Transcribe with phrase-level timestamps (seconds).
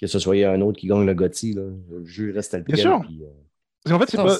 [0.00, 1.52] que ce soit un autre qui gagne le Gotti.
[1.54, 3.02] Le jeu reste tel Bien sûr.
[3.88, 4.36] euh, en fait, c'est pas.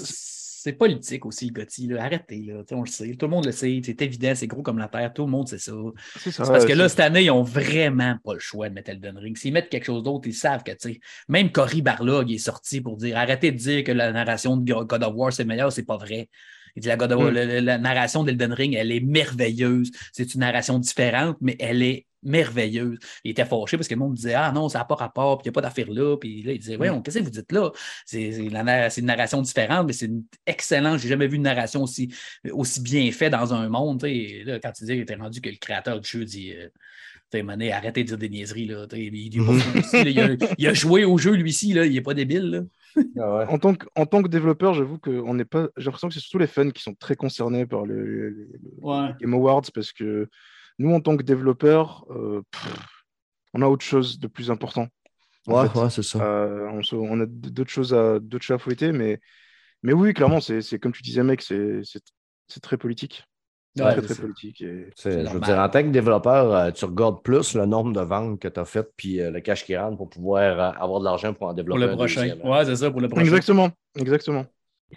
[0.68, 1.86] C'est politique aussi, le Gotti.
[1.86, 2.02] là.
[2.02, 2.62] Arrêtez, là.
[2.72, 3.14] On le sait.
[3.14, 3.80] Tout le monde le sait.
[3.84, 5.12] C'est évident, c'est gros comme la terre.
[5.14, 5.72] Tout le monde sait ça.
[6.18, 6.44] C'est ça.
[6.44, 9.16] C'est parce que là, cette année, ils n'ont vraiment pas le choix de mettre Elden
[9.16, 9.36] Ring.
[9.36, 12.80] S'ils mettent quelque chose d'autre, ils savent que, tu sais, même Cory Barlog est sorti
[12.80, 15.84] pour dire arrêtez de dire que la narration de God of War, c'est meilleur, c'est
[15.84, 16.28] pas vrai.
[16.74, 17.34] Il dit la, God of War- Mm.
[17.34, 19.92] la, la- la narration d'Elden Ring, elle est merveilleuse.
[20.12, 22.98] C'est une narration différente, mais elle est merveilleuse.
[23.24, 25.44] Il était fâché parce que le monde disait Ah non, ça n'a pas rapport, puis
[25.44, 26.16] il n'y a pas d'affaire là.
[26.16, 27.70] Puis là, il disait Voyons, qu'est-ce que vous dites là?
[28.04, 30.98] C'est une narration différente, mais c'est une excellente.
[30.98, 32.12] J'ai jamais vu une narration aussi,
[32.52, 34.02] aussi bien faite dans un monde.
[34.02, 36.68] Là, quand tu dis tu es rendu que le créateur du jeu dit euh,
[37.42, 38.66] Mané, arrêtez de dire des niaiseries.
[38.66, 38.86] Là.
[38.90, 41.84] Sais, Il, a, il a joué au jeu, lui-ci, là.
[41.84, 42.50] il n'est pas débile.
[42.50, 43.02] Là.
[43.18, 43.44] Ah ouais.
[43.48, 45.68] En tant que, en tant que développeur, j'avoue que on n'est pas.
[45.76, 48.48] J'ai l'impression que c'est surtout les fans qui sont très concernés par le, le- le-
[48.78, 49.10] Ouais.
[49.20, 50.28] Game Awards parce que
[50.78, 52.76] nous, en tant que développeurs, euh, pff,
[53.54, 54.88] on a autre chose de plus important.
[55.46, 55.80] en Ouais, fait.
[55.80, 56.18] ouais, c'est ça.
[56.22, 59.20] Euh, on, se- on a d'autres choses à d'autres choses à fouetter, mais
[59.82, 62.02] mais oui, clairement, c'est c'est comme tu disais, mec, c'est c'est-
[62.48, 63.24] c'est très politique,
[63.76, 64.60] C'est Ouais, très très politique.
[64.62, 67.92] et- C'est- je veux dire, en tant que développeur, euh, tu regardes plus le nombre
[67.92, 70.82] de ventes que tu as faites puis euh, le cash qui rentre pour pouvoir euh,
[70.82, 72.22] avoir de l'argent pour en Pour développer le un prochain.
[72.28, 72.48] deuxième.
[72.48, 73.24] Ouais, c'est ça, pour le prochain.
[73.24, 74.46] Exactement, exactement.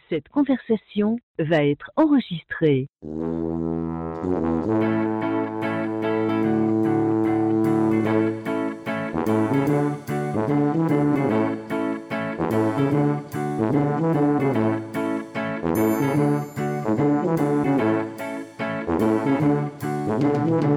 [0.10, 2.88] Cette conversation va être enregistrée.
[20.50, 20.72] Salut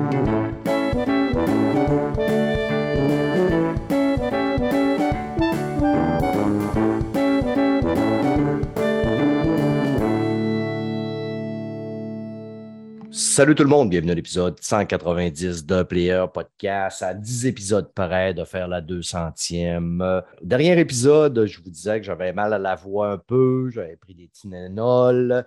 [13.55, 18.45] tout le monde, bienvenue à l'épisode 190 de Player Podcast, à 10 épisodes près de
[18.45, 20.03] faire la 200e.
[20.03, 23.97] Euh, Dernier épisode, je vous disais que j'avais mal à la voix un peu, j'avais
[23.97, 25.47] pris des Tylenol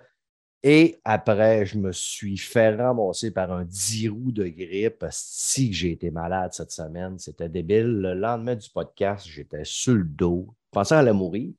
[0.68, 5.04] et après, je me suis fait ramasser par un 10 roues de grippe.
[5.10, 7.86] Si j'ai été malade cette semaine, c'était débile.
[7.86, 11.52] Le lendemain du podcast, j'étais sur le dos, je pensais à la mourir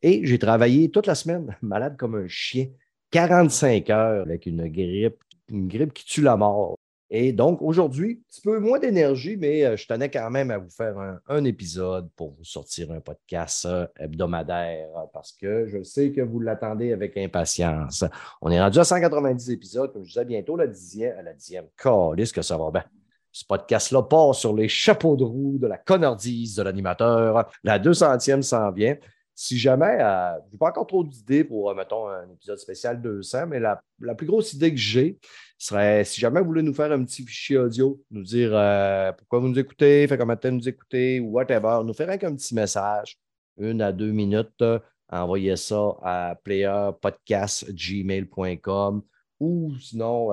[0.00, 2.68] et j'ai travaillé toute la semaine, malade comme un chien.
[3.10, 6.76] 45 heures avec une grippe, une grippe qui tue la mort.
[7.14, 10.56] Et donc, aujourd'hui, un petit peu moins d'énergie, mais euh, je tenais quand même à
[10.56, 10.96] vous faire
[11.28, 16.22] un, épisode pour vous sortir un podcast euh, hebdomadaire euh, parce que je sais que
[16.22, 18.02] vous l'attendez avec impatience.
[18.40, 21.66] On est rendu à 190 épisodes, comme je disais, bientôt la dixième, à la dixième.
[21.76, 22.84] Calisse que ça va bien.
[23.30, 27.46] Ce podcast-là part sur les chapeaux de roue de la connardise de l'animateur.
[27.62, 28.96] La 200e s'en vient.
[29.34, 33.00] Si jamais, euh, je n'ai pas encore trop d'idées pour, euh, mettons, un épisode spécial
[33.00, 33.82] 200, mais la,
[34.14, 35.18] plus grosse idée que j'ai
[35.56, 39.38] serait, si jamais vous voulez nous faire un petit fichier audio, nous dire euh, pourquoi
[39.38, 43.16] vous nous écoutez, fait temps vous nous écoutez, ou whatever, nous faire un petit message,
[43.58, 44.62] une à deux minutes,
[45.08, 49.02] envoyez ça à playerpodcast.gmail.com
[49.40, 50.30] ou sinon,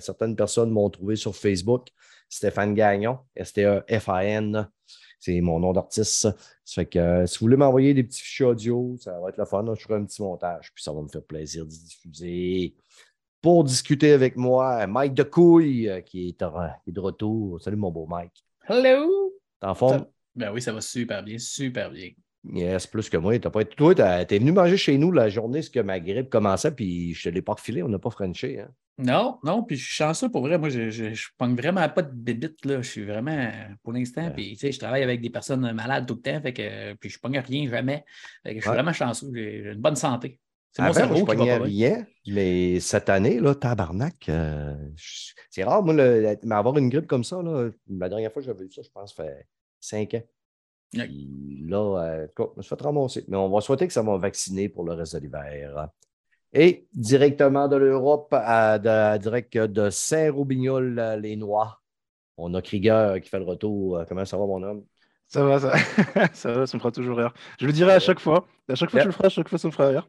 [0.00, 1.88] certaines personnes m'ont trouvé sur Facebook,
[2.28, 4.68] Stéphane Gagnon, S-T-E-F-A-N.
[5.20, 6.28] C'est mon nom d'artiste.
[6.64, 9.36] Ça fait que euh, si vous voulez m'envoyer des petits fichiers audio, ça va être
[9.36, 9.64] le fun.
[9.76, 12.74] Je ferai un petit montage, puis ça va me faire plaisir d'y diffuser.
[13.42, 17.60] Pour discuter avec moi, Mike de Couille, euh, qui est, en- qui est de retour.
[17.62, 18.44] Salut mon beau Mike.
[18.68, 19.32] Hello!
[19.60, 20.06] T'es en forme?
[20.34, 22.10] Ben oui, ça va super bien, super bien.
[22.52, 23.38] Yes, plus que moi.
[23.38, 23.74] T'as pas été...
[23.76, 27.28] Toi, t'es venu manger chez nous la journée ce que ma grippe commençait, puis je
[27.28, 28.60] te l'ai pas refilé, on n'a pas frenché.
[28.60, 28.70] Hein?
[29.00, 30.58] Non, non, puis je suis chanceux pour vrai.
[30.58, 32.82] Moi, je, je, je pogne vraiment pas de bébite, là.
[32.82, 33.50] Je suis vraiment,
[33.82, 34.30] pour l'instant, Ouais.
[34.34, 37.08] puis tu sais, je travaille avec des personnes malades tout le temps, fait que, puis
[37.10, 38.04] je pogne rien jamais.
[38.42, 38.74] Fait que je suis Ouais.
[38.76, 39.30] vraiment chanceux.
[39.34, 40.38] J'ai une bonne santé.
[40.72, 44.76] C'est mon cerveau je qui va pas rien, mais cette année, là, tabarnak, euh,
[45.50, 48.46] c'est rare, moi, le- mais avoir une grippe comme ça, là, la dernière fois que
[48.46, 49.46] j'avais eu ça, je pense, ça fait
[49.80, 50.22] cinq ans.
[50.92, 53.24] Puis là, euh, en tout cas, je me suis fait ramasser.
[53.28, 55.88] Mais on va souhaiter que ça va vacciner pour le reste de l'hiver.
[56.52, 61.80] Et directement de l'Europe, à, de- direct de Saint-Robignol-les-Noix,
[62.36, 63.98] on a Krieger qui fait le retour.
[63.98, 64.84] Euh, Comment ça va, mon homme?
[65.28, 65.72] Ça va, ça,
[66.32, 67.32] ça va, ça me fera toujours rire.
[67.60, 68.46] Je le dirai à chaque fois.
[68.68, 70.08] À chaque fois que je le ferai, à chaque fois, ça me fera rire.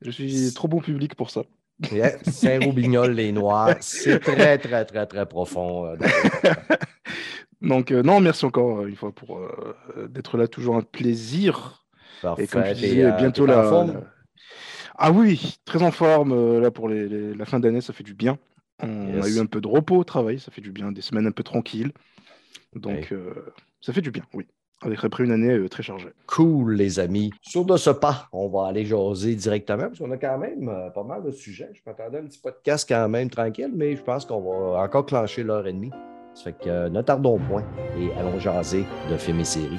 [0.00, 1.42] Je suis trop bon public pour ça.
[1.90, 5.86] Yeah, Saint-Robignol-les-Noix, c'est très, très, très, très profond.
[5.86, 5.96] euh,
[7.60, 10.46] Donc, euh, non, merci encore une fois pour euh, d'être là.
[10.46, 11.84] Toujours un plaisir.
[12.38, 12.74] Et comme Parfait.
[12.74, 14.13] disais, euh, bientôt la, la-
[14.96, 16.32] Ah oui, très en forme.
[16.32, 18.38] euh, là, pour les- les- la fin d'année, ça fait du bien.
[18.82, 19.24] On Yes.
[19.24, 20.92] a eu un peu de repos au travail, ça fait du bien.
[20.92, 21.92] Des semaines un peu tranquilles.
[22.74, 23.34] Donc, euh,
[23.80, 24.46] ça fait du bien, oui.
[24.82, 26.08] Avec après une année euh, très chargée.
[26.26, 27.30] Cool, les amis.
[27.40, 30.90] Sur de ce pas, on va aller jaser directement parce qu'on a quand même euh,
[30.90, 31.70] pas mal de sujets.
[31.72, 35.06] Je m'attendais à un petit podcast quand même tranquille, mais je pense qu'on va encore
[35.06, 35.90] clencher l'heure et demie.
[36.34, 37.64] Ça fait que ne tardons point
[37.98, 39.78] et allons jaser de films et séries.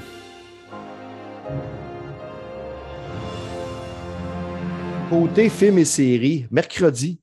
[5.10, 7.22] Côté film et séries, mercredi,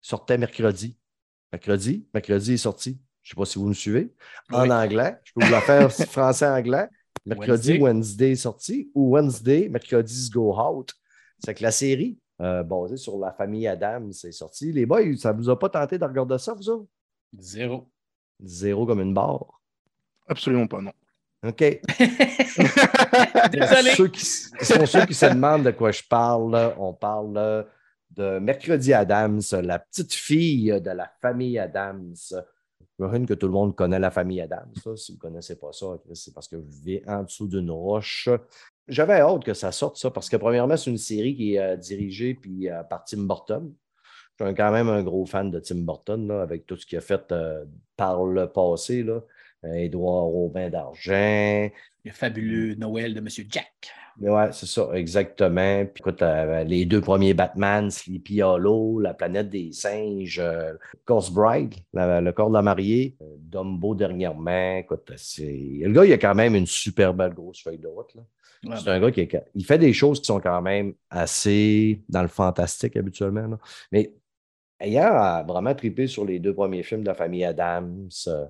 [0.00, 0.96] sortait mercredi.
[1.52, 2.98] Mercredi, mercredi est sorti.
[3.22, 4.12] Je ne sais pas si vous me suivez.
[4.50, 4.72] En Oui.
[4.72, 6.88] anglais, je peux vous la faire français-anglais.
[7.26, 7.80] Mercredi, Wednesday.
[7.82, 8.30] Wednesday.
[8.32, 8.90] est sorti.
[8.94, 10.92] Ou Wednesday, mercredi, Go Out.
[11.44, 14.72] C'est que la série, euh, basée sur la famille Adams, c'est sorti.
[14.72, 16.88] Les boys, ça ne vous a pas tenté de regarder ça, vous autres?
[17.38, 17.90] Zéro.
[18.42, 19.60] Zéro comme une barre.
[20.26, 20.92] Absolument pas, non.
[21.46, 21.58] OK?
[23.52, 23.90] Désolé.
[23.96, 27.66] Ceux qui, sont ceux qui se demandent de quoi je parle, là, on parle là,
[28.10, 32.14] de Mercredi Adams, la petite fille de la famille Adams.
[32.98, 34.72] J'imagine que tout le monde connaît la famille Adams.
[34.82, 34.96] ça.
[34.96, 38.28] Si vous ne connaissez pas ça, c'est parce que vous vivez en dessous d'une roche.
[38.88, 41.76] J'avais hâte que ça sorte, ça, parce que premièrement, c'est une série qui est euh,
[41.76, 43.72] dirigée puis, euh, par Tim Burton.
[44.40, 46.98] Je suis quand même un gros fan de Tim Burton, là, avec tout ce qu'il
[46.98, 47.64] a fait euh,
[47.96, 49.02] par le passé.
[49.02, 49.20] Là.
[49.64, 51.68] Édouard Robin d'Argent,
[52.04, 53.28] Le fabuleux Noël de M.
[53.50, 53.90] Jack.
[54.20, 55.84] ouais, c'est ça, exactement.
[55.86, 60.74] Puis écoute, euh, les deux premiers Batman, Sleepy Hollow, La planète des singes, euh,
[61.06, 64.76] Ghost Bride, la- le corps de la mariée, euh, Dumbo dernièrement.
[64.78, 65.78] Écoute, c'est...
[65.82, 68.14] le gars, il a quand même une super belle grosse feuille de route.
[68.14, 68.22] là.
[68.64, 72.02] Ouais, C'est un gars qui est- il fait des choses qui sont quand même assez
[72.08, 73.46] dans le fantastique habituellement.
[73.46, 73.58] là.
[73.92, 74.12] Mais
[74.80, 78.46] ayant vraiment trippé sur les deux premiers films de la famille Adams, euh,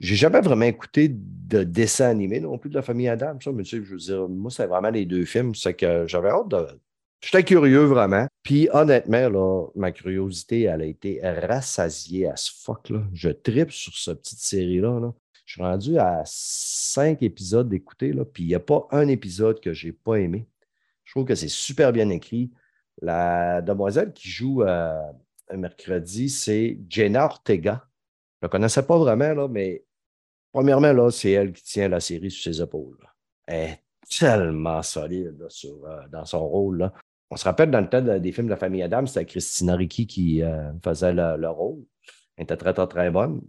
[0.00, 3.40] j'ai jamais vraiment écouté de dessin animé non plus de la famille Adams.
[3.40, 5.54] Ça, mais tu sais, je veux dire, moi, c'est vraiment les deux films.
[5.54, 6.66] C'est que j'avais hâte de.
[7.20, 8.26] J'étais curieux vraiment.
[8.42, 12.90] Puis honnêtement, là, ma curiosité, elle a été rassasiée à ce fuck.
[12.90, 13.02] Là.
[13.14, 15.00] Je tripe sur cette petite série-là.
[15.00, 15.14] là.
[15.46, 19.72] Je suis rendu à cinq épisodes d'écouter, puis il n'y a pas un épisode que
[19.72, 20.46] je n'ai pas aimé.
[21.04, 22.50] Je trouve que c'est super bien écrit.
[23.00, 25.00] La demoiselle qui joue euh,
[25.48, 27.86] un mercredi, c'est Jenna Ortega.
[28.44, 29.86] Je ne connaissais pas vraiment, là, mais
[30.52, 32.98] premièrement, là, c'est elle qui tient la série sur ses épaules.
[33.46, 33.80] Elle est
[34.18, 36.76] tellement solide là, sur, euh, dans son rôle.
[36.80, 36.92] là.
[37.30, 39.76] On se rappelle dans le temps de- des films de la famille Adams, c'était Christina
[39.76, 41.84] Ricci qui euh, faisait le, le rôle.
[42.36, 43.40] Elle était très, très, très bonne.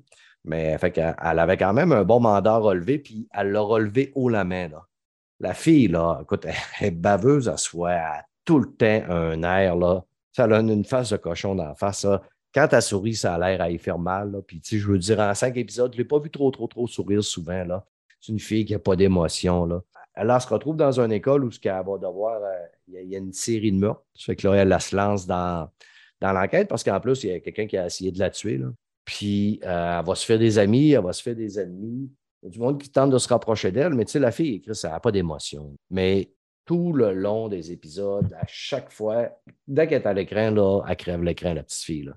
[0.46, 3.60] Mais fait qu'elle- elle avait quand même un bon mandat à relever, puis elle l'a
[3.60, 4.70] relevé haut la main.
[4.70, 4.88] Là.
[5.42, 9.44] La fille, là, écoute, elle est baveuse à soi, elle a tout le temps un
[9.44, 10.06] air, là.
[10.32, 12.22] Ça donne une face de cochon dans la face, là.
[12.56, 14.42] Quand elle sourit, ça a l'air à y faire mal.
[14.48, 16.50] Puis, tu sais, je veux dire, en cinq épisodes, je ne l'ai pas vu trop,
[16.52, 17.86] trop, trop sourire souvent, là.
[18.22, 19.82] C'est une fille qui n'a pas d'émotion, là.
[20.14, 23.16] Elle, elle se retrouve dans une école où ce qu'elle va devoir, euh, il y
[23.16, 24.06] a- une série de meurtres.
[24.16, 25.70] Ça fait que là, elle, se lance dans,
[26.22, 28.62] dans l'enquête parce qu'en plus, il y a quelqu'un qui a essayé de la tuer.
[29.04, 32.10] Puis, euh, elle va se faire des amis, elle va se faire des ennemis.
[32.42, 34.32] Il y a du monde qui tente de se rapprocher d'elle, mais tu sais, la
[34.32, 35.76] fille, elle n'a pas d'émotion.
[35.90, 36.32] Mais
[36.64, 39.30] tout le long des épisodes, à chaque fois,
[39.68, 42.12] dès qu'elle est à l'écran, là, elle crève l'écran, la petite fille.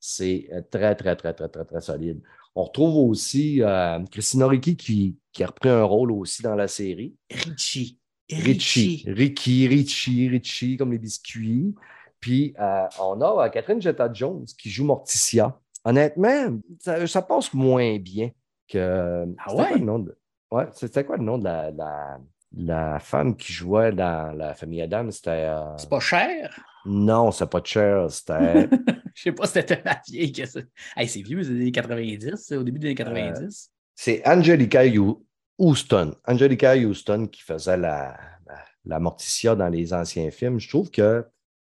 [0.00, 2.20] C'est euh, très, très, très, très, très, très solide.
[2.54, 6.68] On retrouve aussi euh, Christina Ricci qui, qui a repris un rôle aussi dans la
[6.68, 7.14] série.
[7.30, 7.98] Richie.
[8.30, 9.04] Richie.
[9.06, 11.74] Ricky, Richie, Richie, comme les biscuits.
[12.20, 15.58] Puis, euh, on a Catherine Jetta-Jones qui joue Morticia.
[15.84, 18.30] Honnêtement, ça, ça passe moins bien
[18.68, 19.24] que.
[19.38, 19.78] Ah quoi ouais?
[19.78, 20.16] le nom de-
[20.50, 22.18] Ouais, c'était quoi le nom de la, la,
[22.56, 25.10] la femme qui jouait dans la famille Adam?
[25.10, 25.30] C'était.
[25.30, 26.54] euh, C'est pas cher.
[26.88, 28.10] Non, c'est pas cher.
[28.10, 28.68] C'était.
[29.14, 30.60] Je sais pas si c'était la vieille que ça.
[30.96, 33.70] Hey, c'est vieux, c'est des années 90, c'est au début des années 90.
[33.94, 35.24] c'est Angelica Hou-
[35.58, 36.14] Houston.
[36.26, 40.60] Angelica Houston qui faisait la, la, la Morticia dans les anciens films.
[40.60, 41.24] Je trouve que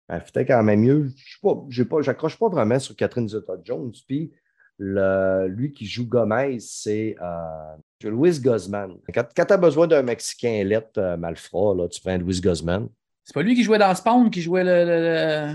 [0.08, 1.10] elle quand même mieux.
[1.70, 3.94] Je pas, pas, pas vraiment sur Catherine Zeta-Jones.
[4.08, 4.32] Puis
[4.78, 7.76] le- lui qui joue Gomez, c'est euh,
[8.10, 8.98] Louis Guzman.
[9.14, 12.88] Quand, quand tu as besoin d'un Mexicain lettre euh, malfrat, là, tu prends Louis Guzman.
[13.24, 15.02] C'est pas lui qui jouait dans Spawn, qui jouait le, le-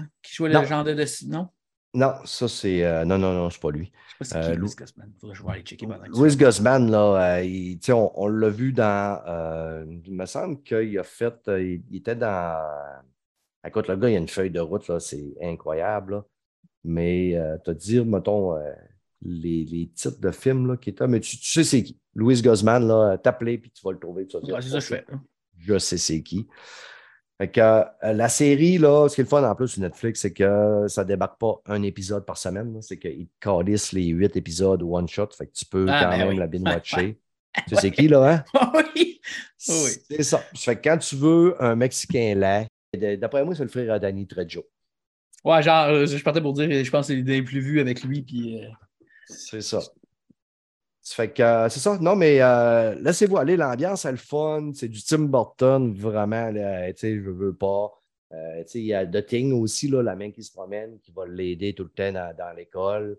[0.00, 0.60] le- qui jouait Non.
[0.62, 0.94] le genre de.
[0.94, 1.48] de- Non?
[1.94, 2.84] Non, ça c'est.
[2.84, 3.90] euh, non, non, non, c'est pas lui.
[4.20, 5.12] Je sais pas c'est Euh, qui, Lou- Louis Guzman.
[5.32, 9.22] Je vais aller checker pendant Louis Guzman, là, euh, il- on, on l'a vu dans.
[9.26, 11.34] euh, il me semble qu'il a fait.
[11.48, 13.02] il, il était dans.
[13.66, 16.12] Écoute, le gars, il a une feuille de route, là, c'est incroyable.
[16.14, 16.24] là.
[16.84, 18.54] Mais te dire, mettons,
[19.22, 21.08] les, les titres de films là, qui étaient.
[21.08, 21.98] Mais tu, tu sais c'est qui?
[22.14, 24.24] Louis Guzman, là, t'appeler, puis tu vas le trouver.
[24.34, 25.04] Ouais, c'est ça que je fais.
[25.58, 26.46] je sais c'est qui.
[27.38, 30.20] Fait que, euh, la série, là, ce qui est le fun en plus sur Netflix,
[30.20, 32.80] c'est que ça ne débarque pas un épisode par semaine.
[32.80, 35.28] C'est qu'ils te calissent les huit épisodes one shot.
[35.36, 36.36] Fait que tu peux Ah, quand ben même oui.
[36.36, 37.18] la bien Ouais, watcher.
[37.68, 38.72] Tu sais qui, là, hein?
[38.94, 39.20] oui.
[39.68, 39.90] Oui.
[40.10, 40.42] C'est ça.
[40.54, 42.64] Fait que quand tu veux un Mexicain là,
[43.16, 44.64] d'après moi, c'est le frère à Danny Trejo.
[45.44, 48.02] Ouais, genre, euh, je partais pour dire, je pense que c'est l'idée plus vue avec
[48.02, 48.22] lui.
[48.22, 48.68] Puis, euh,
[49.26, 49.80] C'est ça.
[51.14, 51.98] Fait que euh, c'est ça.
[52.00, 53.56] Non, mais euh, laissez-vous aller.
[53.56, 54.72] L'ambiance, elle fun.
[54.74, 56.50] C'est du Tim Burton, vraiment.
[56.50, 57.92] là, je veux pas.
[58.32, 61.74] Euh, il y a The aussi, là, la main qui se promène, qui va l'aider
[61.74, 63.18] tout le temps dans, l'école.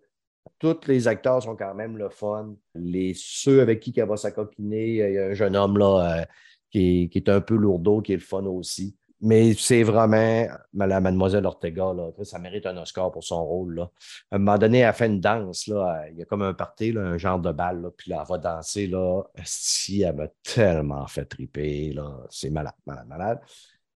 [0.60, 2.56] Tous les acteurs sont quand même le fun.
[2.76, 6.26] Les, ceux avec qui elle va s'acoquiner, il y a un jeune homme là, euh,
[6.72, 8.98] qui, qui est un peu lourdeau, qui est le fun aussi.
[9.20, 13.76] Mais c'est vraiment mademoiselle Ortega, là, ça mérite un Oscar pour son rôle.
[13.76, 13.92] Là.
[14.30, 16.92] À un moment donné, elle fait une danse, là, il y a comme un party,
[16.92, 18.86] là, un genre de balle, là, puis là, elle va danser.
[18.86, 19.24] Là.
[19.44, 21.94] Si, elle m'a tellement fait triper.
[21.94, 22.26] Là.
[22.30, 23.40] C'est malade, malade, malade.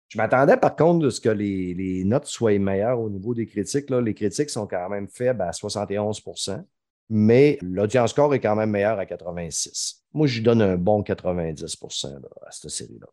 [0.08, 3.90] Je m'attendais par contre de ce que les, notes soient meilleures au niveau des critiques.
[3.90, 4.00] Là.
[4.00, 6.64] Les critiques sont quand même faibles à 71%
[7.10, 10.04] mais l'audience score est quand même meilleur à 86.
[10.12, 13.08] Moi, je lui donne un bon 90% à cette série-là.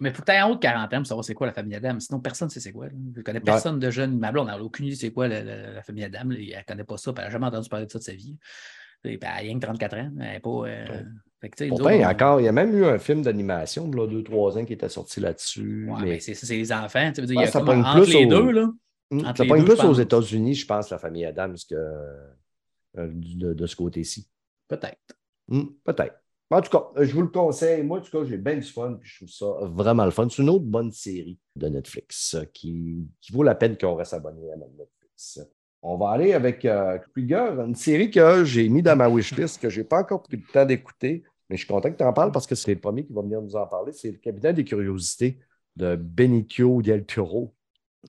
[0.00, 1.46] Mais il faut que tu aies en haut de 40 ans pour savoir c'est quoi
[1.46, 1.98] la famille Adam.
[2.00, 2.88] Sinon, personne ne sait c'est quoi.
[2.88, 4.18] Je ne connais personne de jeune.
[4.18, 6.30] Ma blonde n'a aucune idée c'est quoi la, famille Adam.
[6.30, 7.12] Elle ne connaît pas ça.
[7.16, 8.36] Elle n'a jamais entendu parler de ça de sa vie.
[9.04, 10.10] Ben, elle a rien que 34 ans.
[10.20, 10.50] Elle n'est pas.
[10.50, 11.02] Euh...
[11.60, 14.64] il, y a encore, il y a même eu un film d'animation, de 2-3 ans,
[14.64, 15.88] qui était sorti là-dessus.
[15.88, 17.12] Ouais, mais, c'est les enfants.
[17.12, 18.50] Tu veux dire, il y a ça comme, entre les deux.
[18.50, 18.70] Là,
[19.10, 23.66] hmm, ça pogne plus aux États-Unis, je pense, la famille Adams, que euh, de, de,
[23.66, 24.28] ce côté-ci.
[24.66, 25.16] Peut-être.
[25.46, 26.16] Hmm, peut-être.
[26.50, 27.82] En tout cas, euh, je vous le conseille.
[27.82, 28.94] Moi, en tout cas, j'ai bien du fun.
[29.00, 30.28] Puis je trouve ça vraiment le fun.
[30.30, 34.50] C'est une autre bonne série de Netflix euh, qui, vaut la peine qu'on reste abonné
[34.52, 35.40] à Netflix.
[35.82, 39.68] On va aller avec euh, Krieger, une série que j'ai mis dans ma wishlist, que
[39.68, 42.12] je n'ai pas encore pris le temps d'écouter, mais je suis content que tu en
[42.12, 43.92] parles parce que c'est le premier qui va venir nous en parler.
[43.92, 45.38] C'est le Capitaine des curiosités
[45.76, 47.54] de Benicio del Toro.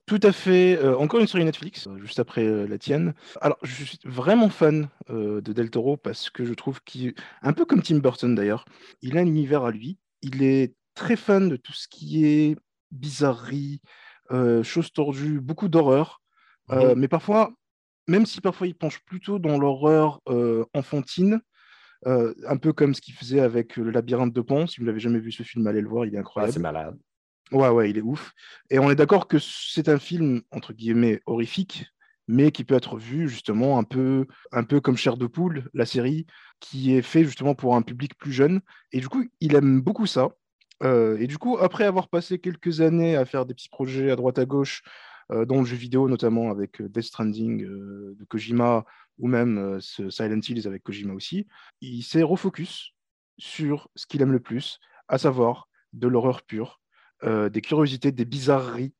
[0.05, 0.77] Tout à fait.
[0.77, 3.13] Euh, encore une série Netflix, euh, juste après euh, la tienne.
[3.41, 7.65] Alors, je suis vraiment fan de Del Toro parce que je trouve qu'il, un peu
[7.65, 8.65] comme Tim Burton d'ailleurs,
[9.01, 9.97] il a un univers à lui.
[10.21, 12.55] Il est très fan de tout ce qui est
[12.91, 13.81] bizarrerie,
[14.63, 16.21] choses tordues, beaucoup d'horreur.
[16.69, 17.51] Mais parfois,
[18.07, 20.21] même si parfois il penche plutôt dans l'horreur
[20.73, 21.41] enfantine,
[22.05, 24.67] un peu comme ce qu'il faisait avec Le Labyrinthe de Pan.
[24.67, 26.53] Si vous n'avez jamais vu ce film, allez le voir, il est incroyable.
[26.53, 26.97] c'est malade.
[27.51, 28.33] Ouais, ouais, il est ouf.
[28.69, 31.85] Et on est d'accord que c'est un film, entre guillemets, horrifique,
[32.27, 35.87] mais qui peut être vu justement un peu, un peu comme Cher de Poule, la
[35.87, 36.27] série,
[36.59, 38.61] qui est fait justement pour un public plus jeune.
[38.91, 40.29] Et du coup, il aime beaucoup ça.
[40.83, 44.15] Euh, et du coup, après avoir passé quelques années à faire des petits projets à
[44.15, 44.83] droite à gauche,
[45.31, 48.85] euh, dans le jeu vidéo, notamment avec euh, Death Stranding de Kojima,
[49.17, 51.47] ou même Silent Hills avec Kojima aussi,
[51.81, 52.93] il s'est refocus
[53.37, 56.79] sur ce qu'il aime le plus, à savoir de l'horreur pure,
[57.23, 58.93] euh, des curiosités, des bizarreries.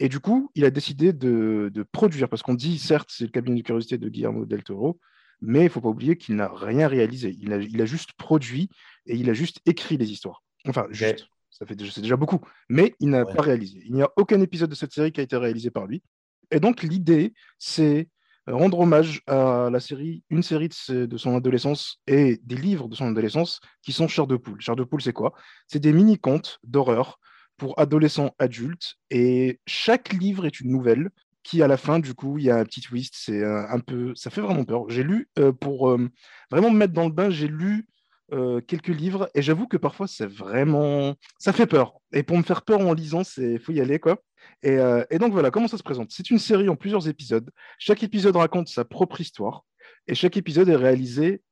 [0.00, 3.60] Et du coup, il a décidé de, produire, parce qu'on dit, certes, c'est le cabinet
[3.60, 4.98] de curiosité de Guillermo del Toro,
[5.40, 7.36] mais il ne faut pas oublier qu'il n'a rien réalisé.
[7.40, 8.68] Il a, il a, juste produit
[9.06, 10.42] et il a juste écrit les histoires.
[10.66, 13.80] Enfin, juste, ça fait c'est déjà beaucoup, mais il n'a pas réalisé.
[13.84, 16.02] Il n'y a aucun épisode de cette série qui a été réalisé par lui.
[16.50, 18.08] Et donc, l'idée, c'est
[18.46, 22.94] rendre hommage à la série, une série de, de, son adolescence et des livres de
[22.94, 24.60] son adolescence qui sont Cher de Poule.
[24.60, 25.32] Cher de Poule, c'est quoi?
[25.66, 27.18] C'est des mini-contes d'horreur
[27.56, 28.96] pour adolescents adultes.
[29.10, 31.10] Et chaque livre est une nouvelle
[31.42, 33.14] qui, à la fin, du coup, il y a un petit twist.
[33.16, 34.88] C'est un, peu, ça fait vraiment peur.
[34.88, 36.08] J'ai lu, euh, pour euh,
[36.50, 37.86] vraiment me mettre dans le bain, j'ai lu
[38.32, 41.98] euh, quelques livres et j'avoue que parfois, c'est vraiment, ça fait peur.
[42.12, 44.18] Et pour me faire peur en lisant, c'est faut y aller, quoi.
[44.62, 46.10] Et donc voilà, comment ça se présente?
[46.10, 47.50] C'est une série en plusieurs épisodes.
[47.78, 49.64] Chaque épisode raconte sa propre histoire
[50.06, 51.42] et chaque épisode est réalisé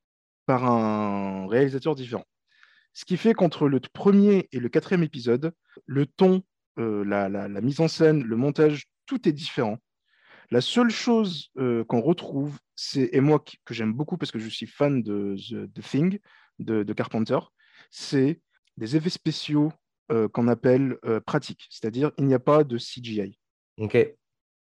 [0.45, 2.25] par un réalisateur différent.
[2.95, 5.55] Ce qui fait qu'entre le premier et le quatrième épisode,
[5.87, 6.43] le ton,
[6.79, 9.79] euh, la, mise en scène, le montage, tout est différent.
[10.51, 14.49] La seule chose euh, qu'on retrouve, c'est, et moi que j'aime beaucoup parce que je
[14.49, 15.37] suis fan de
[15.75, 16.19] The, Thing
[16.59, 17.39] de, Carpenter,
[17.91, 18.41] c'est
[18.77, 19.73] des effets spéciaux
[20.11, 23.39] euh, qu'on appelle pratiques, c'est-à-dire il n'y a pas de CGI.
[23.79, 23.97] Ok.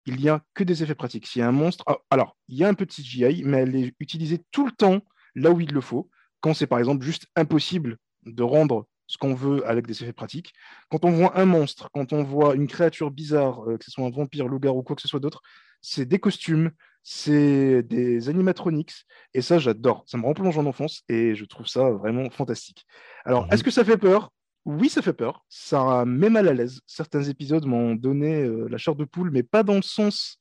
[0.05, 1.25] Il n'y a que des effets pratiques.
[1.25, 3.59] S'il y a un monstre, ah, alors il y a un peu de CGI, mais
[3.59, 4.99] elle est utilisée tout le temps
[5.33, 6.09] là où il le faut
[6.43, 10.53] quand c'est par exemple juste impossible de rendre ce qu'on veut avec des effets pratiques.
[10.89, 14.05] Quand on voit un monstre, quand on voit une créature bizarre, euh, que ce soit
[14.05, 15.41] un vampire, loup-garou ou quoi que ce soit d'autre,
[15.81, 16.71] c'est des costumes,
[17.03, 20.03] c'est des animatronics, et ça j'adore.
[20.07, 22.85] Ça me rend en enfance et je trouve ça vraiment fantastique.
[23.25, 23.53] Alors, mhm.
[23.53, 24.31] est-ce que ça fait peur?
[24.65, 25.43] Oui, ça fait peur.
[25.49, 26.79] Ça met mal à l'aise.
[26.87, 30.37] Certains épisodes m'ont donné euh, la chair de poule, mais pas dans le sens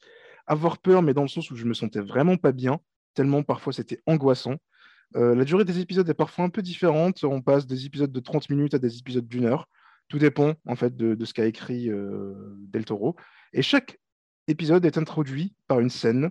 [0.46, 2.78] avoir peur, mais dans le sens où je me sentais vraiment pas bien,
[3.14, 4.56] tellement parfois c'était angoissant.
[5.16, 7.24] Euh, la durée des épisodes est parfois un peu différente.
[7.24, 9.68] On passe des épisodes de 30 minutes à des épisodes d'une heure.
[10.08, 13.16] Tout dépend en fait de, ce qu'a écrit euh, Del Toro.
[13.52, 13.98] Et chaque
[14.48, 16.30] épisode est introduit par une scène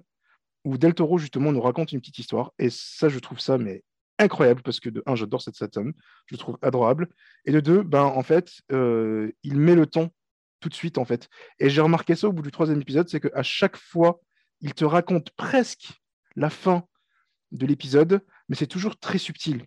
[0.63, 2.51] où Del Toro justement nous raconte une petite histoire.
[2.59, 3.83] Et ça, je trouve ça mais
[4.19, 5.93] incroyable parce que de un, j'adore cette scène,
[6.27, 7.09] je le trouve adorable.
[7.45, 10.09] Et de deux, ben en fait, euh, il met le temps
[10.59, 11.27] tout de suite en fait.
[11.59, 14.21] Et j'ai remarqué ça au bout du troisième épisode, c'est qu'à chaque fois,
[14.61, 16.01] il te raconte presque
[16.35, 16.85] la fin
[17.51, 18.21] de l'épisode,
[18.51, 19.63] mais c'est toujours très subtil.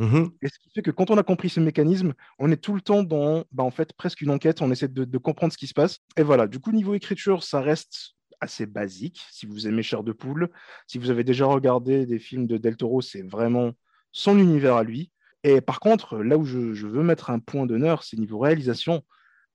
[0.00, 0.32] Mm-hmm.
[0.42, 2.80] Et ce qui fait que quand on a compris ce mécanisme, on est tout le
[2.80, 5.72] temps dans bah, en fait, presque une enquête, on essaie de, comprendre ce qui se
[5.72, 6.00] passe.
[6.16, 9.22] Et voilà, du coup, niveau écriture, ça reste assez basique.
[9.30, 10.50] Si vous aimez Cher de Poule,
[10.88, 13.70] si vous avez déjà regardé des films de Del Toro, c'est vraiment
[14.10, 15.12] son univers à lui.
[15.44, 19.04] Et par contre, là où je, veux mettre un point d'honneur, c'est niveau réalisation.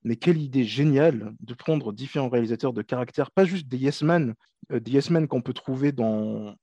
[0.04, 4.34] mais quelle idée géniale de prendre différents réalisateurs de caractère, pas juste des Yes Men,
[4.72, 6.56] euh, des Yes Men qu'on peut trouver dans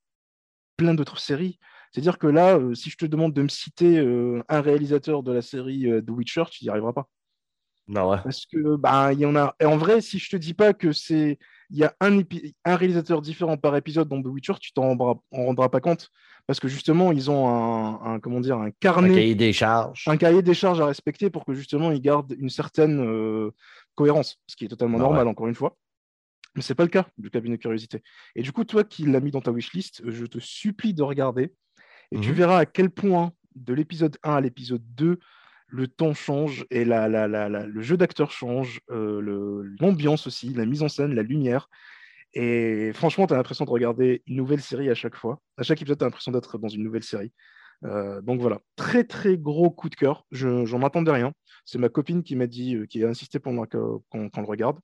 [0.77, 1.59] plein d'autres séries.
[1.97, 5.31] C'est-à-dire que là, euh, si je te demande de me citer euh, un réalisateur de
[5.31, 7.09] la série The Witcher, tu n'y arriveras pas.
[7.87, 8.17] Non, ouais.
[8.23, 9.55] Parce que bah, il y en a.
[9.59, 11.39] Et en vrai, si je te dis pas que c'est
[11.69, 12.21] il y a un,
[12.65, 14.95] un réalisateur différent par épisode dans The Witcher, tu t'en
[15.31, 16.09] rendras, pas compte.
[16.45, 19.09] Parce que justement, ils ont un, comment dire, un carnet.
[19.09, 20.05] Un cahier des charges.
[20.07, 23.51] Un cahier des charges à respecter pour que justement, ils gardent une certaine euh,
[23.95, 24.37] cohérence.
[24.47, 25.75] Ce qui est totalement bah normal, encore une fois.
[26.55, 28.01] Mais ce n'est pas le cas du cabinet de curiosité.
[28.35, 31.53] Et du coup, toi qui l'as mis dans ta wishlist, je te supplie de regarder.
[32.11, 32.35] Et tu mhm.
[32.35, 35.19] verras à quel point, de l'épisode 1 à l'épisode 2,
[35.69, 40.87] le temps change et la, le jeu d'acteur change, euh, l'ambiance aussi, la mise en
[40.87, 41.69] scène, la lumière.
[42.33, 45.41] Et franchement, tu as l'impression de regarder une nouvelle série à chaque fois.
[45.57, 47.33] À chaque épisode, tu as l'impression d'être dans une nouvelle série.
[47.83, 50.25] Euh, donc voilà, très très gros coup de cœur.
[50.31, 51.33] Je j'en attendais rien.
[51.65, 54.79] C'est ma copine qui m'a dit, euh, qui a insisté moi qu'on le regarde.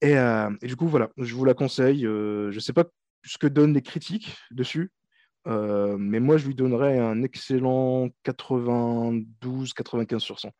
[0.00, 2.02] Et, et, du coup, voilà, je vous la conseille.
[2.02, 2.84] je ne sais pas
[3.24, 4.92] ce que donnent les critiques dessus.
[5.48, 10.50] Euh, mais moi, je lui donnerais un excellent 92-95 sur 100.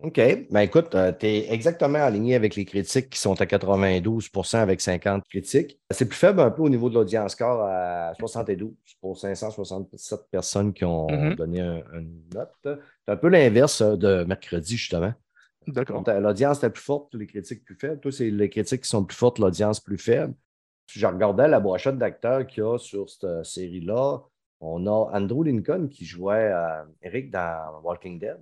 [0.00, 0.20] OK.
[0.50, 4.80] Ben écoute, euh, tu es exactement aligné avec les critiques qui sont à 92% avec
[4.80, 5.78] 50 critiques.
[5.90, 10.74] C'est plus faible un peu au niveau de l'audience score à 72 pour 567 personnes
[10.74, 11.36] qui ont mm-hmm.
[11.36, 11.60] donné
[11.94, 12.50] une note.
[12.64, 15.12] C'est un peu l'inverse euh, de mercredi, justement.
[15.66, 16.04] D'accord.
[16.20, 18.00] L'audience est plus forte, les critiques plus faibles.
[18.00, 20.34] Toi, c'est les critiques qui sont plus fortes, l'audience plus faible.
[20.90, 24.20] Je regardais la brochette d'acteurs qu'il y a sur cette série-là.
[24.64, 26.52] On a Andrew Lincoln qui jouait
[27.02, 28.38] Eric dans Walking Dead.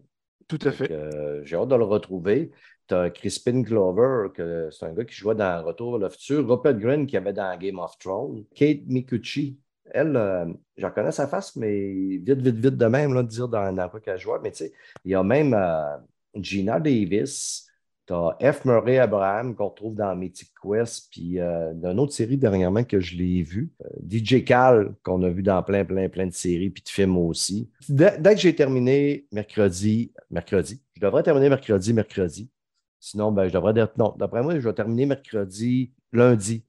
[0.49, 0.91] Tout à fait.
[0.91, 2.51] Euh, j'ai hâte de le retrouver.
[2.89, 6.49] Tu as Crispin Glover, que c'est un gars qui jouait dans Retour vers le futur.
[6.49, 8.45] Rupert Green qui avait dans Game of Thrones.
[8.55, 9.59] Kate Mikuchi.
[9.91, 13.49] Elle, euh, je reconnais sa face, mais vite, vite, vite de même, là, de dire
[13.49, 14.39] dans, dans quoi qu'elle jouait.
[14.43, 14.73] Mais tu sais,
[15.05, 15.97] il y a même euh,
[16.35, 17.67] Gina Davis,
[18.07, 18.65] tu as F.
[18.65, 23.17] Murray Abraham qu'on retrouve dans Mythic Quest, puis euh, d'une autre série dernièrement que je
[23.17, 23.73] l'ai vu.
[23.85, 27.17] Euh, DJ Cal, qu'on a vu dans plein, plein, plein de séries, puis de films
[27.17, 27.71] aussi.
[27.89, 32.51] Dès, que j'ai terminé mercredi, mercredi, je devrais terminer mercredi, mercredi.
[32.99, 36.65] Sinon, ben, je devrais dire, non, d'après moi, je vais terminer mercredi, lundi.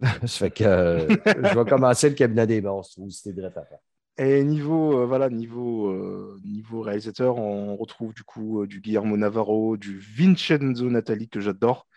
[0.00, 3.64] ça fait que euh, je vais commencer le cabinet des monstres, ou c'était direct à
[3.64, 3.78] faire.
[4.16, 9.16] Et niveau, euh, voilà, niveau, euh, niveau réalisateur, on retrouve du coup euh, du Guillermo
[9.16, 11.88] Navarro, du Vincenzo Natali que j'adore.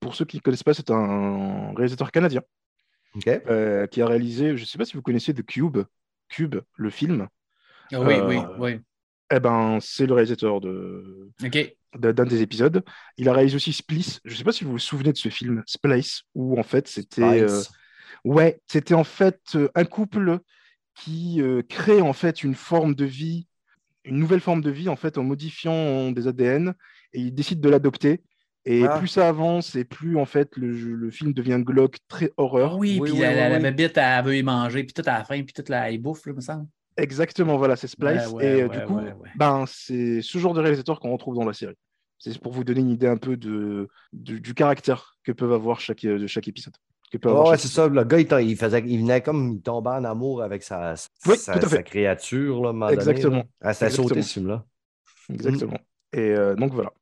[0.00, 2.42] Pour ceux qui ne connaissent pas, c'est un réalisateur canadien
[3.18, 5.78] qui a réalisé, je ne sais pas si vous connaissez The Cube,
[6.28, 7.28] Cube, le film.
[7.92, 8.80] Ah oui, oui, oui.
[9.30, 11.30] Eh ben, c'est le réalisateur de
[11.94, 12.84] d'un des épisodes.
[13.16, 14.20] Il a réalisé aussi Splice.
[14.26, 16.88] Je ne sais pas si vous vous souvenez de ce film, Splice, où en fait
[16.88, 17.46] c'était,
[18.24, 20.40] ouais, c'était en fait un couple
[20.96, 23.46] qui euh, crée en fait une forme de vie,
[24.04, 26.74] une nouvelle forme de vie en fait en modifiant des ADN
[27.12, 28.22] et il décide de l'adopter.
[28.68, 28.98] Et ah.
[28.98, 32.76] plus ça avance et plus en fait le, film devient glauque, très horreur.
[32.78, 35.96] Oui, puis la, elle veut y manger, puis tout à la fin, puis toute la
[35.98, 36.66] bouffe, là, me semble.
[36.96, 38.32] Exactement, voilà, c'est Splice.
[38.40, 38.98] et euh, du coup,
[39.36, 41.76] ben, c'est ce genre de réalisateur qu'on retrouve dans la série.
[42.18, 46.02] C'est pour vous donner une idée un peu de, du caractère que peuvent avoir chaque,
[46.02, 46.74] de chaque épisode
[47.14, 47.88] ouais, c'est ça.
[47.88, 52.72] Le gars, il, faisait, il venait comme il tombait en amour avec sa, sa, créature.
[52.72, 53.44] Là, Exactement.
[53.60, 54.64] Ah, ça a sauté ce film-là.
[55.32, 55.78] Exactement.
[56.12, 56.92] Et euh, donc voilà.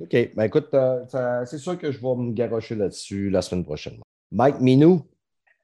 [0.00, 0.16] OK.
[0.34, 3.98] Ben écoute, euh, c'est sûr que je vais me garocher là-dessus la semaine prochaine.
[4.32, 5.02] Mike Minou?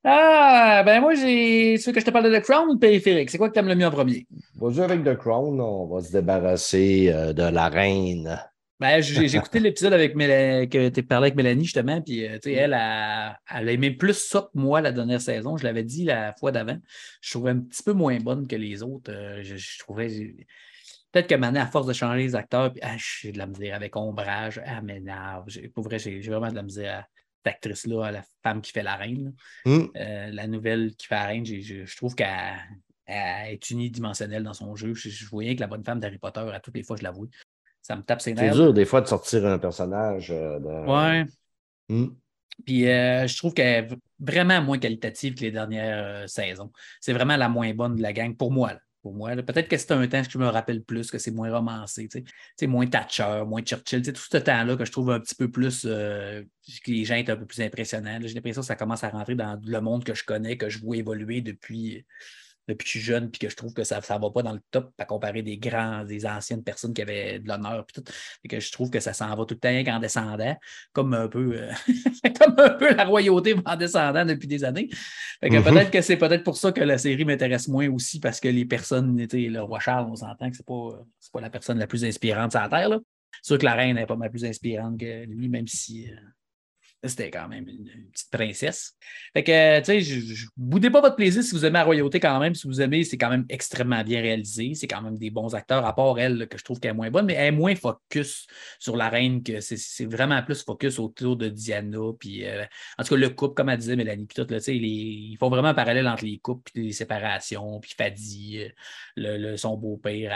[0.04, 1.78] Ah, ben moi, j'ai.
[1.78, 3.30] Ce que je te parle de The Crown ou de Périphérique?
[3.30, 4.26] C'est quoi que tu aimes le mieux en premier?
[4.54, 5.60] Vas-y avec The Crown.
[5.60, 8.38] On va se débarrasser euh, de la reine.
[8.78, 13.40] Ben, j'ai écouté l'épisode avec que tu parlais avec Mélanie, justement, puis euh, elle, a,
[13.50, 15.56] elle a aimé plus ça que moi la dernière saison.
[15.56, 16.78] Je l'avais dit la fois d'avant.
[17.22, 19.10] Je trouvais un petit peu moins bonne que les autres.
[19.10, 20.08] Euh, je, trouvais.
[21.10, 23.76] Peut-être que maintenant, à force de changer les acteurs, puis ah, j'ai de la misère
[23.76, 25.46] avec ombrage, ah, m'énerve.
[25.74, 27.06] Pour vrai, j'ai vraiment de la misère à
[27.38, 29.32] cette actrice-là, la femme qui fait la reine.
[29.64, 29.86] Hmm.
[29.96, 32.58] Euh, la nouvelle qui fait la reine, je, trouve qu'elle
[33.06, 34.92] est unidimensionnelle dans son jeu.
[34.92, 37.26] Je, je, voyais que la bonne femme d'Harry Potter, à toutes les fois, je l'avoue
[37.86, 38.52] ça me tape ses nerfs.
[38.52, 40.32] C'est dur des fois de sortir un personnage.
[40.32, 41.24] Euh, ouais.
[41.88, 42.08] Hmm.
[42.64, 46.72] Puis euh, je trouve qu'elle est vraiment moins qualitative que les dernières euh, saisons.
[47.00, 48.72] C'est vraiment la moins bonne de la gang pour moi.
[49.02, 51.48] Pour moi, peut-être que c'est un temps que je me rappelle plus, que c'est moins
[51.48, 52.08] romancé,
[52.56, 55.82] c'est moins Thatcher, moins Churchill, tout ce temps-là que je trouve un petit peu plus,
[55.82, 56.44] que
[56.88, 58.18] les gens étaient un peu plus impressionnants.
[58.20, 60.80] J'ai l'impression que ça commence à rentrer dans le monde que je connais, que je
[60.80, 62.04] vois évoluer depuis
[62.68, 64.52] depuis que je suis jeune, puis que je trouve que ça ne va pas dans
[64.52, 68.12] le top à comparer des grands, des anciennes personnes qui avaient de l'honneur, puis tout.
[68.44, 70.56] Et que je trouve que ça s'en va tout le temps en descendant,
[70.92, 71.72] comme un peu, euh,
[72.40, 74.88] comme un peu la royauté en descendant depuis des années.
[75.42, 75.62] Mm-hmm.
[75.62, 78.64] peut-être que c'est peut-être pour ça que la série m'intéresse moins aussi, parce que les
[78.64, 82.04] personnes, le roi Charles, on s'entend que ce n'est pas, pas la personne la plus
[82.04, 82.88] inspirante sur la Terre.
[82.88, 82.98] Là.
[83.42, 86.16] C'est sûr que la reine est pas mal plus inspirante que lui, même si euh,
[87.04, 88.94] c'était quand même une, petite princesse.
[89.32, 92.20] Fait que, tu sais, je, je- boudez pas votre plaisir si vous aimez la royauté
[92.20, 92.54] quand même.
[92.54, 94.74] Si vous aimez, c'est quand même extrêmement bien réalisé.
[94.74, 97.10] C'est quand même des bons acteurs, à part elle, que je trouve qu'elle est moins
[97.10, 98.46] bonne, mais elle est moins focus
[98.78, 101.98] sur la reine que c'est- vraiment plus focus autour de Diana.
[102.18, 102.64] Puis, euh,
[102.98, 105.48] en tout cas, le couple, comme elle disait Mélanie, puis tout, là, les- ils font
[105.48, 108.68] vraiment un parallèle entre les couples, puis les séparations, puis Fadi, euh,
[109.16, 110.32] le, son beau-père,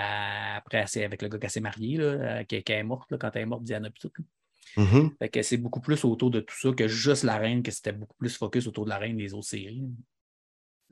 [0.57, 3.63] après, avec le gars qui s'est marié, euh, qui, est morte, quand elle est morte,
[3.65, 4.13] Diana, puis tout.
[4.77, 5.15] Mhm.
[5.19, 7.93] Fait que c'est beaucoup plus autour de tout ça que juste la reine, que c'était
[7.93, 9.83] beaucoup plus focus autour de la reine des autres séries.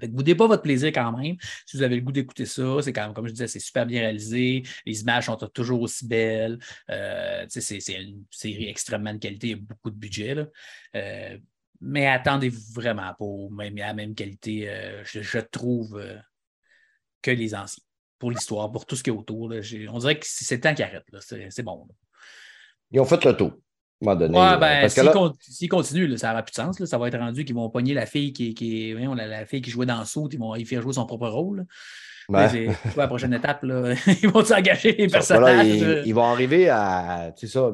[0.00, 1.36] Fait que boudez pas votre plaisir quand même.
[1.66, 3.84] Si vous avez le goût d'écouter ça, c'est quand même, comme je disais, c'est super
[3.84, 4.62] bien réalisé.
[4.86, 6.58] Les images sont toujours aussi belles.
[6.90, 10.34] Euh, c'est une série extrêmement de qualité, il y a beaucoup de budget.
[10.34, 10.46] là.
[10.94, 11.38] Euh,
[11.80, 16.00] mais attendez-vous vraiment pas même, à la même qualité, euh, je, je trouve,
[17.22, 17.82] que les anciens.
[18.18, 19.48] Pour l'histoire, pour tout ce qui est autour.
[19.48, 19.60] là.
[19.90, 21.04] On dirait que c'est le temps qui arrête.
[21.20, 21.86] C'est c'est bon.
[21.88, 21.94] là.
[22.90, 23.52] Ils ont fait le tour.
[24.00, 24.38] Moment donné.
[24.38, 26.78] Ouais, ben, s'ils là- con- s'ils continuent, là, ça n'aura plus de sens.
[26.78, 26.86] là.
[26.86, 29.60] Ça va être rendu qu'ils vont pogner la fille qui, qui voyons, la, la fille
[29.60, 31.66] qui jouait dans le saut, ils vont y faire jouer son propre rôle.
[32.30, 33.64] Mais quoi la prochaine étape?
[34.22, 35.66] Ils vont s'engager les personnages.
[35.66, 37.72] ils, ils vont arriver à, tu sais ça, euh,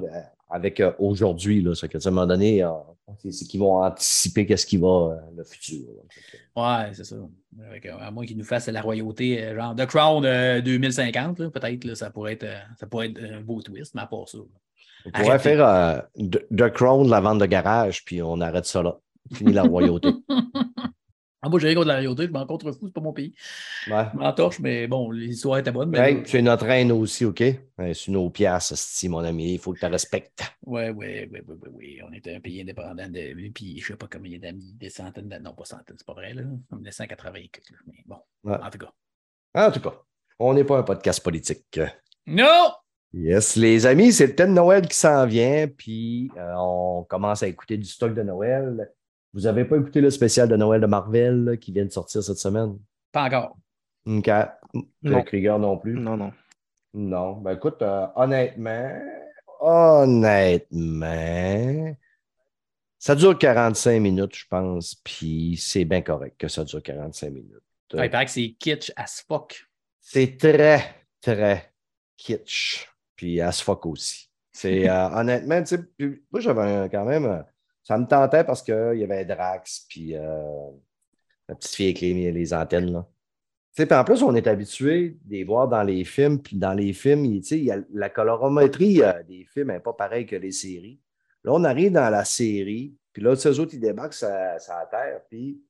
[0.49, 2.71] avec euh, aujourd'hui, ça que, à un moment donné, euh,
[3.29, 5.81] c'est qu'ils vont anticiper qu'est-ce qui va, euh, le futur.
[6.55, 6.85] là.
[6.87, 7.17] Ouais, c'est ça.
[8.01, 12.11] À moins qu'ils nous fassent la royauté, genre The Crown euh, 2050, là, peut-être, ça
[12.11, 12.47] pourrait être,
[12.79, 14.39] ça pourrait être un beau twist, mais à part ça.
[15.07, 15.43] On pourrait Arrêtez.
[15.57, 15.67] faire
[16.61, 18.99] euh, Crown, la vente de garage, puis on arrête ça là.
[19.33, 20.09] Fini la royauté.
[21.47, 23.35] Ah, moi, j'ai rien contre la royauté, je m'en contre fou, c'est pas mon pays.
[23.91, 24.07] Ouais.
[24.15, 25.91] Je m'en torche, mais bon, l'histoire était bonne.
[25.91, 27.43] Mais Hey, là- c'est notre reine aussi, OK?
[27.77, 29.53] C'est nos pièces, sti, mon ami.
[29.53, 30.43] Il faut que tu respectes.
[30.65, 31.99] Ouais, ouais, ouais, ouais, ouais.
[32.09, 33.51] On était un pays indépendant de.
[33.53, 35.45] Puis je sais pas combien d'amis, des centaines d'années.
[35.45, 36.45] Non, pas centaines, c'est pas vrai, là.
[36.71, 37.77] En 1980, et quelques, là.
[37.89, 38.17] mais bon.
[38.45, 38.57] Ouais.
[38.63, 38.93] En tout cas.
[39.55, 40.01] En tout cas,
[40.39, 41.79] on n'est pas un podcast politique.
[42.27, 42.71] Non!
[43.17, 47.45] Yes, les amis, c'est le thème de Noël qui s'en vient, puis euh, on commence
[47.45, 48.91] à écouter du stock de Noël.
[49.33, 52.25] Vous n'avez pas écouté le spécial de Noël de Marvel là, qui vient de sortir
[52.25, 52.77] cette semaine?
[53.13, 53.57] Pas encore.
[54.07, 54.29] OK.
[55.03, 55.23] Non.
[55.23, 55.95] Krieger non plus?
[55.95, 56.33] Non, non.
[56.93, 57.37] Non.
[57.37, 58.91] Ben écoute, euh, honnêtement,
[59.61, 61.15] honnêtement,
[62.99, 67.63] ça dure 45 minutes, je pense, puis c'est bien correct que ça dure 45 minutes.
[67.93, 69.69] Ouais, il paraît que c'est kitsch as fuck.
[70.01, 71.73] C'est très, très
[72.17, 72.89] kitsch.
[73.17, 74.31] Puis as fuck aussi.
[74.53, 77.25] C'est euh, honnêtement, tu sais, moi j'avais quand même.
[77.27, 77.43] euh,
[77.83, 80.71] Ça me tentait parce qu'il y avait Drax, puis euh,
[81.49, 82.93] la petite fille avec les, les antennes.
[82.93, 83.07] Là.
[83.77, 86.93] Puis en plus, on est habitué de les voir dans les films, puis dans les
[86.93, 91.01] films, il, il la colorométrie des films n'est pas pareille que les séries.
[91.43, 95.21] Là, on arrive dans la série, puis là, eux autres, ils débarquent sur la terre,
[95.29, 95.61] puis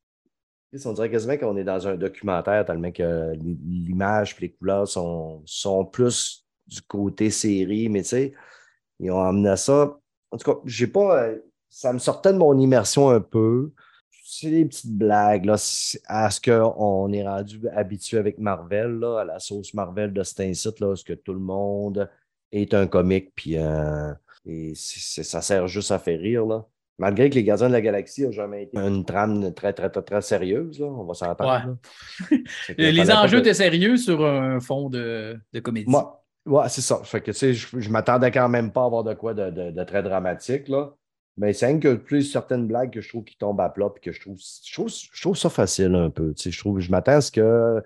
[0.84, 5.42] on dirait quasiment qu'on est dans un documentaire tellement que l'image et les couleurs sont,
[5.46, 8.32] sont plus du côté série, mais tu sais,
[9.00, 9.98] ils ont amené ça.
[10.30, 11.22] En tout cas, j'ai pas.
[11.24, 13.72] euh, Ça me sortait de mon immersion un peu.
[14.26, 15.54] C'est des petites blagues là,
[16.06, 20.40] à ce qu'on est rendu habitué avec Marvel, là, à la sauce Marvel de cet
[20.40, 22.08] incite, là, ce que tout le monde
[22.50, 24.12] est un comique, puis euh,
[24.46, 26.46] et ça sert juste à faire rire.
[26.46, 26.66] Là.
[26.98, 30.02] Malgré que les Gardiens de la Galaxie n'ont jamais été une trame très, très, très,
[30.02, 31.76] très sérieuse, là, on va s'entendre.
[32.30, 32.42] Ouais.
[32.78, 35.90] Les enjeux étaient sérieux sur un fond de, de comédie.
[35.90, 37.00] Moi, ouais, c'est ça.
[37.04, 39.50] Fait que, tu sais, je, je m'attendais quand même pas à avoir de quoi de,
[39.70, 40.94] de- très dramatique, là.
[41.36, 44.12] Mais c'est que plus certaines blagues que je trouve qui tombent à plat, puis que
[44.12, 46.32] je trouve, je trouve, je trouve ça facile un peu.
[46.34, 47.82] Tu sais, je trouve, je m'attends à ce que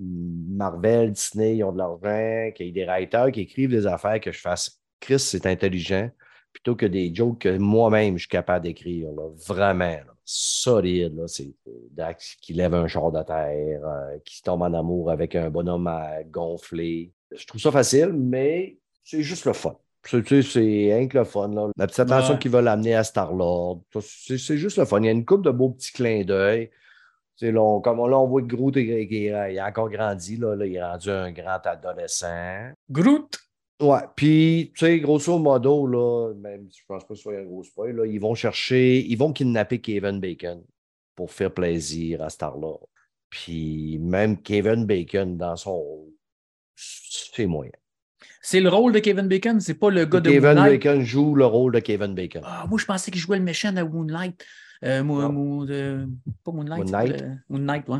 [0.00, 4.20] Marvel, Disney, ils ont de l'argent, qu'il y ait des writers qui écrivent des affaires
[4.20, 4.80] que je fasse.
[5.00, 6.10] Chris, c'est intelligent,
[6.52, 9.10] plutôt que des jokes que moi-même je suis capable d'écrire.
[9.12, 9.28] là.
[9.46, 10.14] Vraiment, là.
[10.24, 11.16] solide.
[11.16, 11.28] Là.
[11.28, 11.52] C'est
[11.92, 15.86] Dax qui lève un char de terre, euh, qui tombe en amour avec un bonhomme
[15.86, 17.12] à gonfler.
[17.34, 19.76] Je trouve ça facile, mais c'est juste le fun.
[20.04, 21.48] C'est c'est rien que le fun.
[21.48, 21.70] Là.
[21.76, 22.38] La petite attention Ouais.
[22.38, 25.00] qu'ils veulent amener à Star-Lord, c'est c'est juste le fun.
[25.00, 26.70] Il y a une couple de beaux petits clins d'œil.
[27.40, 30.36] Comme là, on voit que Groot, il, il- il a encore grandi.
[30.36, 32.70] Là, là, il est rendu un grand adolescent.
[32.90, 33.38] Groot!
[33.80, 37.36] Ouais, puis, tu sais, grosso modo, là, même si je pense pas que ce soit
[37.38, 40.64] un gros spoil, là, ils vont chercher, ils vont kidnapper Kevin Bacon
[41.14, 42.88] pour faire plaisir à Star-Lord.
[43.30, 46.06] Puis, même Kevin Bacon, dans son
[46.78, 47.72] c'est moyen.
[48.40, 50.82] C'est le rôle de Kevin Bacon, c'est pas le gars de Kevin Moonlight.
[50.82, 52.42] Bacon joue le rôle de Kevin Bacon.
[52.44, 54.44] Ah, moi, je pensais qu'il jouait le méchant de Moonlight.
[54.84, 56.08] Euh, Mo- de-
[56.44, 56.84] pas Moonlight.
[56.84, 57.20] Moonlight.
[57.20, 57.98] le- Moonlight, ouais.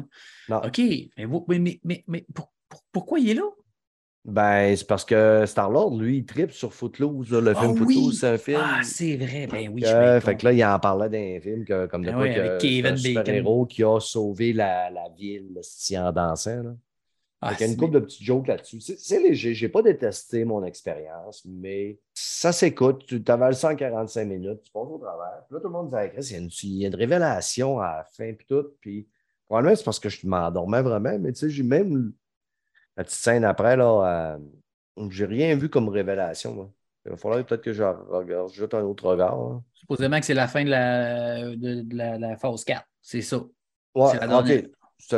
[0.48, 0.58] Non.
[0.64, 0.78] OK.
[0.78, 3.42] Mais, mais, mais, mais, mais pour- pour- pourquoi il est là?
[4.24, 7.30] Ben, c'est parce que Star-Lord, lui, il tripe sur Footloose.
[7.32, 7.40] là.
[7.40, 7.94] Le Ah film oui!
[7.94, 8.60] Footloose, c'est un film.
[8.62, 9.46] Ah, c'est vrai.
[9.50, 12.10] Ben oui, je bien fait que là, il en parlait d'un film que, comme de
[12.10, 13.04] Ben quoi oui, avec Kevin un Bacon.
[13.04, 16.62] super-héros qui a sauvé la, la ville esti, en dansant.
[16.62, 16.74] Là.
[17.40, 18.80] Ah, il y a une couple de petits jokes là-dessus.
[18.80, 19.54] C'est léger.
[19.54, 23.04] Je n'ai pas détesté mon expérience, mais ça s'écoute.
[23.06, 25.44] Tu avales 145 minutes, tu passes au travers.
[25.46, 27.78] Puis là, tout le monde dit il y, a une, il y a une révélation
[27.78, 28.66] à la fin, puis tout.
[28.80, 29.08] Puis
[29.46, 32.12] probablement, c'est parce que je m'endormais vraiment, mais tu sais, j'ai même
[32.96, 34.34] la petite scène après, là,
[34.96, 36.54] euh, j'ai rien vu comme révélation.
[36.54, 36.70] moi.
[37.06, 39.36] Il va falloir peut-être que je regarde, je jette un autre regard.
[39.36, 39.62] là.
[39.72, 42.84] Supposément que c'est la fin de la, de, de la, la phase 4.
[43.00, 43.40] C'est ça.
[43.94, 44.70] Ouais, C'est la OK.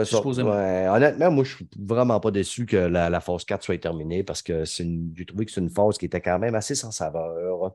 [0.05, 0.21] Ça.
[0.45, 4.23] Ouais, honnêtement, moi, je suis vraiment pas déçu que la, la phase 4 soit terminée
[4.23, 7.75] parce que j'ai trouvé que c'est une phase qui était quand même assez sans saveur.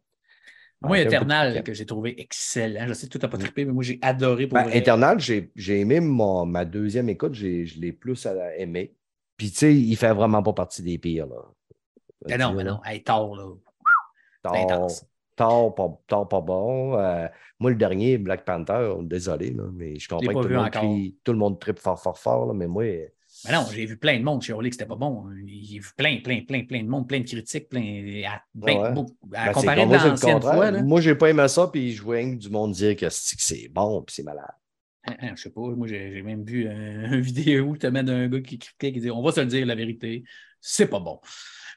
[0.82, 2.86] Moi, Eternal, que j'ai trouvé excellent.
[2.88, 4.70] Je sais que tu n'as pas trippé, mais moi, j'ai adoré pour Ben.
[4.72, 8.94] Eternal, j'ai aimé mon- ma deuxième écoute, je l'ai plus aimé.
[9.38, 11.28] Puis, tu sais, il fait vraiment pas partie des pires.
[11.28, 11.36] Là.
[12.28, 12.80] Ben non, ben non.
[13.04, 13.54] Tard, là.
[14.44, 15.06] Tard, intense.
[15.36, 16.98] Tard, pas, tard, pas bon.
[16.98, 17.28] Euh,
[17.60, 21.16] moi, le dernier, Black Panther, désolé, là, mais je comprends que tout le, monde crie-
[21.24, 22.84] tout le monde tripe fort, fort, fort, là, mais moi,
[23.46, 25.26] Ben non, j'ai vu plein de monde chez Orly que c'était pas bon.
[25.46, 28.24] J'ai vu plein, plein, plein, plein de monde, plein de critiques, plein.
[28.28, 28.94] À, ben, ouais?
[28.94, 30.82] beaucoup- à Ben, comparer de l'ancienne fois, là.
[30.82, 34.16] Moi, j'ai pas aimé ça, puis je vois du monde dire que c'est bon, puis
[34.16, 34.46] c'est malade.
[35.08, 38.00] Hein, hein, je sais pas, moi j'ai même vu un, une vidéo où tu mets
[38.10, 40.24] un gars qui critiquait qui dit On va se le dire la vérité,
[40.62, 41.20] c'est pas bon.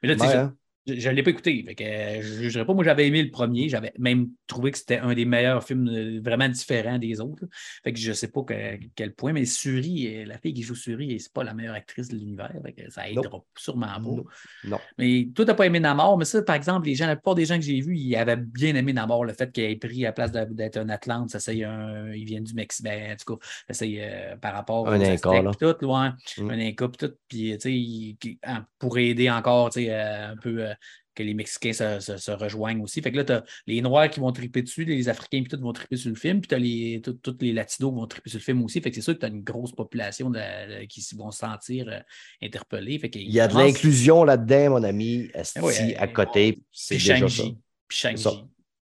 [0.02, 0.48] Mais là, tu sais,
[0.96, 1.62] je- ne l'ai pas écouté.
[1.66, 2.74] Fait que, euh, je ne jugerai pas.
[2.74, 3.68] Moi, j'avais aimé le premier.
[3.68, 7.44] J'avais même trouvé que c'était un des meilleurs films euh, vraiment différents des autres.
[7.84, 10.62] Fait que je ne sais pas que- quel point, mais Suri, euh, la fille qui
[10.62, 12.52] joue Suri, c'est pas la meilleure actrice de l'univers.
[12.88, 14.00] Ça aidera sûrement pas.
[14.00, 14.24] Non.
[14.64, 14.78] Non.
[14.98, 17.34] Mais toi, tu n'as pas aimé Namor, mais ça, par exemple, les gens, la plupart
[17.34, 20.04] des gens que j'ai vus, ils avaient bien aimé Namor, le fait qu'il ait pris
[20.04, 22.12] à la place d'être un Atlante, ça c'est un.
[22.12, 25.42] Il vient du Mexique, ben, en tout cas, ça c'est euh, par rapport Un Inca,
[25.42, 25.50] là.
[25.58, 26.50] tout, loin, Mm.
[26.50, 30.36] un Inca, puis tout, puis tu sais, hein, pour aider encore, tu sais, euh, un
[30.36, 30.66] peu.
[30.66, 30.74] euh,
[31.14, 33.02] que les Mexicains se, se- se rejoignent aussi.
[33.02, 35.60] Fait que là, tu as les Noirs qui vont triper dessus, les Africains puis tout
[35.60, 38.30] vont triper sur le film, puis tu as les, tous les Latinos qui vont triper
[38.30, 38.80] sur le film aussi.
[38.80, 41.38] Fait que c'est sûr que tu as une grosse population de- de- qui vont se
[41.40, 41.98] sentir euh,
[42.40, 42.98] interpellés.
[43.00, 45.28] Fait Il y a de l'inclusion là-dedans, mon ami.
[45.34, 46.98] Esti, Ouais, à côté, c'est.
[46.98, 47.56] Shang-Chi.
[47.88, 48.22] Puis Shang-Chi.
[48.22, 48.30] ça.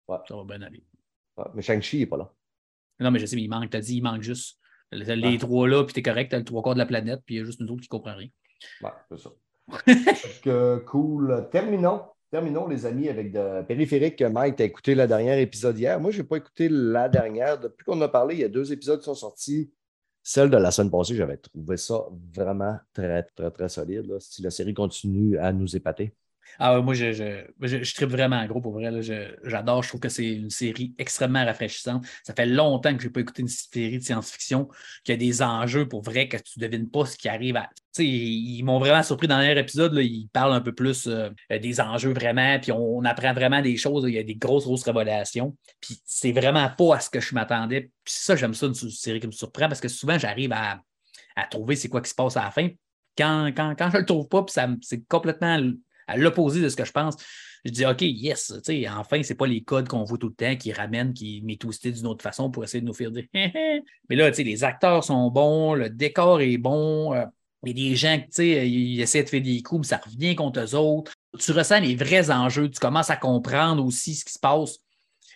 [0.07, 0.17] Ouais.
[0.27, 0.83] Ça va bien aller.
[1.35, 2.31] Ouais, mais Shang-Chi n'est pas là.
[2.99, 3.69] Non, mais je sais, mais il manque.
[3.69, 4.59] Tu as dit, il manque juste.
[4.91, 5.39] Les, les Ah.
[5.39, 7.35] trois là, puis tu es correct, tu as le trois quarts de la planète, puis
[7.35, 8.29] il y a juste nous autres qui ne comprennent rien.
[8.81, 9.31] Ouais, c'est ça.
[10.85, 11.47] Cool.
[11.51, 12.01] Terminons.
[12.31, 14.21] Terminons, les amis, avec de périphérique.
[14.21, 15.99] Mike, tu écouté le dernier épisode hier.
[15.99, 17.59] Moi, je n'ai pas écouté la dernière.
[17.59, 19.71] Depuis qu'on a parlé, il y a deux épisodes qui sont sortis.
[20.23, 24.17] Celle de la semaine passée, j'avais trouvé ça vraiment très, très, très solide.
[24.19, 26.15] Si la série continue à nous épater.
[26.59, 28.91] Ah ouais, moi, je, je, je, tripe vraiment gros pour vrai.
[29.43, 29.83] J'adore.
[29.83, 32.05] Je trouve que c'est une série extrêmement rafraîchissante.
[32.23, 34.67] Ça fait longtemps que je n'ai pas écouté une série de science-fiction
[35.03, 37.69] qui a des enjeux pour vrai que tu ne devines pas ce qui arrive à.
[37.99, 39.93] Ils m'ont vraiment surpris dans dernier épisode.
[39.93, 43.77] Là, ils parlent un peu plus euh, des enjeux vraiment, puis on, apprend vraiment des
[43.77, 44.05] choses.
[44.07, 45.55] Il y a des grosses, grosses révélations.
[45.79, 47.91] Puis c'est vraiment pas à ce que je m'attendais.
[48.03, 50.81] Puis ça, j'aime ça, une série qui me surprend parce que souvent, j'arrive à,
[51.35, 52.69] à trouver c'est quoi qui se passe à la fin.
[53.15, 55.59] Quand, quand, quand je le trouve pas, puis c'est complètement
[56.07, 57.15] à l'opposé de ce que je pense.
[57.65, 58.53] Je dis, OK, yes,
[58.89, 62.07] enfin, c'est pas les codes qu'on voit tout le temps qui ramènent, qui twisté d'une
[62.07, 63.25] autre façon pour essayer de nous faire dire.
[63.33, 67.13] Mais là, les acteurs sont bons, le décor est bon.
[67.13, 67.25] euh,
[67.65, 70.35] a des gens qui, tu sais, ils essaient de faire des coups, mais ça revient
[70.35, 71.13] contre eux autres.
[71.39, 74.79] Tu ressens les vrais enjeux, tu commences à comprendre aussi ce qui se passe.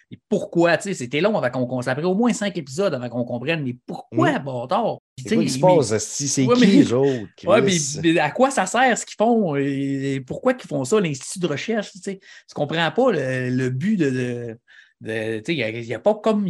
[0.09, 2.93] Et pourquoi, tu sais, c'était long avant qu'on ça a pris au moins cinq épisodes
[2.93, 4.99] avant qu'on comprenne, mais pourquoi, bâtard?
[5.17, 6.27] Puis, tu C'est quoi qui sais, se passe, esti?
[6.29, 7.27] C'est Ouais, qui mais- les autres?
[7.45, 9.55] Ouais, mais, mais à quoi ça sert ce qu'ils font?
[9.57, 11.91] Et pourquoi ils font ça, l'Institut de recherche?
[11.91, 12.19] Tu sais?
[12.55, 14.09] Comprends pas le, le but de.
[14.09, 14.57] de,
[15.01, 16.47] de- tu sais, il n'y a, pas comme.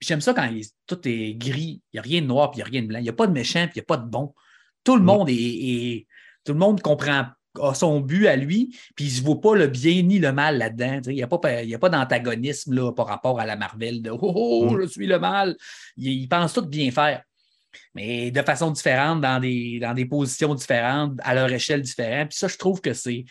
[0.00, 2.64] J'aime ça quand il- tout est gris, il n'y a rien de noir puis il
[2.64, 2.98] n'y a rien de blanc.
[2.98, 4.34] Il n'y a pas de méchant puis il n'y a pas de bon.
[4.84, 5.06] Tout le Mm.
[5.06, 6.06] monde est, est-
[6.44, 7.26] Tout le monde comprend
[7.58, 10.32] a son but à lui, puis il ne se voit pas le bien ni le
[10.32, 11.00] mal là-dedans.
[11.06, 14.82] Il n'y a pas, il d'antagonisme par rapport à la Marvel de Oh, oh, Mm.
[14.82, 15.56] je suis le mal.
[15.96, 17.22] Ils, ils pensent tout bien faire
[17.94, 22.30] mais de façon différente, dans des, dans des positions différentes, à leur échelle différente.
[22.30, 23.24] Puis ça, je trouve que c'est,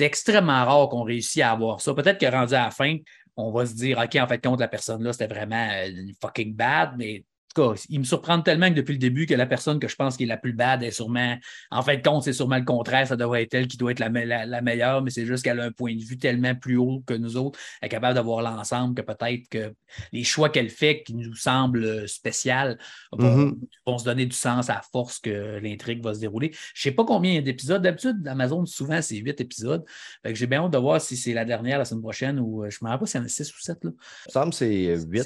[0.00, 1.94] extrêmement rare qu'on réussisse à avoir ça.
[1.94, 2.96] Peut-être que rendu à la fin,
[3.36, 6.94] on va se dire, OK, en fait, compte, la personne-là, c'était vraiment euh, fucking bad,
[6.96, 9.88] mais tout cas, il me surprend tellement que depuis le début que la personne que
[9.88, 11.36] je pense qui est la plus bad est sûrement,
[11.70, 13.06] en fin de compte, c'est sûrement le contraire.
[13.06, 15.44] Ça devrait être elle qui doit être la, me- la- la meilleure, mais c'est juste
[15.44, 17.58] qu'elle a un point de vue tellement plus haut que nous autres.
[17.80, 19.72] Elle est capable d'avoir l'ensemble que peut-être que
[20.12, 22.74] les choix qu'elle fait qui nous semblent spéciaux
[23.12, 23.60] vont, Mhm.
[23.86, 26.50] vont se donner du sens à force que l'intrigue va se dérouler.
[26.74, 27.82] Je ne sais pas combien d'épisodes.
[27.82, 29.84] D'habitude, Amazon, souvent, c'est huit épisodes.
[30.22, 32.64] Fait que j'ai bien hâte de voir si c'est la dernière la semaine prochaine ou
[32.64, 33.82] euh, je ne me rappelle pas s'il y en a six ou sept.
[33.84, 33.90] Là.
[33.92, 35.22] Il me semble que c'est huit.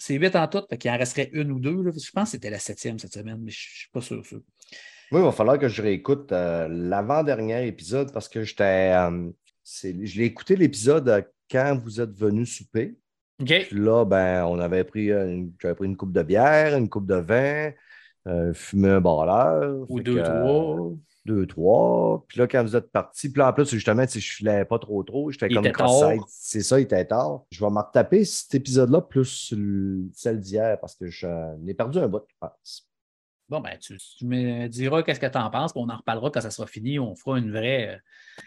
[0.00, 1.82] C'est huit en tout, fait qu'il en resterait une ou deux.
[1.82, 1.90] là.
[1.92, 4.24] Je pense que c'était la septième cette semaine, mais je ne suis pas sûr.
[4.24, 4.40] sûr.
[5.10, 8.94] Moi, il va falloir que je réécoute euh, l'avant-dernier épisode parce que j'étais.
[8.94, 9.30] euh,
[9.82, 12.96] je l'ai écouté l'épisode euh, quand vous êtes venu souper.
[13.42, 13.48] OK.
[13.68, 17.06] Puis là, ben, on avait pris une, j'avais pris une coupe de bière, une coupe
[17.06, 17.72] de vin,
[18.26, 19.84] euh, fumé un barreur.
[19.90, 20.92] Ou deux, que, trois.
[21.26, 22.24] Deux, trois.
[22.28, 24.78] Puis là, quand vous êtes partis, puis là, en plus, justement, si je filais pas
[24.78, 26.24] trop trop, j'étais Il comme tard.
[26.28, 27.42] C'est ça, il était tard.
[27.50, 31.98] Je vais me retaper cet épisode-là plus le- celle d'hier parce que j'en ai perdu
[31.98, 32.86] un bout, je pense.
[33.48, 36.30] Bon, ben, tu, tu me diras qu'est-ce que tu en penses, puis on en reparlera
[36.30, 37.00] quand ça sera fini.
[37.00, 37.88] On fera une vraie.
[37.88, 37.98] euh,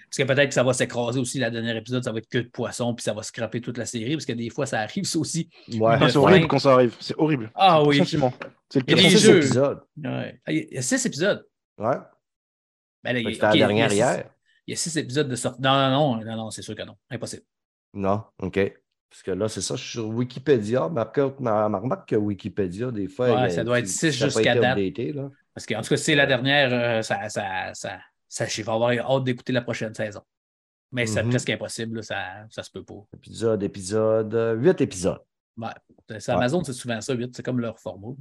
[0.10, 2.38] Parce que peut-être que ça va s'écraser aussi, la dernière épisode, ça va être que
[2.38, 5.04] de poisson, puis ça va scraper toute la série, parce que des fois, ça arrive,
[5.04, 5.50] ça aussi.
[5.78, 6.96] Ouais, Ah, c'est horrible quand ça arrive.
[7.02, 7.52] C'est horrible.
[7.54, 8.02] Ah oui.
[8.06, 8.30] C'est le
[8.88, 9.82] Il y a pire six épisodes.
[9.98, 10.40] Ouais.
[10.46, 11.46] Ah, Il y a six épisodes.
[11.78, 11.98] Ouais.
[13.04, 14.30] Ben, là, il y a- C'était la il dernière six- hier.
[14.68, 15.62] Il y a six épisodes de sortie.
[15.62, 16.96] Non, non, non, non, non, c'est sûr que non.
[17.10, 17.44] Impossible.
[17.94, 18.60] Non, OK.
[19.10, 20.90] Parce que là, c'est ça, je suis sur Wikipédia.
[20.90, 23.32] Ma, ma, ma remarque que Wikipédia, des fois.
[23.42, 24.78] Ouais, il- ça doit être il- six ça a pas jusqu'à été date.
[24.78, 25.30] updaté, là.
[25.54, 28.92] Parce qu'en tout cas, c'est la dernière, euh, ça, ça, ça, ça, je vais avoir
[28.92, 30.22] hâte d'écouter la prochaine saison.
[30.92, 31.30] Mais c'est Mhm.
[31.30, 32.18] presque impossible, là, ça,
[32.50, 33.06] ça se peut pas.
[33.16, 35.22] Épisode, épisode, euh, huit épisodes.
[35.58, 35.68] Ouais.
[36.20, 37.36] C'est Amazon, c'est souvent ça, vite.
[37.36, 38.16] C'est comme leur format.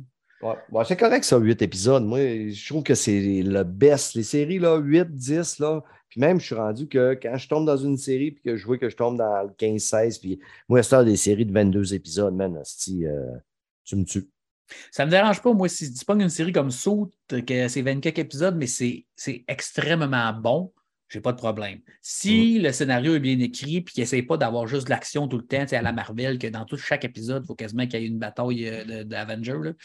[0.86, 2.04] C'est correct, ça, 8 épisodes.
[2.04, 4.14] Moi, je trouve que c'est le best.
[4.14, 5.82] Les séries, là, 8, 10, là.
[6.08, 8.66] Puis même, je suis rendu que quand je tombe dans une série, puis que je
[8.66, 12.34] vois que je tombe dans le 15-16, puis moi, c'est des séries de 22 épisodes,
[12.34, 13.30] man, hostie, euh,
[13.84, 14.28] tu me tues.
[14.90, 18.18] Ça me dérange pas, moi, si tu pognes une série comme Saut, que c'est 24
[18.18, 19.06] épisodes, mais c'est
[19.48, 20.72] extrêmement bon,
[21.12, 21.78] j'ai pas de problème.
[22.00, 22.62] Si Mm.
[22.62, 25.44] le scénario est bien écrit puis qu'il n'essaie pas d'avoir juste de l'action tout le
[25.46, 28.00] temps, tu sais, à la Marvel, que dans tout chaque épisode, il faut quasiment qu'il
[28.00, 29.58] y ait une bataille euh, de- d'Avenger.
[29.62, 29.72] là.
[29.74, 29.78] Tu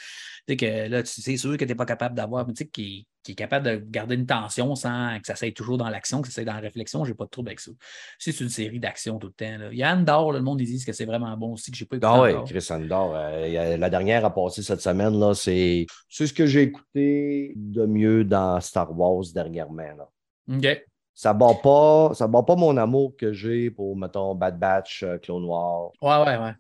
[0.48, 2.70] sais que là, tu- c'est sûr que tu n'es pas capable d'avoir, mais tu sais,
[2.70, 6.22] qui, qui est capable de garder une tension sans que ça soit toujours dans l'action,
[6.22, 7.72] que ça soit dans la réflexion, j'ai pas de trouble avec ça.
[8.20, 9.58] Si c'est une série d'action tout le temps.
[9.58, 9.68] Là.
[9.74, 11.76] Il y a Andor, là, le monde ils disent que c'est vraiment bon aussi, que
[11.78, 12.46] j'ai pas écouté Ah encore.
[12.46, 13.14] Chris Andor.
[13.18, 17.86] euh, la dernière à passer cette semaine, là, c'est c'est ce que j'ai écouté de
[17.86, 19.84] mieux dans Star Wars dernièrement.
[19.98, 20.10] Là.
[20.56, 20.86] OK.
[21.20, 25.02] Ça ne bat, pas- ça bat pas mon amour que j'ai pour, mettons, Bad Batch,
[25.02, 25.90] euh, Clone Noir.
[26.00, 26.54] Ouais, ouais, ouais.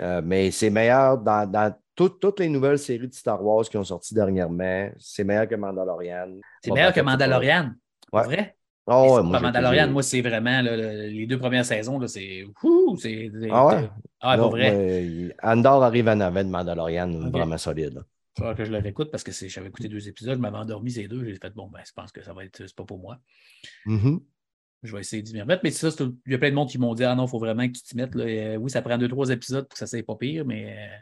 [0.00, 3.76] Euh, mais c'est meilleur dans, dans toutes- toutes les nouvelles séries de Star Wars qui
[3.76, 4.90] ont sorti dernièrement.
[4.96, 6.36] C'est meilleur que Mandalorian.
[6.62, 7.72] C'est meilleur que Mandalorian.
[8.12, 8.22] Ouais.
[8.22, 8.56] C'est vrai?
[8.86, 12.44] Mais ouais, moi, Mandalorian, moi, c'est vraiment là, les deux premières saisons, là, c'est.
[13.50, 13.88] Ah ouais?
[14.20, 15.34] Ah, Non, pas vrai.
[15.42, 17.94] Andor arrive en avant de Mandalorian, vraiment solide.
[17.94, 18.02] là.
[18.38, 21.08] Il que je le réécoute parce que j'avais écouté deux épisodes, je m'avais endormi ces
[21.08, 22.58] deux, j'ai fait bon, ben, je pense que ça va être.
[22.66, 23.18] C'est pas pour moi.
[23.86, 24.20] Mhm.
[24.82, 25.62] Je vais essayer d'y m'y remettre.
[25.64, 25.88] Mais ça,
[26.26, 27.72] il y a plein de monde qui m'ont dit Ah non, il faut vraiment que
[27.72, 28.14] tu t'y mettes.
[28.14, 28.24] là.
[28.24, 30.96] Euh, oui, ça prend deux, trois épisodes pour que ça soit pas pire, mais euh,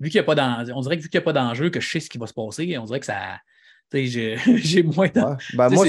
[0.00, 1.70] vu qu'il y a pas d'en- on dirait que vu qu'il n'y a pas d'enjeu,
[1.70, 3.38] que je sais ce qui va se passer, on dirait que ça.
[3.90, 5.20] Tu sais, j'ai- moins de.
[5.20, 5.36] Ouais.
[5.54, 5.86] Ben, moi,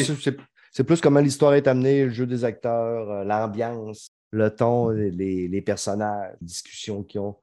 [0.73, 5.09] c'est plus comment l'histoire est amenée, le jeu des acteurs, euh, l'ambiance, le ton, les,
[5.49, 7.35] les personnages, les discussions qu'ils ont.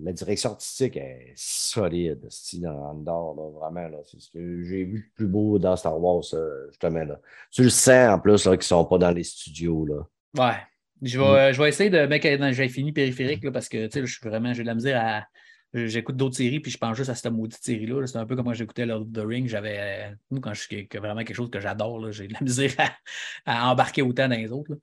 [0.00, 3.88] La direction artistique est solide, style dans Andor, là, vraiment.
[3.88, 7.04] Là, c'est ce que j'ai vu de plus beau dans Star Wars, euh, justement.
[7.04, 7.20] Là.
[7.50, 9.86] Tu le sens en plus qu'ils ne sont pas dans les studios.
[9.86, 10.06] Là.
[10.38, 10.56] Ouais.
[11.02, 11.28] Je vais, Mm.
[11.28, 12.06] euh, je vais essayer de.
[12.06, 12.22] Mec,
[12.54, 14.54] j'ai fini périphérique là, parce que je suis vraiment.
[14.54, 15.24] J'ai de la misère à.
[15.74, 18.00] J'écoute d'autres séries, puis je pense juste à cette maudite série-là.
[18.00, 18.06] là.
[18.06, 19.46] C'est un peu comme quand j'écoutais Lord of the Ring.
[19.46, 19.76] J'avais.
[20.32, 23.66] euh, quand je suis que vraiment quelque chose que j'adore, j'ai de la misère à,
[23.66, 24.70] à embarquer autant dans les autres.
[24.70, 24.76] là.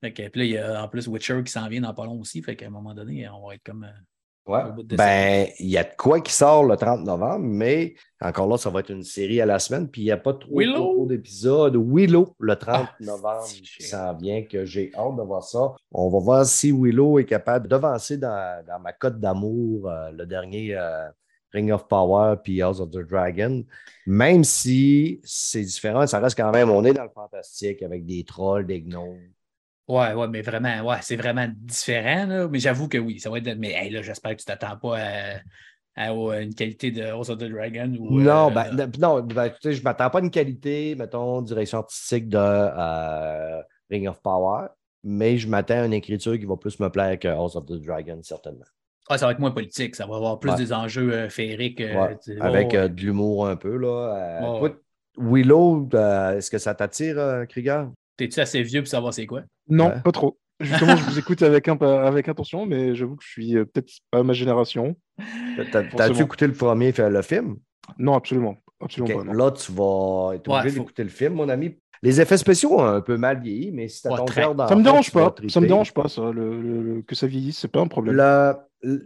[0.00, 2.04] Fait que, puis là, il y a en plus Witcher qui s'en vient dans pas
[2.06, 2.42] long aussi.
[2.42, 3.84] Fait qu'à un moment donné, on va être comme.
[3.84, 3.88] euh,
[4.46, 4.62] Ouais.
[4.96, 8.68] Ben, il y a de quoi qui sort le 30 novembre, mais encore là, ça
[8.70, 11.76] va être une série à la semaine, puis il n'y a pas trop, trop d'épisodes.
[11.76, 13.44] Willow, le 30 Ah, novembre,
[13.78, 15.74] s'en vient, que j'ai hâte de voir ça.
[15.92, 20.26] On va voir si Willow est capable d'avancer dans, dans ma cote d'amour, euh, le
[20.26, 21.08] dernier euh,
[21.52, 23.62] Ring of Power, puis House of the Dragon.
[24.06, 28.24] Même si c'est différent, ça reste quand même, on est dans le fantastique avec des
[28.24, 29.18] trolls, des gnomes.
[29.90, 32.26] Ouais, ouais, mais vraiment, ouais, c'est vraiment différent.
[32.26, 32.46] Là.
[32.48, 33.54] Mais j'avoue que oui, ça va être.
[33.58, 35.34] Mais hey, là, j'espère que tu t'attends pas à,
[35.96, 37.92] à- à une qualité de House of the Dragon.
[37.98, 40.30] Ou, Non, euh, ben, non, non, ben, tu sais, je ne m'attends pas à une
[40.30, 44.68] qualité, mettons, direction artistique de euh, Ring of Power,
[45.02, 47.72] mais je m'attends à une écriture qui va plus me plaire que House of the
[47.84, 48.66] Dragon, certainement.
[49.08, 50.56] Ah, ça va être moins politique, ça va avoir plus Ouais.
[50.56, 51.80] des enjeux euh, féeriques.
[51.80, 53.76] Ouais, tu sais, avec de l'humour un peu.
[53.76, 54.60] Là.
[55.18, 57.88] Willow, est-ce que ça t'attire, Krieger?
[58.16, 59.42] T'es-tu assez vieux pour savoir c'est quoi?
[59.70, 60.00] Non, Ouais.
[60.02, 60.38] pas trop.
[60.60, 63.90] Justement, je vous écoute avec, un, avec attention, mais j'avoue que je suis euh, peut-être
[64.10, 64.94] pas ma génération.
[65.56, 67.56] T'as- t'as- T'as-tu écouté le premier, le film?
[67.98, 68.56] Non, absolument.
[68.82, 69.24] Absolument pas.
[69.24, 69.32] non.
[69.32, 71.76] Là, tu vas être Ouais, obligé faut- d'écouter le film, mon ami.
[72.02, 74.40] Les effets spéciaux ont un peu mal vieilli, mais si t'as Ouais, ton très.
[74.40, 75.34] cœur dans Ça me dérange pas.
[75.48, 76.30] Ça me dérange pas, ça.
[76.32, 78.16] le- le- le- que ça vieillisse, c'est pas un problème.
[78.16, 78.54] Le-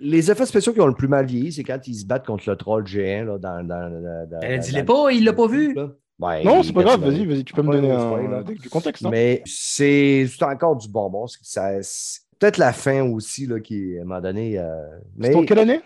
[0.01, 2.49] les effets spéciaux qui ont le plus mal vieilli, c'est quand ils se battent contre
[2.49, 5.75] le troll géant là, dans, dans, dans- dans- Elle pas, il l'a pas vu.
[5.75, 5.89] là.
[6.21, 7.01] Ouais, non, c'est pas grave.
[7.01, 7.45] Vas-y, vas-y.
[7.45, 9.05] Tu peux me donner un- du contexte.
[9.05, 9.11] hein.
[9.11, 11.27] Mais c'est encore du bonbon.
[12.39, 14.59] Peut-être la fin aussi là, qui, à un moment donné.
[14.59, 14.65] euh,
[15.17, 15.81] mais C'est en quelle année?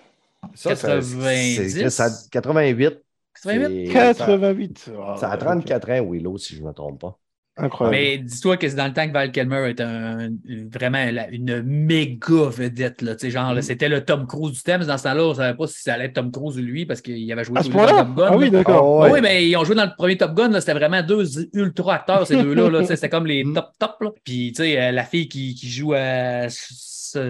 [0.55, 1.57] Ça, ça- 90?
[1.57, 2.99] c'est- ça- 88.
[3.43, 3.87] 88?
[3.87, 4.79] c'est- 88.
[4.79, 7.19] Ça, ça a 34 ans, Willow, si je ne me trompe pas.
[7.59, 7.97] Incroyable.
[7.97, 10.29] Mais dis-toi que c'est dans le temps que Val Kilmer est un,
[10.73, 13.03] vraiment la- une méga vedette.
[13.03, 14.85] Là, Tu sais, genre, là, c'était le Tom Cruise du thème.
[14.85, 16.87] Dans ce temps-là, on ne savait pas si ça allait être Tom Cruise ou lui
[16.87, 18.29] parce qu'il avait joué À ce tous les deux dans Top Gun.
[18.31, 18.83] Ah oui, d'accord.
[18.87, 19.13] Oh, Ah ouais.
[19.15, 20.49] Oui, mais ils ont joué dans le premier Top Gun.
[20.51, 22.71] là, C'était vraiment deux ultra acteurs, ces deux-là.
[22.71, 22.81] là.
[22.81, 23.55] Tu sais, C'était comme les Mm.
[23.55, 23.97] top top.
[24.01, 24.11] là.
[24.25, 26.49] Puis, tu sais, euh, la fille qui, qui joue à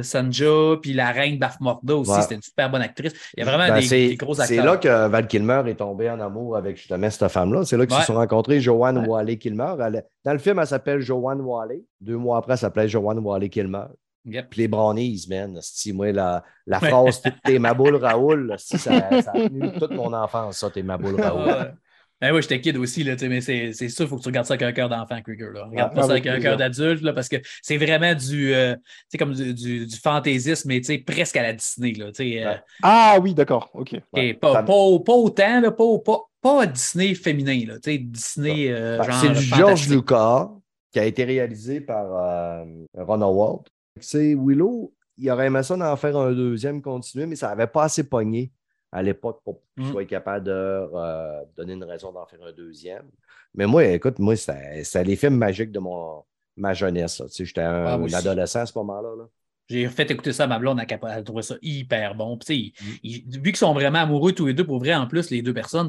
[0.03, 2.23] Sanja, puis la reine Baf Morda aussi, Ouais.
[2.23, 3.13] c'était une super bonne actrice.
[3.37, 4.47] Il y a vraiment Ben, des, gros acteurs.
[4.57, 7.65] c'est là que Val Kilmer est tombé en amour avec justement cette femme-là.
[7.65, 8.01] C'est là qu'ils Ouais.
[8.03, 9.07] se sont rencontrés, Joanne Ouais.
[9.09, 9.75] Wally Kilmer.
[9.85, 11.85] Elle- dans le film, elle s'appelle Joanne Wally.
[12.01, 13.85] Deux mois après, elle s'appelait Joanne Wally Kilmer.
[14.25, 14.51] Yep.
[14.51, 15.57] Puis les brownies, man.
[15.57, 18.77] esti, moi, la, la phrase T'es ma boule, Raoul, ça,
[19.23, 21.75] ça a tenu toute mon enfance, ça, T'es ma boule, Raoul.
[22.21, 24.55] Ben oui, j'étais kid aussi, là, mais c'est sûr, il faut que tu regardes ça
[24.55, 25.51] avec un cœur d'enfant, Krieger.
[25.53, 25.67] Là.
[25.67, 28.75] Regarde Ah, pas ça avec avec un cœur d'adulte, parce que c'est vraiment du, euh,
[29.19, 31.93] comme du, du, du fantaisisme, mais presque à la Disney.
[31.93, 32.55] Là, euh.
[32.83, 33.71] Ah oui, d'accord.
[33.73, 33.95] Ok.
[34.13, 34.35] Ouais.
[34.35, 37.63] pas, Ça- pas, pas autant, là, pas, pas, pas Disney féminin.
[37.67, 39.89] Là, Disney, euh, Ben, c'est du George.
[39.89, 40.51] Lucas
[40.93, 42.65] qui a été réalisé par
[42.97, 43.69] Ron Howard.
[44.01, 47.85] C'est Willow, il aurait aimé ça d'en faire un deuxième continué, mais ça n'avait pas
[47.85, 48.51] assez pogné
[48.93, 49.93] à l'époque pour qu'il Mm.
[49.93, 53.11] soit capable de euh, donner une raison d'en faire un deuxième.
[53.55, 56.25] Mais moi, écoute, moi, c'était les films magiques de mon,
[56.57, 57.17] ma jeunesse.
[57.27, 59.15] Tu sais, J'étais un, Ah, un adolescent à ce moment-là.
[59.17, 59.29] là.
[59.69, 62.39] J'ai fait écouter ça à ma blonde, elle a- trouvé ça hyper bon.
[62.39, 62.85] Puis, Mm.
[63.03, 65.53] ils- vu qu'ils sont vraiment amoureux tous les deux, pour vrai, en plus, les deux
[65.53, 65.89] personnes,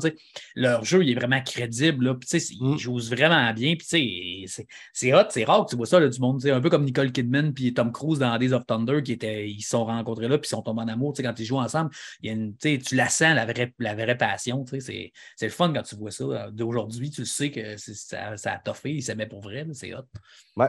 [0.55, 2.05] leur jeu, il est vraiment crédible.
[2.05, 2.77] Là, puis, sais, ils Mm.
[2.77, 3.75] jouent vraiment bien.
[3.75, 4.45] Puis,
[4.93, 7.11] c'est- hot, c'est rare que tu vois ça, là, du monde, un peu comme Nicole
[7.11, 10.37] Kidman puis Tom Cruise dans Days of Thunder, qui étaient, ils se sont rencontrés là,
[10.37, 11.13] puis ils sont tombés en amour.
[11.17, 14.17] Quand ils jouent ensemble, il y a une, tu la sens, la vraie, la vraie
[14.17, 14.65] passion.
[14.67, 15.11] C'est
[15.41, 16.49] le fun quand tu vois ça.
[16.51, 19.65] D'aujourd'hui, tu le sais que ça, ça a toffé, ils s'aimaient pour vrai.
[19.73, 20.03] C'est hot.
[20.57, 20.67] Ouais.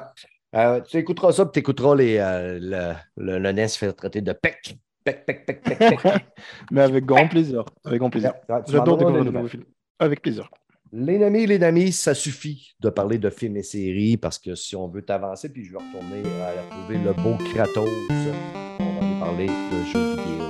[0.56, 4.20] Euh, tu écouteras ça, puis tu écouteras les, euh, le, le, le NES fait traiter
[4.20, 4.76] de PEC.
[5.04, 6.24] PEC, PEC, PEC, PEC, PEC.
[6.72, 7.64] Mais avec grand plaisir.
[7.84, 8.32] Avec grand plaisir.
[8.48, 9.64] Ouais, J'adore découvrir de nouveaux films.
[9.98, 10.50] Avec plaisir.
[10.92, 14.74] Les amis, les amis, ça suffit de parler de films et séries parce que si
[14.74, 17.88] on veut t'avancer, puis je vais retourner à retrouver le beau Kratos,
[18.80, 20.46] on va aller parler de jeux vidéo.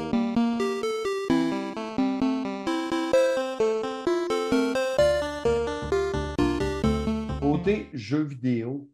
[7.40, 8.88] Côté jeux vidéo,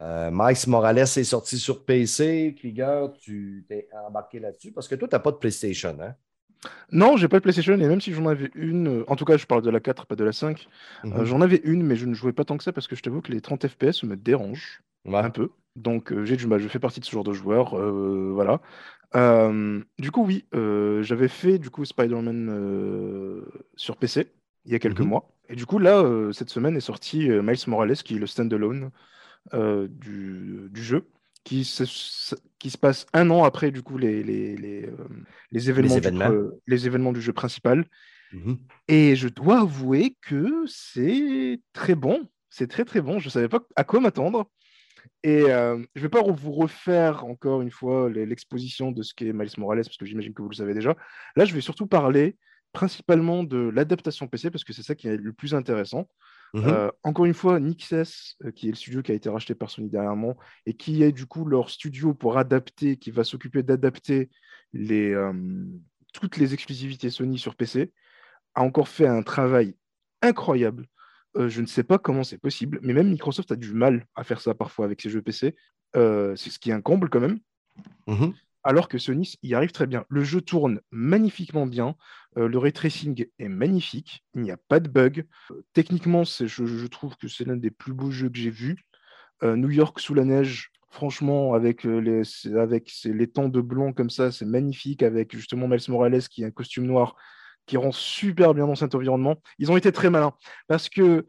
[0.00, 2.54] euh, Miles Morales est sorti sur PC.
[2.56, 4.72] Krieger, tu t'es embarqué là-dessus?
[4.72, 6.14] Parce que toi, tu n'as pas de PlayStation, hein?
[6.90, 9.36] Non, j'ai pas de PlayStation et même si j'en avais une, euh, en tout cas,
[9.36, 10.68] je parle de la 4, pas de la 5.
[11.12, 11.24] euh, Mhm.
[11.24, 13.20] j'en avais une, mais je ne jouais pas tant que ça parce que je t'avoue
[13.20, 15.22] que les 30 FPS me dérangent Ouais.
[15.22, 15.50] un peu.
[15.76, 16.60] Donc, euh, j'ai du mal.
[16.60, 17.76] Je fais partie de ce genre de joueur.
[18.34, 18.60] voilà.
[19.98, 23.42] Du coup, oui, j'avais fait du coup Spider-Man
[23.76, 24.26] sur PC
[24.64, 25.08] il y a quelques Mhm.
[25.08, 25.30] mois.
[25.48, 28.90] Et du coup, là, cette semaine est sorti Miles Morales, qui est le standalone
[29.52, 31.08] du, du jeu,
[31.48, 34.92] qui se, qui se passe un an après du coup les, les, les, euh,
[35.50, 36.28] les événements, événements.
[36.28, 37.86] Du, euh, les événements du jeu principal.
[38.32, 38.58] Mhm.
[38.88, 42.28] Et je dois avouer que c'est très bon.
[42.50, 43.18] C'est très très bon.
[43.18, 44.50] Je ne savais pas à quoi m'attendre.
[45.22, 49.32] Et euh, je ne vais pas vous refaire encore une fois l'exposition de ce qu'est
[49.32, 50.96] Miles Morales, parce que j'imagine que vous le savez déjà.
[51.34, 52.36] Là, je vais surtout parler
[52.72, 56.08] principalement de l'adaptation PC, parce que c'est ça qui est le plus intéressant.
[56.54, 56.64] Mhm.
[56.66, 59.70] Euh, encore une fois, Nixes, euh, qui est le studio qui a été racheté par
[59.70, 60.36] Sony dernièrement,
[60.66, 64.30] et qui est du coup leur studio pour adapter, qui va s'occuper d'adapter
[64.72, 65.32] les, euh,
[66.12, 67.92] toutes les exclusivités Sony sur PC,
[68.54, 69.76] a encore fait un travail
[70.22, 70.86] incroyable.
[71.36, 74.40] Je ne sais pas comment c'est possible, mais même Microsoft a du mal à faire
[74.40, 75.54] ça parfois avec ses jeux PC.
[75.94, 77.38] C'est ce qui est un comble quand même
[78.08, 78.34] Mhm.
[78.68, 80.04] Alors que Sony y arrive très bien.
[80.10, 81.96] Le jeu tourne magnifiquement bien,
[82.36, 85.24] euh, le ray tracing est magnifique, il n'y a pas de bug.
[85.50, 88.76] Euh, techniquement, je, je trouve que c'est l'un des plus beaux jeux que j'ai vus.
[89.42, 92.22] Euh, New York sous la neige, franchement, avec, les,
[92.58, 92.92] avec
[93.32, 96.84] temps de blanc comme ça, c'est magnifique, avec justement Miles Morales qui a un costume
[96.84, 97.16] noir
[97.64, 99.40] qui rend super bien dans cet environnement.
[99.58, 100.34] Ils ont été très malins,
[100.66, 101.26] parce que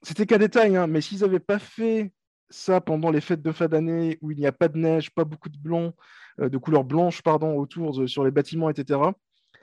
[0.00, 2.12] c'était qu'un détail, hein, mais s'ils n'avaient pas fait
[2.52, 5.24] ça pendant les fêtes de fin d'année où il n'y a pas de neige, pas
[5.24, 5.92] beaucoup de blanc,
[6.40, 9.00] euh, de couleur blanche pardon, autour de- sur les bâtiments, etc.,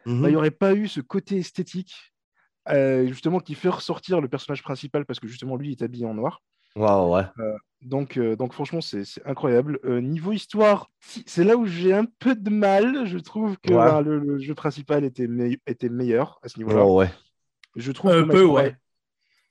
[0.06, 0.22] Mhm.
[0.22, 1.94] bah, il n'y aurait pas eu ce côté esthétique
[2.70, 6.14] euh, justement qui fait ressortir le personnage principal parce que justement lui est habillé en
[6.14, 6.42] noir.
[6.76, 7.24] Ouais, ouais.
[7.82, 9.80] Donc, euh, donc franchement, c'est c'est incroyable.
[9.86, 10.92] Euh, niveau histoire,
[11.26, 13.06] c'est là où j'ai un peu de mal.
[13.08, 13.86] Je trouve que Ouais.
[13.86, 16.86] ben, le, le jeu principal était, me- était meilleur à ce niveau-là.
[16.86, 17.10] Ouais.
[17.76, 18.76] Je trouve Un que peu, ouais.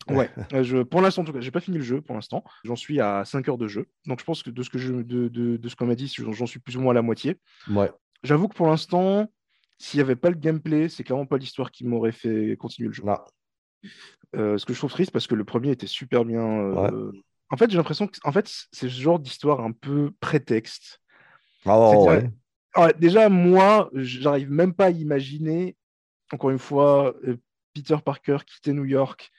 [0.09, 2.45] Ouais, euh, je, pour l'instant, en tout cas, j'ai pas fini le jeu pour l'instant.
[2.65, 3.87] J'en suis à 5 heures de jeu.
[4.07, 6.13] Donc, je pense que de ce que je, de, de, de ce qu'on m'a dit,
[6.17, 7.39] j'en suis plus ou moins à la moitié.
[7.71, 7.91] Ouais.
[8.23, 9.27] J'avoue que pour l'instant,
[9.79, 12.95] s'il n'y avait pas le gameplay, c'est clairement pas l'histoire qui m'aurait fait continuer le
[12.95, 13.05] jeu.
[14.35, 16.41] Euh, ce que je trouve triste parce que le premier était super bien.
[16.41, 17.13] euh,
[17.51, 21.01] En fait, j'ai l'impression que en fait, c'est ce genre d'histoire un peu prétexte.
[22.75, 25.77] Ah, ouais, déjà, moi, j'arrive même pas à imaginer,
[26.33, 27.15] encore une fois,
[27.73, 29.31] Peter Parker quitter New York,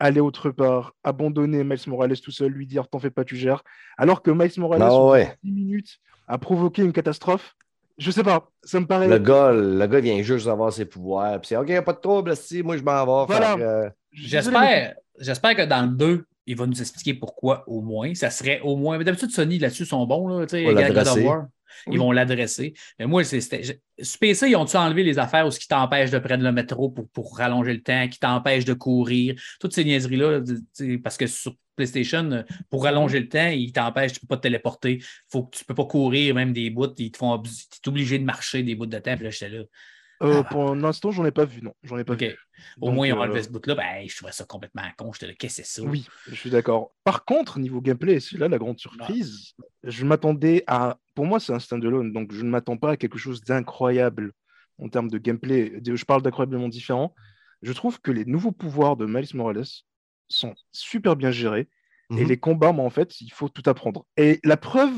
[0.00, 3.62] aller autre part, abandonner Miles Morales tout seul, lui dire t'en fais pas, tu gères,
[3.96, 5.36] alors que Miles Morales, Ah en ouais.
[5.42, 7.54] 10 minutes, a provoqué une catastrophe.
[7.98, 9.08] Je sais pas, ça me paraît.
[9.08, 11.40] Le gars, le gars vient juste avoir ses pouvoirs.
[11.40, 13.34] Puis c'est OK, pas de trouble, si, moi je m'en vais.
[13.34, 13.54] Voilà.
[13.58, 18.14] euh, J'espère, j'espère que dans le 2, il va nous expliquer pourquoi au moins.
[18.14, 18.98] Ça serait au moins.
[18.98, 20.28] Mais d'habitude, Sony là-dessus sont bons.
[20.28, 20.64] Là, tu sais,
[21.86, 21.96] Ils Oui.
[21.98, 22.74] vont l'adresser.
[22.98, 23.80] Mais moi, c'est- c'était.
[24.00, 26.90] Sur PC, ils ont-tu enlevé les affaires ou ce qui t'empêche de prendre le métro
[26.90, 30.40] pour, pour rallonger le temps, qui t'empêche de courir, toutes ces niaiseries-là,
[31.02, 34.36] parce que sur PlayStation, euh, pour rallonger le temps, ils t'empêchent, tu ne peux pas
[34.36, 35.02] te téléporter.
[35.30, 38.18] Faut que tu ne peux pas courir même des bouts, ils te font es obligé
[38.18, 39.14] de marcher des bouts de temps.
[39.14, 39.62] Puis là, j'étais là.
[40.20, 41.72] Euh, pour l'instant, j'en ai pas vu, non.
[41.84, 42.34] J'en ai pas vu.
[42.80, 43.76] Au Donc, moins, ils ont euh, enlevé ce bout-là.
[43.76, 45.12] Ben, je trouvais ça complètement con.
[45.12, 45.86] J'étais là, qu'est-ce que c'est ça?
[45.86, 46.90] Oui, je suis d'accord.
[47.04, 49.54] Par contre, niveau gameplay, c'est là la grande surprise.
[49.84, 50.98] Je m'attendais à.
[51.18, 54.30] Pour moi, c'est un standalone, donc je ne m'attends pas à quelque chose d'incroyable
[54.80, 55.80] en termes de gameplay.
[55.84, 57.12] Je parle d'incroyablement différent.
[57.60, 59.64] Je trouve que les nouveaux pouvoirs de Miles Morales
[60.28, 61.68] sont super bien gérés.
[62.12, 62.28] Et Mhm.
[62.28, 64.06] les combats, moi, en fait, il faut tout apprendre.
[64.16, 64.94] Et la preuve,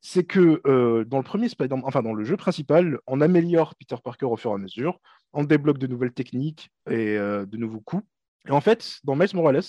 [0.00, 3.96] c'est que euh, dans le premier Spider-Man, enfin dans le jeu principal, on améliore Peter
[4.02, 5.00] Parker au fur et à mesure,
[5.34, 8.04] on débloque de nouvelles techniques et euh, de nouveaux coups.
[8.48, 9.60] Et en fait, dans Miles Morales,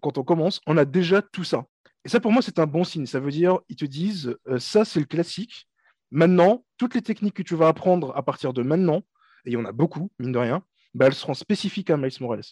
[0.00, 1.66] quand on commence, on a déjà tout ça.
[2.04, 3.06] Et ça, pour moi, c'est un bon signe.
[3.06, 5.68] Ça veut dire, ils te disent, euh, ça, c'est le classique.
[6.10, 8.98] Maintenant, toutes les techniques que tu vas apprendre à partir de maintenant,
[9.44, 12.12] et il y en a beaucoup, mine de rien, bah, elles seront spécifiques à Miles
[12.20, 12.42] Morales.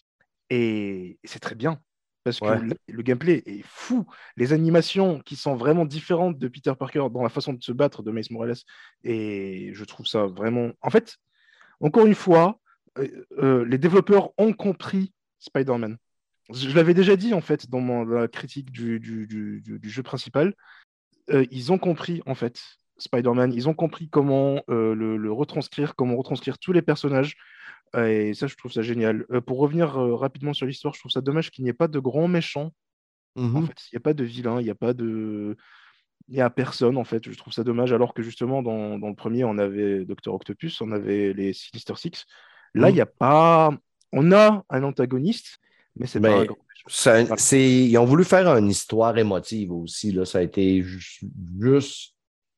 [0.49, 1.81] Et c'est très bien.
[2.23, 2.77] Parce que Ouais.
[2.89, 4.07] le gameplay est fou.
[4.37, 8.03] Les animations qui sont vraiment différentes de Peter Parker dans la façon de se battre
[8.03, 8.57] de Miles Morales.
[9.05, 10.71] Et je trouve ça vraiment.
[10.83, 11.17] En fait,
[11.81, 12.61] encore une fois,
[12.99, 15.97] euh, euh, les développeurs ont compris Spider-Man.
[16.53, 19.79] Je, l'avais déjà dit en fait dans, mon- dans la critique du, du- du- du-
[19.79, 20.55] du jeu principal.
[21.31, 22.61] Euh, ils ont compris en fait
[22.99, 23.53] Spider-Man.
[23.53, 27.37] Ils ont compris comment euh, le, le retranscrire, comment retranscrire tous les personnages.
[27.97, 29.27] Et ça, je trouve ça génial.
[29.33, 31.99] Euh, pour revenir rapidement sur l'histoire, je trouve ça dommage qu'il n'y ait pas de
[31.99, 32.73] grands méchants.
[33.37, 33.67] En Mhm.
[33.67, 35.57] fait, il n'y a pas de vilain, il n'y a pas de.
[36.29, 37.29] Il n'y a personne, en fait.
[37.29, 37.93] Je trouve ça dommage.
[37.93, 41.95] Alors que justement, dans, dans le premier, on avait Docteur Octopus, on avait les Sinister
[41.97, 42.25] Six.
[42.75, 42.95] Là, il Mhm.
[42.97, 43.73] n'y a pas.
[44.13, 45.59] On a un antagoniste,
[45.97, 46.57] mais c'est pas Mais un grand
[47.53, 50.13] ils ont voulu faire une histoire émotive aussi.
[50.13, 50.25] Là.
[50.25, 51.29] Ça a été ju-
[51.61, 52.15] juste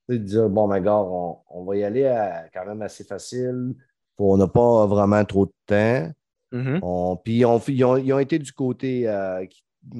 [0.08, 3.74] de dire bon, mais gars, on, on va y aller à- quand même assez facile.
[4.18, 6.12] On n'a pas vraiment trop de temps.
[6.52, 6.78] Mhm.
[6.82, 9.08] On- puis on- ils, ont, ils ont été du côté.
[9.08, 9.44] euh,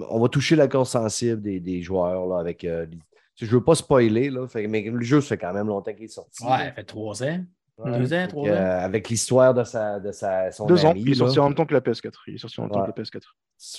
[0.08, 2.62] on va toucher la corde sensible des, des joueurs là, avec.
[2.64, 2.98] euh, les-
[3.36, 5.92] je ne veux pas spoiler, là, fait- mais le jeu, ça fait quand même longtemps
[5.94, 6.44] qu'il est sorti.
[6.44, 6.64] Ouais, là.
[6.66, 7.40] ça fait trois ans.
[7.78, 7.98] Ouais.
[7.98, 8.52] Deux ans, trois ans.
[8.52, 10.90] euh, avec l'histoire de, sa, de sa, son Deux ans.
[10.90, 12.12] ami, Il est sorti en même temps que la PS4.
[12.26, 12.92] Il est sorti en même temps Ouais.
[12.92, 13.22] que la PS4.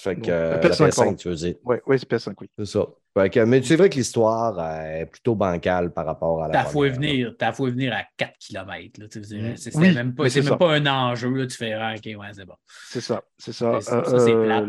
[0.02, 1.16] Fait que, euh, la la PS5, PS5, pardon.
[1.16, 1.56] tu veux dire.
[1.64, 2.50] Ouais, ouais c'est PS5, oui.
[2.58, 2.86] C'est ça.
[3.18, 6.54] Fait que, mais c'est vrai que l'histoire euh, est plutôt bancale par rapport à la
[6.54, 9.00] T'as foué venir, t'as foué venir à 4 km.
[9.00, 9.56] Là, tu Mm.
[9.58, 11.30] c'est Oui, même, pas, c'est même pas un enjeu.
[11.30, 12.56] Là, tu fais ah, OK, ouais, c'est bon.
[12.90, 13.22] C'est ça.
[13.38, 13.80] C'est ça.
[13.80, 14.66] Ça, ça, c'est plate.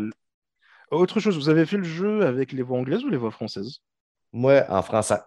[0.91, 3.79] Autre chose, vous avez fait le jeu avec les voix anglaises ou les voix françaises?
[4.31, 5.17] Moi, en français.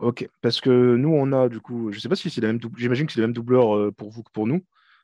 [0.00, 2.58] Ok, parce que nous, on a du coup, je sais pas si c'est la même
[2.58, 4.60] double, j'imagine que c'est la même doubleur euh, pour vous que pour nous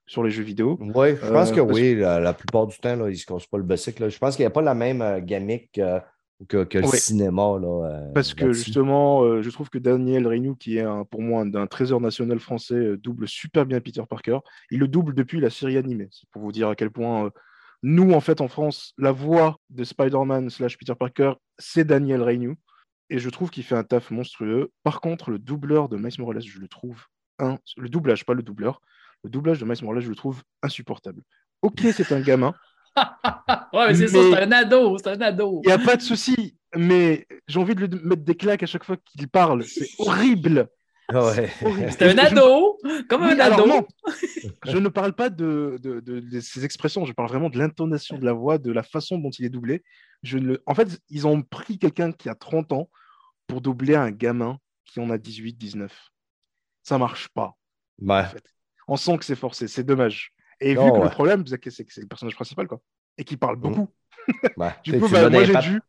[0.06, 0.76] sur les jeux vidéo.
[0.80, 1.94] Oui, je pense Euh, que parce- oui.
[1.94, 4.00] La, la plupart du temps, là, ils ne se cassent pas le basic.
[4.00, 4.08] Là.
[4.08, 6.00] Je pense qu'il n'y a pas la même euh, gamique euh,
[6.48, 7.42] que, le cinéma.
[7.60, 11.22] Là, euh, Parce que justement, euh, je trouve que Daniel Reignoux, qui est un- pour
[11.22, 14.38] moi un, un trésor national français, euh, double super bien Peter Parker.
[14.72, 16.08] Il le double depuis la série animée.
[16.10, 17.30] C'est pour vous dire à quel point euh,
[17.84, 22.56] nous, en fait, en France, la voix de Spider-Man slash Peter Parker, c'est Daniel Reignoux.
[23.10, 24.70] Et je trouve qu'il fait un taf monstrueux.
[24.84, 27.02] Par contre, le doubleur de Miles Morales, je le trouve
[27.38, 27.58] un...
[27.76, 28.80] le doublage, pas le doubleur.
[29.24, 31.22] Le doublage de Miles Morales, je le trouve insupportable.
[31.62, 32.54] Ok, c'est un gamin.
[33.72, 35.60] ouais, mais c'est ça, c'est un ado, c'est un ado.
[35.64, 38.66] Il n'y a pas de souci, mais j'ai envie de lui mettre des claques à
[38.66, 39.64] chaque fois qu'il parle.
[39.64, 40.68] C'est horrible.
[41.12, 41.50] Ah ouais.
[41.64, 41.90] horrible.
[41.90, 43.66] C'est un je- ado, comme Oui, un alors ado.
[43.68, 43.86] non,
[44.66, 48.16] je ne parle pas de, de, de- de ces expressions, je parle vraiment de l'intonation
[48.18, 49.82] de la voix, de la façon dont il est doublé.
[50.22, 50.56] Je ne...
[50.66, 52.88] En fait, ils ont pris quelqu'un qui a 30 ans
[53.50, 56.10] pour doubler un gamin qui en a 18, 19.
[56.82, 57.54] Ça marche pas.
[58.00, 58.20] Ouais.
[58.20, 58.44] en fait.
[58.88, 60.32] On sent que c'est forcé, c'est dommage.
[60.60, 62.80] Et vu que le problème, c'est que c'est que c'est le personnage principal, quoi.
[63.18, 63.88] Et qui parle beaucoup.
[64.56, 64.70] Ouais.
[64.84, 65.80] Du coup, bah, moi, j'ai dû.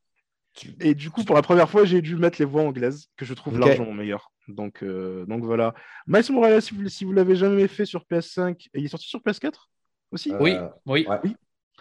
[0.79, 3.33] Et du coup, pour la première fois, j'ai dû mettre les voix anglaises, que je
[3.33, 4.31] trouve largement meilleures.
[4.47, 5.73] Donc, euh, donc voilà.
[6.07, 9.07] Miles Morales, si vous, si vous l'avez jamais fait sur PS5, et il est sorti
[9.07, 9.69] sur PS4
[10.11, 10.31] aussi?
[10.33, 10.55] Euh, Oui,
[10.85, 11.05] oui.
[11.07, 11.19] ouais.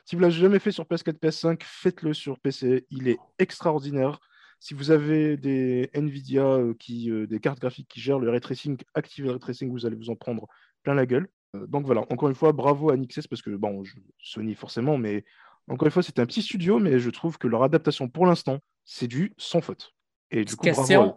[0.05, 2.87] Si vous l'avez jamais fait sur PS4, PS5, faites-le sur PC.
[2.91, 4.19] Il est extraordinaire.
[4.61, 8.41] Si vous avez des Nvidia, euh, qui, euh, des cartes graphiques qui gèrent le ray
[8.41, 10.47] tracing, activez le ray tracing, vous allez vous en prendre
[10.83, 11.29] plein la gueule.
[11.57, 14.99] Euh, donc voilà, encore une fois, bravo à Nixes parce que, bon, je- Sony forcément,
[14.99, 15.25] mais
[15.69, 18.59] encore une fois, c'est un petit studio, mais je trouve que leur adaptation pour l'instant,
[18.85, 19.93] c'est du sans faute.
[20.31, 21.17] Et du Petite coup, bravo à question.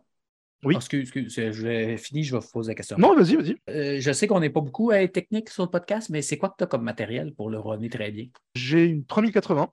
[0.64, 0.76] Oui.
[0.78, 2.96] Excuse, excuse, je vais finir, je vais vous poser la question.
[2.98, 3.58] Non, vas-y, vas-y.
[3.70, 6.38] Euh, je sais qu'on n'est pas beaucoup à être technique sur le podcast, mais c'est
[6.38, 8.28] quoi que tu as comme matériel pour le runner très bien?
[8.56, 9.70] J'ai une 3080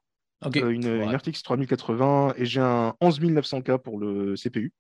[0.62, 1.05] Euh, une, Ouais.
[1.05, 4.72] une RTX 3080 et j'ai un 11900K pour le CPU.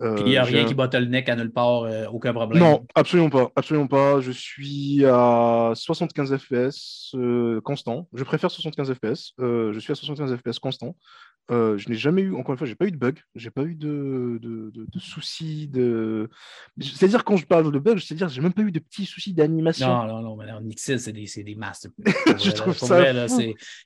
[0.00, 2.60] Euh, Puis il n'y a rien qui bottleneck à nulle part, euh, aucun problème.
[2.62, 4.20] Non, absolument pas, absolument pas.
[4.20, 8.08] Je suis à 75 FPS euh, constant.
[8.12, 9.32] Je préfère 75 FPS.
[9.40, 10.96] Euh, je suis à 75 FPS constant.
[11.50, 13.62] Euh, je n'ai jamais eu, encore une fois, j'ai pas eu de bug, j'ai pas
[13.64, 16.30] eu de, de, de- de soucis de.
[16.80, 19.88] C'est-à-dire quand je parle de bug, c'est-à-dire j'ai même pas eu de petits soucis d'animation.
[19.88, 21.90] Non, non, non, mais Nixil, c'est des, des masters.
[22.38, 23.26] Je trouve ça Vrai, là,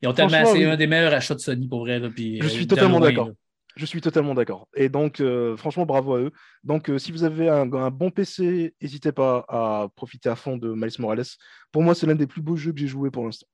[0.02, 0.64] ils ont tellement, c'est oui.
[0.64, 1.98] un des meilleurs achats de Sony pour vrai.
[1.98, 3.30] Là, puis, Je euh, suis totalement d'accord.
[3.76, 4.68] Je suis totalement d'accord.
[4.74, 6.32] Et donc, euh, franchement, bravo à eux.
[6.64, 10.56] Donc, euh, si vous avez un, un bon PC, n'hésitez pas à profiter à fond
[10.56, 11.24] de Miles Morales.
[11.72, 13.46] Pour moi, c'est l'un des plus beaux jeux que j'ai joué pour l'instant.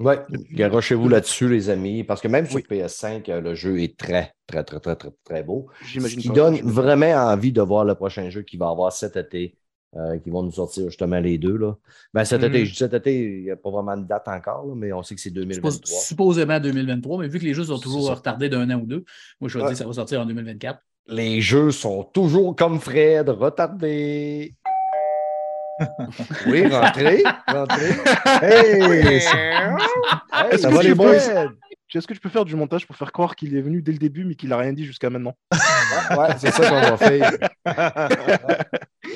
[0.00, 0.20] Ouais,
[0.52, 2.64] garochez-vous là-dessus, les amis, parce que même sur Oui.
[2.70, 5.68] PS5, euh, le jeu est très, très, très, très, très, très beau.
[5.82, 9.57] Ce qui donne vraiment envie de voir le prochain jeu qu'il va avoir cet été,
[9.96, 11.56] euh, qui vont nous sortir justement les deux.
[11.56, 11.74] Là.
[12.12, 14.74] Ben, cet été, dis cet été, il n'y a pas vraiment de date encore, là,
[14.76, 16.00] mais on sait que c'est Suppos- 2023.
[16.00, 19.04] Supposément 2023, mais vu que les jeux sont toujours retardés d'un an ou deux,
[19.40, 20.78] moi je vais dire que ça va sortir en 2024.
[21.08, 24.54] Les jeux sont toujours comme Fred, retardés.
[26.46, 27.92] oui, rentrez, rentrez.
[28.42, 29.22] Hey!
[30.32, 31.14] Hey, Ça va, les boys?
[31.94, 33.98] Est-ce que tu peux faire du montage pour faire croire qu'il est venu dès le
[33.98, 35.34] début, mais qu'il n'a rien dit jusqu'à maintenant?
[36.10, 37.32] Ouais, c'est ça qu'on va faire.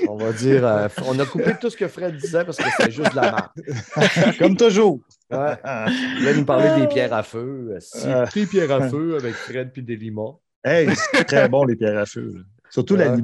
[0.09, 2.91] on va dire, euh, on a coupé tout ce que Fred disait parce que c'était
[2.91, 4.37] juste de la merde.
[4.39, 5.01] Comme toujours.
[5.31, 5.55] Ouais.
[5.89, 7.77] Il voulait nous parler des pierres à feu.
[7.81, 8.27] Si, Euh.
[8.35, 10.39] des pierres à feu avec Fred puis des limons.
[10.64, 12.33] Hey, c'est très bon, les pierres à feu.
[12.37, 12.41] là.
[12.70, 13.23] Surtout la Ouais.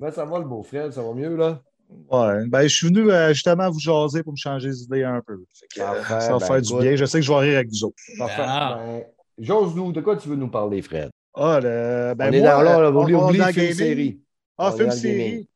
[0.00, 1.62] Ouais, ça va le beau Fred, ça va mieux là?
[2.10, 2.46] Ouais.
[2.48, 5.42] Ben, je suis venu euh, justement vous jaser pour me changer les idées un peu.
[5.54, 6.82] Fait que, euh, Parfait, ça va ben, faire du écoute.
[6.82, 6.96] bien.
[6.96, 7.96] Je sais que je vais rire avec vous autres.
[8.18, 8.42] Parfait.
[8.44, 8.78] Ah.
[8.84, 9.02] Ben,
[9.38, 11.10] J'ose-nous, de quoi tu veux nous parler, Fred?
[11.34, 13.52] Ah, le- ben, on est moi, dans, là, oublie, on- on est oublie dans le
[13.52, 13.76] film gaming.
[13.78, 14.20] série.
[14.58, 15.18] Ah, On est film dans le gaming.
[15.30, 15.48] série.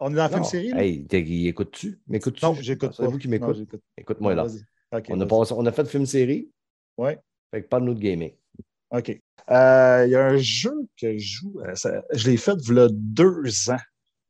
[0.00, 0.28] On est dans Non.
[0.28, 0.68] film série?
[0.70, 0.84] là?
[0.84, 2.00] Hey, écoute-tu?
[2.08, 2.44] M'écoutes-tu?
[2.44, 3.08] Non, j'écoute C'est pas.
[3.08, 3.56] vous qui Non, m'écoute.
[3.56, 3.80] j'écoute.
[3.96, 4.44] Écoute-moi là.
[4.44, 4.60] Vas-y.
[4.96, 6.50] Ok, on, a passé- on a fait film série.
[6.96, 7.18] Ouais.
[7.52, 8.32] Fait que parle-nous de gaming.
[8.90, 9.20] OK.
[9.50, 11.60] Euh, Il y a un jeu que je joue.
[11.60, 13.76] euh, ça- je l'ai fait il y a deux ans.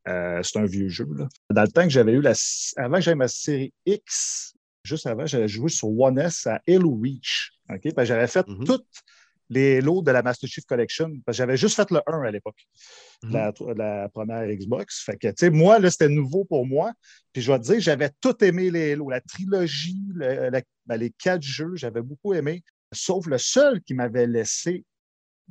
[0.08, 1.06] Euh, c'est un vieux jeu.
[1.16, 1.28] Là.
[1.50, 2.32] Dans le temps que j'avais eu la.
[2.76, 4.54] Avant que j'aie ma série X,
[4.84, 7.50] juste avant, j'avais joué sur One S à Halo Reach.
[8.04, 8.64] J'avais fait Mhm.
[8.64, 8.86] toutes
[9.50, 11.10] les Halo de la Master Chief Collection.
[11.28, 12.66] J'avais juste fait le 1 à l'époque,
[13.22, 13.32] Mhm.
[13.32, 15.02] la, la première Xbox.
[15.04, 16.92] Fait que, moi, là, c'était nouveau pour moi.
[17.32, 19.10] Puis je vais te dire, j'avais tout aimé les Halo.
[19.10, 22.62] La trilogie, le- la- ben, les quatre jeux, j'avais beaucoup aimé.
[22.92, 24.84] Sauf le seul qui m'avait laissé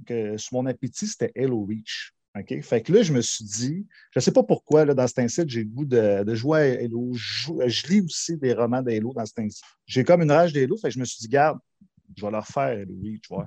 [0.05, 2.12] que, sur mon appétit, c'était Halo Reach.
[2.40, 2.62] OK?
[2.62, 5.20] Fait que là, je me suis dit, je ne sais pas pourquoi, là, dans cet
[5.20, 7.12] incite, j'ai le goût de, de jouer à Halo.
[7.14, 9.64] Je, lis aussi des romans d'Halo dans cet incite.
[9.86, 11.60] J'ai comme une rage d'Halo, fait que je me suis dit, garde,
[12.16, 12.78] je vais leur faire.
[12.78, 13.46] Ouais.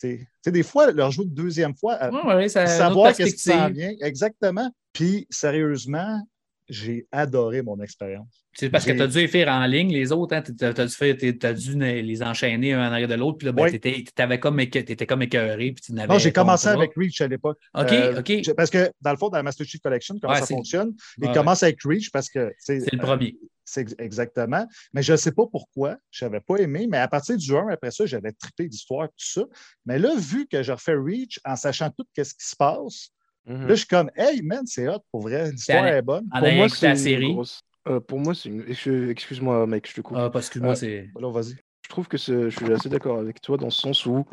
[0.00, 3.14] Tu sais- tu sais, des fois, leur jouer une deuxième fois, Ouais, ouais, ça, savoir
[3.14, 3.92] qu'est-ce qui s'en vient.
[4.00, 4.70] Exactement.
[4.92, 6.20] Puis, sérieusement,
[6.68, 8.46] j'ai adoré mon expérience.
[8.54, 11.52] C'est parce que tu as dû les faire en ligne, les autres, hein, tu as,
[11.54, 13.70] dû les enchaîner un en arrière de l'autre, puis là, ben, Oui.
[13.72, 17.58] t'étais- t'avais comme, écœuré, puis tu n'avais Non, j'ai commencé avec Reach à l'époque.
[17.74, 18.54] OK, Euh, OK.
[18.56, 21.26] Parce que, dans le fond, dans la Master Chief Collection, comment Ouais, ça fonctionne, il
[21.28, 22.48] Ouais, commence avec Reach parce que.
[22.50, 23.36] tu C'est le euh, premier.
[23.66, 24.66] C'est ex- exactement.
[24.92, 25.96] Mais je ne sais pas pourquoi.
[26.10, 26.86] Je n'avais pas aimé.
[26.88, 29.44] Mais à partir du 1, après ça, j'avais trippé l'histoire, tout ça.
[29.86, 33.08] Mais là, vu que je refais Reach en sachant tout ce qui se passe,
[33.46, 33.62] Mhm.
[33.62, 35.50] là, je suis comme, hey, man, c'est hot pour vrai.
[35.50, 36.28] L'histoire est bonne.
[36.28, 37.32] Pour moi, c'est la une série.
[37.32, 38.64] grosse- euh, pour moi, c'est une.
[39.10, 40.16] Excuse-moi, mec, je te coupe.
[40.18, 41.10] Ah, parce que moi, Euh, c'est.
[41.14, 41.56] Vas-y.
[41.82, 44.24] Je trouve que je suis assez d'accord avec toi dans ce sens où,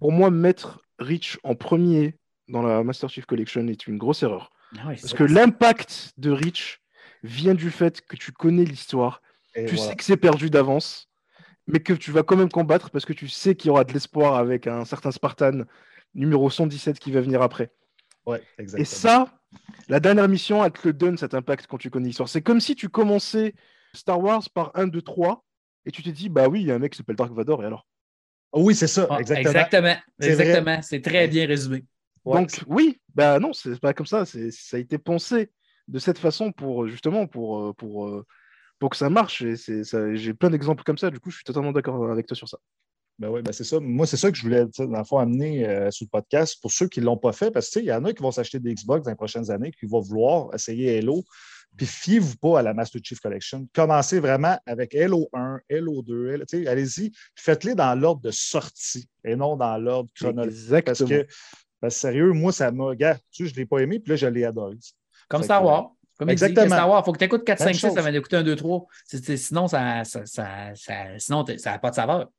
[0.00, 2.16] pour moi, mettre Reach en premier
[2.48, 4.50] dans la Master Chief Collection est une grosse erreur.
[4.76, 6.80] Ah ouais, Parce c'est- que l'impact de Reach
[7.22, 9.22] vient du fait que tu connais l'histoire,
[9.54, 9.90] tu voilà.
[9.90, 11.08] sais que c'est perdu d'avance,
[11.68, 13.92] mais que tu vas quand même combattre parce que tu sais qu'il y aura de
[13.92, 15.62] l'espoir avec un certain Spartan
[16.14, 17.70] numéro 117 qui va venir après.
[18.28, 18.82] Ouais, exactement.
[18.82, 19.32] Et ça,
[19.88, 22.28] la dernière mission, elle te le donne cet impact quand tu connais l'histoire.
[22.28, 23.54] C'est comme si tu commençais
[23.94, 25.44] Star Wars par 1, 2, 3
[25.86, 27.62] et tu t'es dit, bah oui, il y a un mec qui s'appelle Dark Vador
[27.62, 27.86] et alors?
[28.52, 29.48] Oui, c'est ça, Ah, exactement.
[29.48, 29.96] exactement.
[30.20, 30.28] C'est.
[30.28, 30.80] Exactement.
[31.02, 31.84] Très bien résumé.
[32.24, 34.26] Ouais, Donc oui, bah non, c'est pas comme ça.
[34.26, 35.50] C'est, ça a été pensé
[35.86, 38.26] de cette façon pour justement pour euh, pour euh,
[38.78, 39.42] pour que ça marche.
[39.42, 41.10] J'ai plein d'exemples comme ça.
[41.10, 42.58] Du coup, je suis totalement d'accord avec toi sur ça.
[43.18, 43.80] Ben oui, ben c'est ça.
[43.80, 46.70] Moi, c'est ça que je voulais, dans le fond, amener euh, sur le podcast pour
[46.70, 48.22] ceux qui ne l'ont pas fait, parce que tu sais, il y en a qui
[48.22, 51.24] vont s'acheter des Xbox dans les prochaines années, qui vont vouloir essayer Halo.
[51.76, 53.66] Puis fiez-vous pas à la Master Chief Collection.
[53.74, 58.30] Commencez vraiment avec Halo 1, Halo 2, Halo- tu sais, allez-y, faites-les dans l'ordre de
[58.30, 60.84] sortie et non dans l'ordre chronologique.
[60.86, 61.26] Parce que,
[61.90, 62.94] sérieux, moi, ça m'a.
[62.94, 64.76] Gars, tu sais, je ne l'ai pas aimé, puis là, je l'ai adoré.
[65.28, 65.90] Comme Star Wars.
[66.18, 66.74] Comme il dit, Exactement.
[66.76, 67.98] Star Wars, il faut que tu écoutes 4, Même 5, 6 chose.
[67.98, 68.86] avant d'écouter 1, 2, 3.
[69.04, 72.30] C'est- c'est- Sinon, ça ça, ça, ça- sinon, ça n'a pas de saveur.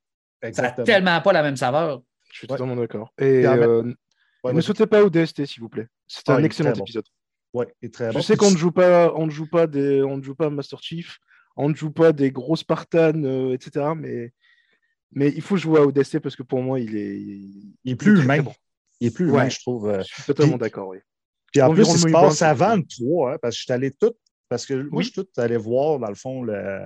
[0.41, 0.85] Ça n'a Exactement.
[0.85, 2.01] tellement pas la même saveur.
[2.31, 2.57] Je suis Ouais.
[2.57, 3.11] totalement d'accord.
[3.19, 3.83] Et euh,
[4.43, 4.63] Ouais, ne vas-y.
[4.63, 5.87] sautez pas au DST, s'il vous plaît.
[6.07, 6.85] C'est Ah, un est excellent très bon.
[6.85, 7.05] épisode.
[7.53, 8.21] Ouais, très Je bon.
[8.21, 10.79] sais qu'on ne joue pas, on ne joue pas des, on ne joue pas Master
[10.81, 11.17] Chief,
[11.57, 13.87] on ne joue pas des gros Spartans, euh, etc.
[13.97, 14.31] Mais
[15.11, 17.17] Mais il faut jouer à Odyssey parce que pour moi, il est.
[17.83, 18.43] Il est plus humain.
[18.43, 18.53] bon.
[19.01, 19.49] Il est plus humain, Ouais.
[19.49, 19.89] je trouve.
[19.89, 20.03] euh.
[20.07, 20.99] Je suis totalement d'accord, oui.
[21.51, 23.89] Puis en plus, il se passe avant le 3, hein, parce que je suis allé
[23.91, 24.13] tout.
[24.49, 25.03] Parce que moi, Oui.
[25.03, 26.79] je suis tout allé voir, dans le fond, le,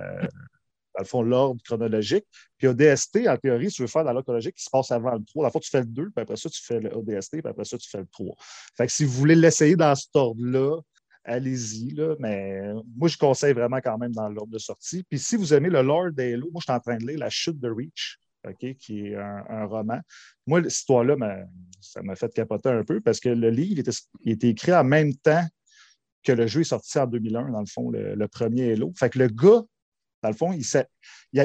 [0.94, 2.24] dans le fond, l'ordre chronologique.
[2.56, 5.14] Puis ODST, en théorie, si tu veux faire dans l'ordre chronologique, il se passe avant
[5.14, 5.42] le 3.
[5.42, 7.50] Dans le fond, tu fais le 2, puis après ça, tu fais le ODST, puis
[7.50, 8.36] après ça, tu fais le 3.
[8.76, 10.80] Fait que si vous voulez l'essayer dans cet ordre-là,
[11.24, 11.94] allez-y.
[12.20, 15.02] Mais moi, je conseille vraiment quand même dans l'ordre de sortie.
[15.04, 17.30] Puis si vous aimez le lore d'Halo, moi, je suis en train de lire La
[17.30, 20.00] chute de Reach, OK, qui est un, roman.
[20.46, 21.44] Moi, cette histoire-là, m'a-
[21.80, 23.92] ça m'a fait capoter un peu parce que le livre était,
[24.22, 25.44] il était écrit en même temps
[26.22, 28.92] que le jeu est sorti en 2001, dans le fond, le, le premier Halo.
[28.96, 29.62] Fait que le gars,
[30.24, 30.64] dans le fond, il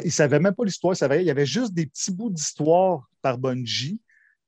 [0.05, 3.09] ne savait même pas l'histoire, il, savait, il y avait juste des petits bouts d'histoire
[3.21, 3.99] par Bungie,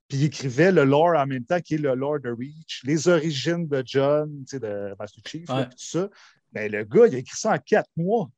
[0.07, 3.09] puis il écrivait le lore en même temps, qui est le lore de Reach, les
[3.09, 5.65] origines de John, tu sais, de Master Chief, Ouais.
[5.65, 6.09] tout ça.
[6.53, 8.31] Mais le gars, il a écrit ça en quatre mois.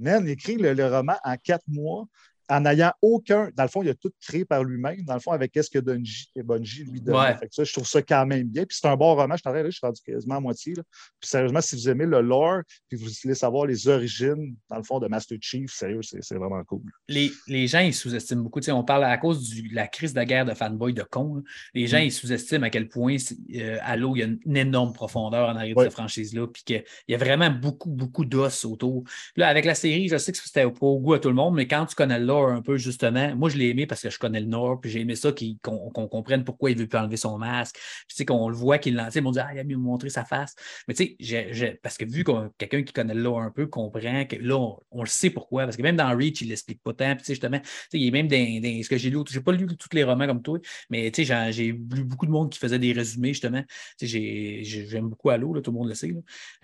[0.00, 2.06] Man, il écrit le, le roman en quatre mois
[2.48, 3.48] en n'ayant aucun.
[3.56, 5.78] Dans le fond, il a tout créé par lui-même, dans le fond, avec ce que
[5.78, 7.18] Bungie, que Bungie lui donnait.
[7.18, 7.36] Ouais.
[7.38, 8.64] Fait que ça, je trouve ça quand même bien.
[8.64, 9.34] Puis c'est un bon roman.
[9.34, 10.74] Je suis en train de lire, je suis rendu quasiment à moitié.
[10.74, 10.82] là.
[11.20, 14.82] Puis sérieusement, si vous aimez le lore, puis vous voulez savoir les origines, dans le
[14.82, 16.82] fond, de Master Chief, sérieux, c'est vraiment cool.
[17.08, 18.60] les, les gens, ils sous-estiment beaucoup.
[18.68, 21.36] On parle à cause du- de la crise de guerre de fanboy de con.
[21.36, 21.42] là.
[21.74, 21.88] Les Mm.
[21.88, 23.16] gens, ils sous-estiment à quel point
[23.54, 26.84] euh, Halo, il y a une énorme profondeur en arrière de cette franchise-là, puis qu'il
[27.08, 29.04] y a vraiment beaucoup, beaucoup d'os autour.
[29.36, 31.54] Là, avec la série, je sais que c'était pas au goût à tout le monde,
[31.54, 34.18] mais quand tu connais le un peu, justement, moi, je l'ai aimé parce que je
[34.18, 35.32] connais le Nord, puis j'ai aimé ça
[35.62, 37.76] qu'on qu'on comprenne pourquoi il veut plus enlever son masque.
[37.76, 39.06] Puis, tu sais, qu'on le voit qu'il l'a.
[39.06, 40.54] tu sais, Ils m'ont dit, ah, il a mieux montrer sa face.
[40.88, 44.24] Mais tu sais, parce que vu que quelqu'un qui connaît le lore un peu comprend
[44.26, 44.56] que là,
[44.90, 45.64] on, le sait pourquoi.
[45.64, 47.14] Parce que même dans Reach, il l'explique pas tant.
[47.14, 49.18] Puis, tu sais, justement, tu sais, il est même dans, dans ce que j'ai lu.
[49.30, 50.58] J'ai pas lu tous les romans comme toi,
[50.90, 53.62] mais tu sais, j'ai- lu beaucoup de monde qui faisait des résumés, justement.
[53.62, 53.68] Tu
[53.98, 56.14] sais, j'ai- j'ai- j'aime beaucoup Halo, tout le monde le sait.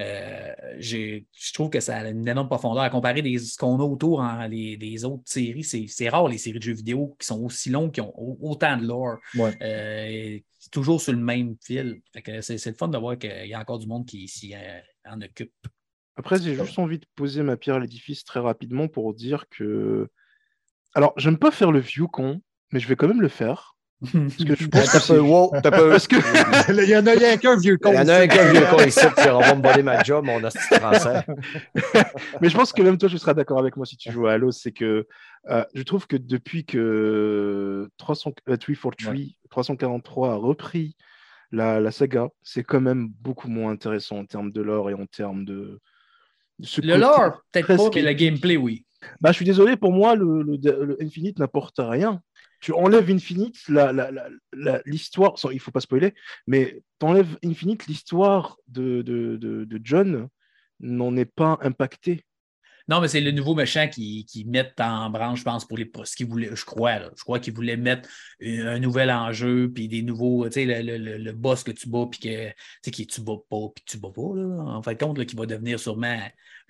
[0.00, 2.82] Euh, je trouve que ça a une énorme profondeur.
[2.82, 6.28] À comparer des, ce qu'on a autour en les, les autres séries, c'est c'est rare
[6.28, 9.18] les séries de jeux vidéo qui sont aussi longues, qui ont au- autant de lore.
[9.34, 9.56] Ouais.
[9.62, 12.02] Euh, c'est toujours sur le même fil.
[12.40, 15.20] C'est le fun de voir qu'il y a encore du monde qui s'y euh, en
[15.20, 15.52] occupe.
[16.16, 20.08] Après, j'ai juste envie de poser ma pierre à l'édifice très rapidement pour dire que.
[20.94, 22.42] Alors, j'aime pas faire le vieux con,
[22.72, 23.76] mais je vais quand même le faire.
[24.00, 25.90] Parce que je pense que c'est- wow, t'as peu.
[25.90, 26.16] Parce que
[26.82, 27.90] il y en a rien qu'un vieux con.
[27.92, 29.82] Il y en a un qui a vieux con ici, puis on va me voler
[29.82, 31.24] ma job, mon de français.
[32.40, 34.32] Mais je pense que même toi, tu seras d'accord avec moi si tu joues à
[34.32, 35.06] Halo, c'est que
[35.50, 40.96] euh, je trouve que depuis que 300, euh, 343, 343 a repris
[41.52, 45.06] la, la saga, c'est quand même beaucoup moins intéressant en termes de lore et en
[45.06, 45.78] termes de.
[46.82, 48.84] Le lore, peut-être pas, presque mais le gameplay, oui.
[49.22, 52.20] Bah, je suis désolé, pour moi, le, le- le Infinite n'apporte rien.
[52.60, 54.10] Tu enlèves Infinite, la- la-
[54.52, 56.14] la- l'histoire, il faut pas spoiler,
[56.46, 60.28] mais tu enlèves Infinite, l'histoire de, de, de, John
[60.80, 62.24] n'en est pas impactée.
[62.88, 65.90] Non, mais c'est le nouveau méchant qui, qui mettent en branche, je pense, pour les
[66.04, 66.98] ce qu'ils voulaient, je crois.
[67.16, 68.08] Je crois qu'ils voulaient mettre
[68.42, 72.06] un, nouvel enjeu, puis des nouveaux, tu sais, le, le- le- boss que tu bats,
[72.10, 72.54] puis que tu
[72.84, 75.36] sais, qui tu bats pas, puis tu bats pas, en fin de compte, là, qui
[75.36, 76.18] va devenir sûrement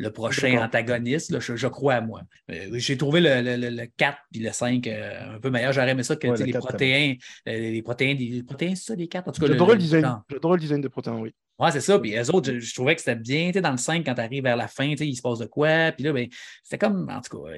[0.01, 2.23] le prochain antagoniste, là, je, je crois à moi.
[2.51, 5.73] Euh, J'ai trouvé le, le- le- le 4 puis le 5 euh, un peu meilleur.
[5.73, 7.15] J'aurais aimé ça que Ouais, le les 4, protéins,
[7.49, 9.29] euh, les protéins, des les protéins, c'est ça, les 4?
[9.29, 10.07] En tout cas, J'adorais le design.
[10.31, 11.35] le design de Protein, oui.
[11.59, 11.99] Ouais, c'est ça.
[11.99, 13.49] Puis eux autres, je, je trouvais que c'était bien.
[13.49, 15.45] Tu sais, dans le 5, quand tu arrives vers la fin, il se passe de
[15.45, 15.93] quoi?
[15.93, 16.27] Puis là, ben,
[16.65, 17.51] c'était comme, en tout cas,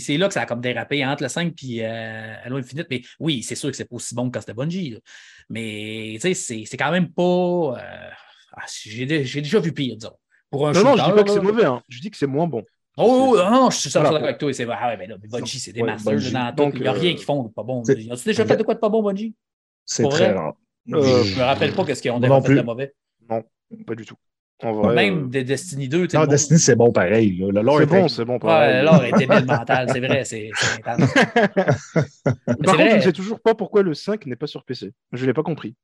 [0.00, 2.88] c'est là que ça a comme dérapé entre le 5 puis euh, Halo Infinite.
[2.90, 4.90] Mais oui, c'est sûr que c'est pas aussi bon que quand c'était Bungie.
[4.90, 4.98] là.
[5.48, 7.22] Mais c'est quand même pas.
[7.78, 8.10] euh,
[8.56, 10.16] ah, j'ai déjà vu pire, disons.
[10.54, 11.82] Pour un Non, non, je dis shooter, pas que c'est mauvais, hein.
[11.88, 12.62] je dis que c'est moins bon.
[12.96, 14.52] Oh, non, non, je suis d'accord avec toi.
[14.52, 16.32] C'est ah ouais, ben là, mais Bungie, c'est des Ouais, masters Bungie.
[16.32, 16.54] dans.
[16.54, 17.82] Donc, Il n'y a rien euh, qui font de pas bon.
[17.82, 19.34] As-tu déjà fait de quoi de pas bon, Bungie?
[19.84, 20.34] C'est très vrai?
[20.38, 20.54] rare.
[20.92, 22.94] Euh, Je me rappelle pas qu'est-ce qu'ils ont non déjà fait de mauvais.
[23.28, 24.14] Pas du tout.
[24.62, 27.36] En vrai, Même euh, de Destiny 2, tu sais, Non, monde- Destiny, c'est bon pareil.
[27.38, 27.48] là.
[27.50, 28.34] Le lore c'est est bon, c'est bon.
[28.34, 28.84] Ouais, pareil.
[28.84, 31.12] l'or est débile mental, c'est vrai, c'est intense.
[31.94, 32.90] Par contre, vrai.
[32.90, 34.92] je ne sais toujours pas pourquoi le 5 n'est pas sur PC.
[35.12, 35.74] Je ne l'ai pas compris.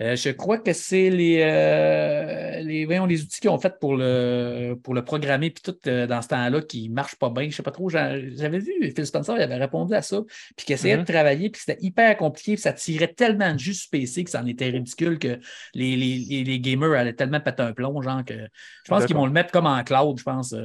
[0.00, 3.94] Euh, je crois que c'est les, euh, les, voyons, les outils qu'ils ont fait pour
[3.94, 7.42] le, pour le programmer, puis tout euh, dans ce temps-là qui ne marche pas bien.
[7.44, 7.88] Je ne sais pas trop.
[7.88, 10.20] j'a- J'avais vu Phil Spencer, il avait répondu à ça,
[10.56, 11.02] puis qu'il essayait Mhm.
[11.04, 14.30] de travailler, puis c'était hyper compliqué, puis ça tirait tellement de jus sur PC que
[14.30, 15.38] ça en était ridicule que
[15.74, 19.26] les, les, les, gamers allaient tellement péter un plomb, genre que je pense qu'ils vont
[19.26, 20.58] le mettre comme en cloud, je pense, un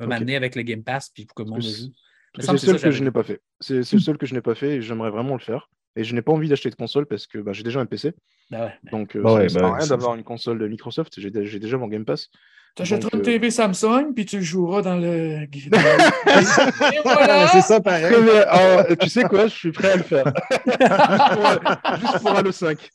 [0.00, 0.18] moment Ok.
[0.20, 1.92] donné avec le Game Pass, puis pour que le monde le joue.
[2.40, 3.40] C'est le seul que je n'ai pas fait.
[3.60, 5.68] C'est le seul que je n'ai pas fait et j'aimerais vraiment le faire.
[5.98, 8.12] Et je n'ai pas envie d'acheter de console parce que bah, j'ai déjà un PC.
[8.52, 8.72] Ouais.
[8.92, 11.14] Donc, euh, Bah ça ouais, ne sert bah à rien d'avoir une console de Microsoft.
[11.18, 12.28] J'ai dé- j'ai déjà mon Game Pass.
[12.76, 15.46] T'achèteras une euh, TV Samsung, puis tu joueras dans le.
[17.02, 17.48] Voilà!
[17.52, 18.04] c'est ça pareil.
[18.04, 20.26] Alors, euh, tu sais quoi Je suis prêt à le faire.
[20.66, 20.78] juste,
[21.34, 22.90] pour, juste pour Halo 5.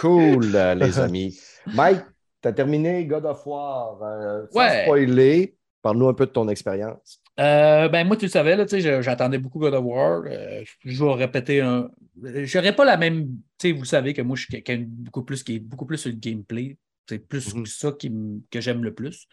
[0.00, 1.38] Cool, euh, les amis.
[1.66, 2.02] Mike,
[2.42, 3.98] tu as terminé God of War.
[4.02, 4.82] euh, sans Ouais.
[4.84, 7.20] spoiler, parle-nous un peu de ton expérience.
[7.40, 8.66] Euh, ben moi, tu le savais, là,
[9.00, 10.22] j'attendais beaucoup God of War.
[10.26, 11.88] Euh, je vais répéter un.
[12.44, 13.26] J'aurais pas la même.
[13.58, 15.86] Tu sais, vous le savez que moi, je suis quelqu'un beaucoup plus qui est beaucoup
[15.86, 16.76] plus sur le gameplay.
[17.08, 17.66] C'est plus Mhm.
[17.66, 18.12] ça qui
[18.50, 19.26] que j'aime le plus.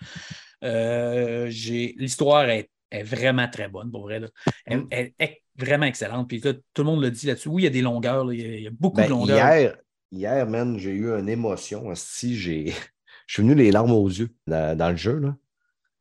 [0.64, 4.20] Euh, j'ai- L'histoire est, est vraiment très bonne, pour vrai.
[4.20, 4.28] là.
[4.66, 6.28] Elle, elle est vraiment excellente.
[6.30, 7.50] Puis là, tout le monde le dit là-dessus.
[7.50, 8.26] Oui, il y a des longueurs.
[8.26, 9.38] là, Il, y a, il y a beaucoup Ben, de longueurs.
[9.38, 9.78] hier,
[10.12, 11.91] hier, man, j'ai eu une émotion.
[11.95, 12.74] Si j'ai.
[13.28, 15.20] Je suis venu les larmes aux yeux dans, dans le jeu.
[15.20, 15.36] Là.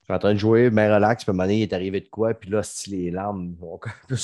[0.09, 1.73] Je suis en train de jouer, bien relax, puis à un moment donné, il est
[1.75, 3.49] arrivé de quoi, puis là, si les larmes?
[3.61, 3.79] bon,
[4.09, 4.15] je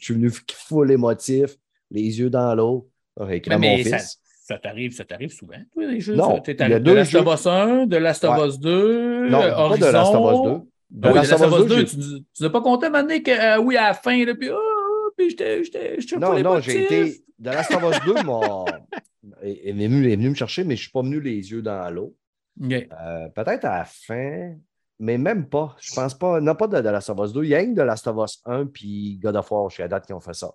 [0.00, 1.56] suis venu full émotif,
[1.90, 2.88] les yeux dans l'eau.
[3.20, 4.18] À Mais, mon mais ça, fils.
[4.44, 5.56] ça t'arrive, ça t'arrive souvent.
[5.74, 6.52] toi, les jeux, Non, ça?
[6.52, 7.26] Il y a arrivé de deux Last of.
[7.40, 8.48] Us 1, de Last of Ouais.
[8.48, 10.16] Us 2, Non, euh, pas de Last of Us 2.
[10.16, 10.68] Horizon.
[10.90, 12.50] De Ah oui, Last The Last of of Us Us 2, 2, j'ai- tu n'as
[12.50, 14.56] pas compté à un moment donné que euh, oui, à la fin, là, puis, ah,
[15.16, 15.62] puis j'étais,
[16.18, 17.22] Non, non, j'ai été.
[17.38, 18.64] De Last of Us 2, mon...
[19.42, 21.90] est, venu, est venu me chercher, mais je ne suis pas venu les yeux dans
[21.92, 22.14] l'eau.
[22.60, 24.54] Euh, Peut-être à la fin,
[24.98, 25.76] mais même pas.
[25.80, 26.40] Je pense pas.
[26.40, 27.44] Non, pas de, de Last of Us 2.
[27.44, 29.82] Il y a une de Last of Us 1 puis God of War, je suis
[29.82, 30.50] à date qui ont fait ça.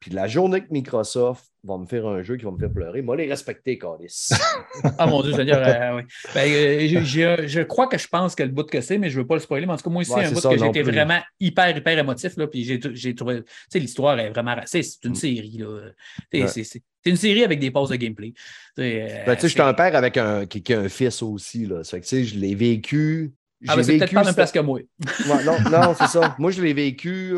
[0.00, 3.02] Puis la journée que Microsoft va me faire un jeu qui va me faire pleurer,
[3.02, 4.30] moi, les respecter, Calis.
[4.98, 6.02] Ah mon Dieu, Seigneur, euh, oui.
[6.34, 9.10] Ben, euh, j'ai- j'ai- je crois que je pense que le bout que c'est, mais
[9.10, 9.64] je ne veux pas le spoiler.
[9.64, 10.82] Mais en tout cas, moi aussi, Ouais, un bout ça, que plus.
[10.82, 12.36] vraiment hyper, hyper émotif.
[12.36, 13.42] Là, puis j'ai trouvé.
[13.44, 14.56] Tu sais, l'histoire est vraiment.
[14.64, 15.14] C'est c'est une Mm.
[15.14, 15.58] série.
[15.58, 15.90] là.
[16.32, 16.80] C'est
[17.10, 18.32] une série avec des pauses de gameplay.
[18.32, 20.80] Tu sais, euh, Ben, tu sais, je suis un père avec un, qui, qui a
[20.80, 21.66] un fils aussi.
[21.66, 21.84] Là.
[21.84, 23.32] Ça fait que, tu sais, je l'ai vécu.
[23.68, 24.80] Ah, ben, J'ai c'est peut-être pas la même place que moi.
[24.80, 26.34] Ouais, non, non, c'est ça.
[26.38, 27.34] Moi, je l'ai vécu.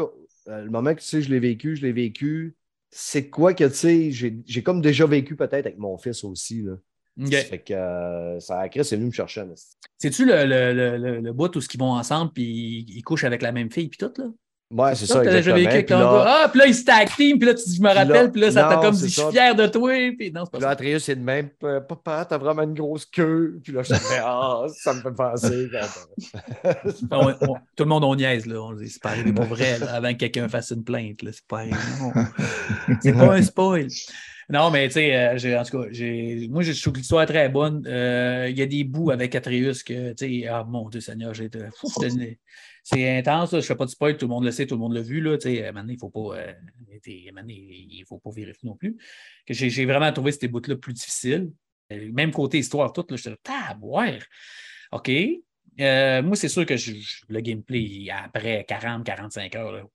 [0.49, 2.55] euh, le moment que tu sais, je l'ai vécu, je l'ai vécu.
[2.91, 4.11] C'est quoi que, tu sais,
[4.47, 6.62] j'ai comme déjà vécu peut-être avec mon fils aussi.
[6.62, 6.75] Là.
[7.43, 9.45] Fait que euh, ça a créé, c'est venu me chercher.
[9.99, 13.25] C'est-tu le, le, le, le, le bout où ils vont ensemble puis ils, ils couchent
[13.25, 14.27] avec la même fille puis tout, là?
[14.77, 16.25] Ouais, c'est Ça, déjà vécu avec ton gars.
[16.27, 18.41] Ah, puis là, ils se tag team, puis là, tu dis, je me rappelle, puis
[18.41, 20.70] là, ça t'a comme dit, je suis fier de toi, puis non, c'est pas là.
[20.70, 21.49] Atreus, c'est de même.
[21.61, 23.61] Papa, t'as vraiment une grosse queue.
[23.62, 25.68] Puis là, je me fais, ah, ça me fait penser.
[27.11, 27.20] Ah,
[27.77, 28.61] tout le monde, on niaise, là.
[28.61, 31.31] On dit, c'est pas arrivé pour vrai, là, avant que quelqu'un fasse une plainte, là.
[31.33, 31.62] C'est pas.
[33.01, 33.87] C'est pas un spoil.
[34.51, 37.27] Non, mais tu sais, euh, en tout cas, j'ai- moi, je trouve que l'histoire est
[37.27, 37.83] très bonne.
[37.87, 41.33] Euh, Il y a des bouts avec Atreus que, tu sais, ah mon Dieu Seigneur,
[41.33, 41.49] j'ai
[42.85, 44.80] c'est- intense, je ne fais pas de spoil, tout le monde le sait, tout le
[44.80, 46.53] monde l'a vu, là, sais, maintenant, il ne faut pas, euh,
[47.07, 48.97] il faut pas virer fou non plus.
[49.49, 51.51] J'ai vraiment trouvé ces bouts-là plus difficiles.
[51.93, 54.24] Euh, Même côté histoire, tout, là, j'étais là, tabouère.
[54.93, 55.11] OK.
[55.80, 59.89] Euh, moi, c'est sûr que je- je- le gameplay, après 40-45 heures,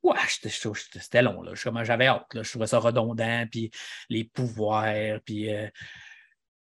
[1.00, 1.42] c'était long.
[1.56, 2.34] Je- J'avais hâte.
[2.34, 2.44] Là.
[2.44, 3.72] Je trouvais ça redondant, puis
[4.10, 5.50] les pouvoirs, puis.
[5.54, 5.68] euh,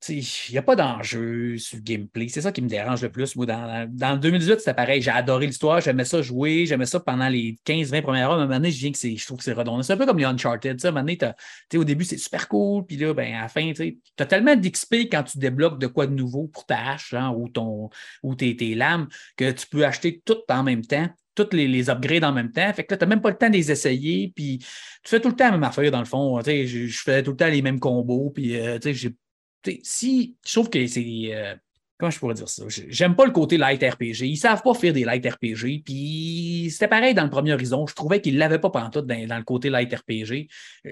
[0.08, 2.28] il n'y a pas d'enjeu sur le gameplay.
[2.28, 3.36] C'est ça qui me dérange le plus.
[3.36, 5.00] Moi, dans, dans le 2018, c'était pareil.
[5.00, 5.80] J'ai adoré l'histoire.
[5.80, 6.66] J'aimais ça jouer.
[6.66, 8.48] J'aimais ça pendant les 15-20 premières heures.
[8.48, 9.82] Mais à un je, viens que je trouve que c'est redondant.
[9.82, 10.84] C'est un peu comme les Uncharted.
[10.84, 12.84] À un au début, c'est super cool.
[12.86, 16.06] Puis là, ben, à la fin, tu as tellement d'XP quand tu débloques de quoi
[16.06, 17.90] de nouveau pour ta hache genre, ou, ton,
[18.22, 21.08] ou tes, tes lames que tu peux acheter tout en même temps.
[21.34, 22.72] Toutes les, les upgrades en même temps.
[22.72, 24.32] Fait que là, tu n'as même pas le temps de les essayer.
[24.36, 26.40] Puis tu fais tout le temps la même affaire, dans le fond.
[26.40, 28.30] Je, je fais tout le temps les mêmes combos.
[28.30, 29.16] Puis, euh, j'ai
[29.82, 31.04] si je trouve que c'est.
[31.30, 31.54] euh,
[31.98, 32.64] comment je pourrais dire ça?
[32.68, 34.22] J'ai- J'aime pas le côté light RPG.
[34.26, 35.82] Ils savent pas faire des light RPG.
[35.84, 37.86] Puis c'était pareil dans le premier Horizon.
[37.86, 40.48] Je trouvais qu'ils l'avaient pas pantoute dans, dans le côté light RPG.
[40.86, 40.90] Euh,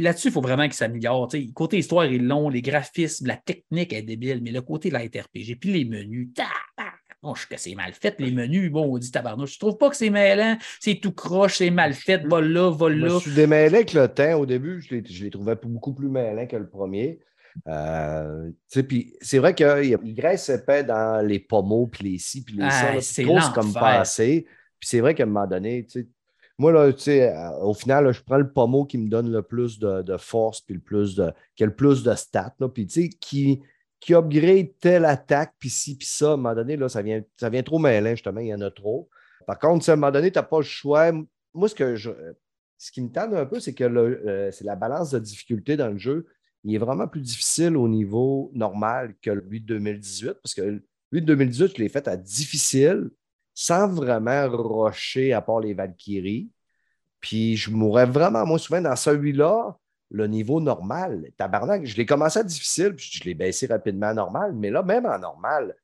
[0.00, 1.30] Là-dessus, il faut vraiment qu'ils s'améliorent.
[1.30, 5.14] Sais, Côté histoire est long, les graphismes, la technique est débile, mais le côté light
[5.16, 9.54] RPG, puis les menus, tabarnouche que c'est mal fait, les menus, bon, on dit tabarnouche.
[9.54, 12.94] Je trouve pas que c'est mêlant, c'est tout croche, c'est mal fait, vol là, vol
[12.96, 13.20] Je me là.
[13.20, 14.34] suis démêlé avec le temps.
[14.40, 17.18] Au début, je les, je les trouvais beaucoup plus mêlants que le premier.
[17.66, 18.50] Euh,
[18.86, 22.92] puis c'est vrai qu'il graisse épais dans les pommeaux, puis les ci, puis les Ah,
[23.00, 23.24] c'est
[23.54, 23.80] comme l'enfer.
[23.80, 24.46] pas assez.
[24.78, 25.86] Puis c'est vrai qu'à un moment donné,
[26.58, 29.78] moi, là, euh, au final, là, je prends le pommeau qui me donne le plus
[29.78, 32.86] de, de force, puis le plus de, qui a le plus de stats, puis
[33.20, 33.62] qui,
[34.00, 37.22] qui upgrade telle attaque, puis ci, puis ça, à un moment donné, là, ça vient,
[37.36, 39.08] ça vient trop mêlant, justement, il y en a trop.
[39.46, 41.10] Par contre, à un moment donné, tu n'as pas le choix.
[41.54, 42.10] Moi, ce que je,
[42.76, 45.76] ce qui me tente un peu, c'est que le- euh, c'est la balance de difficulté
[45.76, 46.26] dans le jeu.
[46.64, 50.82] Il est vraiment plus difficile au niveau normal que lui de 2018, parce que
[51.12, 53.10] lui de 2018, je l'ai fait à difficile,
[53.54, 56.50] sans vraiment rusher à part les Valkyries.
[57.20, 59.76] Puis je mourrais vraiment, moi, souvent dans celui-là,
[60.10, 64.14] le niveau normal, tabarnak, je l'ai commencé à difficile, puis je l'ai baissé rapidement à
[64.14, 65.74] normal, mais là, même en normal,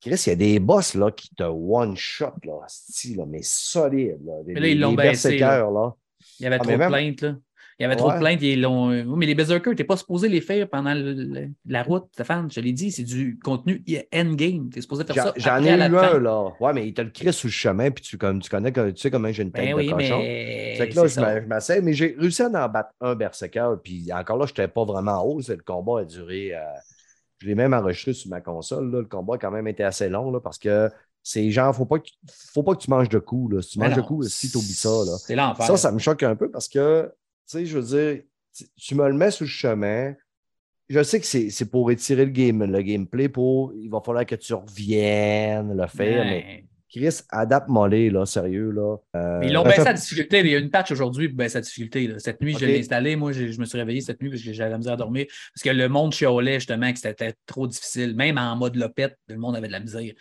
[0.00, 4.20] Chris, il y a des boss là, qui te one-shot, là, asti, là, mais solide.
[4.22, 5.94] Là, des, Mais là, ils l'ont baissé, là.
[6.38, 7.36] Il y avait Ah, trop de plaintes, là.
[7.78, 8.40] Il y avait trop de plaintes.
[8.42, 11.82] Ils l'ont- mais les Berserkers, tu n'es pas supposé les faire pendant le- le- la
[11.82, 12.48] route, Stéphane.
[12.50, 13.82] Je l'ai dit, c'est du contenu
[14.14, 14.70] endgame.
[14.70, 15.32] Tu es supposé faire ça.
[15.36, 16.52] J'en ai eu un, là.
[16.60, 18.96] Ouais, mais il te le crie sur le chemin, puis tu, comme, tu connais, tu
[18.96, 20.18] sais comment j'ai une tête Ben de oui, cochon.
[20.18, 20.74] mais.
[20.78, 21.20] Fait que là, c'est je ça.
[21.20, 24.52] m'a- je m'essaie, mais j'ai réussi à en battre un Berserker, puis encore là, je
[24.52, 25.40] n'étais pas vraiment haut.
[25.40, 26.54] c'est- Le combat a duré.
[26.54, 26.60] euh,
[27.38, 28.90] je l'ai même enregistré sur ma console.
[28.92, 28.98] là.
[29.00, 30.88] Le combat a quand même été assez long, là, parce que
[31.26, 32.08] C'est genre, faut pas que,
[32.52, 33.54] faut pas que tu manges de coups.
[33.54, 33.62] Là.
[33.62, 34.90] Si tu Mais manges de coups, si tu oublies ça.
[34.90, 35.16] Là.
[35.18, 35.64] C'est l'enfer.
[35.64, 37.10] Ça, ça me choque un peu parce que,
[37.46, 38.22] sais, je veux dire,
[38.76, 40.14] tu- me le mets sur le chemin.
[40.88, 44.34] Je sais que c'est pour étirer le game, le gameplay, pour il va falloir que
[44.34, 46.64] tu reviennes le faire, mais.
[46.90, 48.96] Chris, adapte mollet là, sérieux, là.
[49.16, 50.38] Euh, Mais ils l'ont baissé ça- à difficulté.
[50.40, 52.06] Il y a une patch aujourd'hui pour baisser la difficulté.
[52.06, 52.20] là.
[52.20, 53.16] Cette nuit, je l'ai installé.
[53.16, 55.26] Moi, j'ai- je me suis réveillé cette nuit parce que j'avais la misère à dormir.
[55.52, 58.14] Parce que le monde chiolait justement que c'était trop difficile.
[58.14, 60.12] Même en mode lopette, le monde avait de la misère.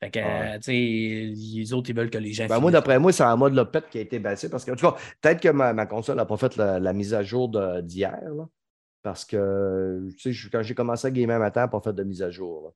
[0.00, 0.54] Fait que, Ouais.
[0.54, 2.46] euh, tu sais, les autres, ils veulent que les gens.
[2.46, 4.76] Ben, moi, d'après moi, c'est en mode lopette qui a été baissé parce que, en
[4.76, 7.48] tout cas, peut-être que ma, ma console n'a pas fait la, la mise à jour
[7.82, 8.20] d'hier,
[9.02, 11.92] parce que, tu sais, quand j'ai commencé à gamer un matin, elle n'a pas fait
[11.92, 12.62] de mise à jour.
[12.64, 12.70] là.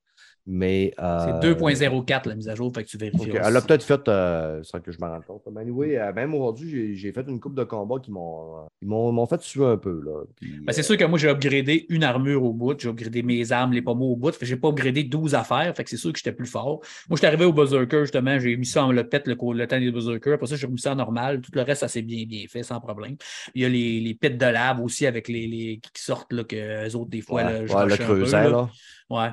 [0.47, 0.93] Mais.
[0.97, 3.31] C'est euh, 2.04 la mise à jour, fait que tu vérifies.
[3.31, 5.43] ok, Elle l'a peut-être fait euh, sans que je m'en rende compte.
[5.53, 9.41] Mais anyway, euh, même aujourd'hui, j'ai- fait une coupe de combats qui m'ont euh, fait
[9.43, 10.01] suer un peu.
[10.05, 10.25] Là.
[10.37, 13.53] Puis, Ben, c'est sûr que moi, j'ai upgradé une armure au bout, j'ai upgradé mes
[13.53, 14.33] armes, les pommeaux au bout.
[14.33, 16.81] Fait j'ai pas upgradé 12 affaires, fait que c'est sûr que j'étais plus fort.
[17.09, 19.79] Moi, j'étais arrivé au Berserker, justement, j'ai mis ça en le pet le, le temps
[19.79, 20.33] des Berserker.
[20.33, 21.41] Après ça, j'ai remis ça en normal.
[21.41, 23.17] Tout le reste, ça s'est bien, bien fait, sans problème.
[23.55, 26.45] Il y a les, les pits de lave aussi avec les, les qui sortent, là,
[26.45, 28.49] que eux autres, des fois, ouais, là, je ouais, le rushais un peu, creuset, là.
[28.51, 28.71] là.
[29.11, 29.29] Ouais.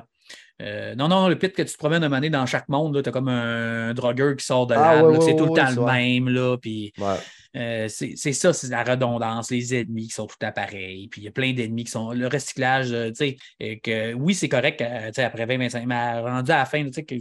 [0.60, 3.02] Euh, non, non, le pit que tu te promènes un moment donné dans chaque monde,
[3.02, 5.86] tu as comme un drogueur qui sort de Ah, ouais, c'est tout le temps le
[5.86, 7.16] même, là, puis Ouais.
[7.56, 11.24] Euh, c'est ça, c'est la redondance, les ennemis qui sont tout à pareil, puis il
[11.24, 12.12] y a plein d'ennemis qui sont.
[12.12, 16.20] Le recyclage, euh, tu sais, euh, que oui, c'est correct, tu sais, après 20-25, mais
[16.20, 17.16] rendu à la fin, tu sais, que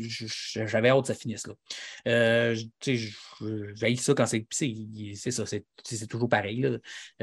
[0.67, 1.53] j'avais hâte que ça finisse, là.
[2.79, 3.11] Tu
[3.75, 4.45] sais, ça quand c'est.
[4.51, 5.45] c'est- ça,
[5.83, 6.77] c'est toujours pareil, là.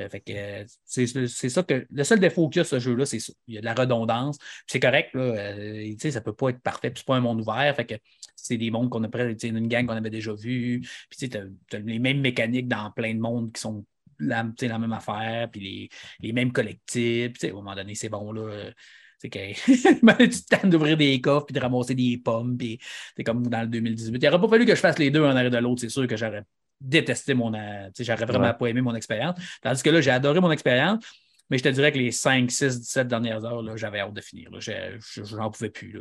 [0.09, 1.07] Fait que c'est
[1.49, 1.87] ça que.
[1.91, 3.33] Le seul défaut qu'il y a, ce jeu-là, c'est ça.
[3.47, 5.55] Il y a de la redondance, c'est correct, là.
[5.55, 7.95] tu sais, ça peut pas être parfait, puis c'est pas un monde ouvert, fait que
[8.37, 10.81] c'est des mondes qu'on a tu sais, une gang qu'on avait déjà vu,
[11.11, 13.85] puis tu t'as les mêmes mécaniques dans plein de mondes qui sont
[14.19, 15.89] la, tu la même affaire, puis les,
[16.21, 17.33] les mêmes collectifs.
[17.33, 18.71] Puis, tu à un moment donné, c'est bon, là.
[19.19, 19.39] C'est que
[20.29, 22.79] tu te tentes d'ouvrir des coffres puis de ramasser des pommes, puis
[23.17, 24.19] c'est comme dans le 2018.
[24.23, 26.07] Il n'aurait pas fallu que je fasse les deux en arrière de l'autre, c'est sûr
[26.07, 26.43] que j'aurais
[26.81, 27.55] détesté mon.
[27.55, 28.55] euh, tu sais, J'aurais vraiment Ouais.
[28.59, 29.39] pas aimé mon expérience.
[29.63, 31.03] Tandis que là, j'ai adoré mon expérience.
[31.51, 34.51] Mais je te dirais que les 5, 6, 17 dernières heures, j'avais hâte de finir.
[34.59, 36.01] J'ai- je- J'en pouvais plus.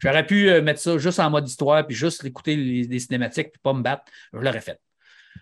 [0.00, 3.52] J'aurais pu euh, mettre ça juste en mode histoire, puis juste écouter les, les cinématiques,
[3.52, 4.04] puis pas me battre.
[4.32, 4.78] Je l'aurais fait.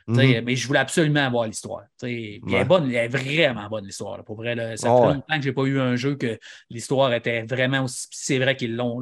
[0.06, 0.42] Mhm.
[0.44, 1.82] Mais je voulais absolument avoir l'histoire.
[2.02, 2.64] Elle, est Ouais.
[2.64, 4.24] bonne, elle est vraiment bonne, l'histoire.
[4.24, 5.14] Pour vrai, là, ça Ah fait ouais.
[5.14, 8.06] longtemps que je n'ai pas eu un jeu que l'histoire était vraiment aussi.
[8.10, 9.00] C'est vrai qu'ils l'ont.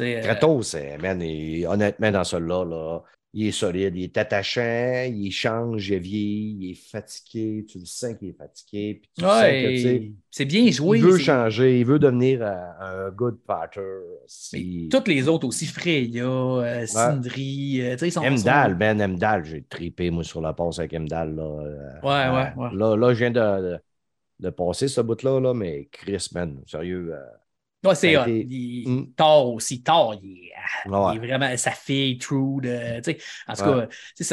[0.00, 3.00] euh, Kratos, c'est- man, et honnêtement, dans celui-là, là,
[3.34, 7.84] il est solide, il est attachant, il change, il vieillit, il est fatigué, tu le
[7.84, 10.98] sens qu'il est fatigué, puis tu ouais, sens que, tu sais, c'est bien joué.
[10.98, 13.38] il veut changer, il veut devenir un, un good
[14.26, 18.22] C'est- Toutes les autres aussi, Freya, euh, Sindri, euh, tu sais, ils sont.
[18.74, 21.34] Ben Emdal, j'ai tripé, moi, sur la passe avec Emdal.
[21.34, 22.76] Là, Euh, Ouais, ouais, ouais.
[22.76, 23.78] Là, là, je viens de, de,
[24.40, 27.10] de passer ce bout-là, là, mais Chris, man, sérieux.
[27.14, 27.20] euh,
[27.84, 28.22] Ouais, c'est hot.
[28.22, 29.12] été- Il- Mm.
[29.14, 29.82] Thor aussi.
[29.82, 31.16] Thor, il est, ouais.
[31.16, 32.60] il est vraiment sa fille, True.
[32.60, 33.86] De, tu sais, en tout Ouais.
[33.86, 34.24] cas, tu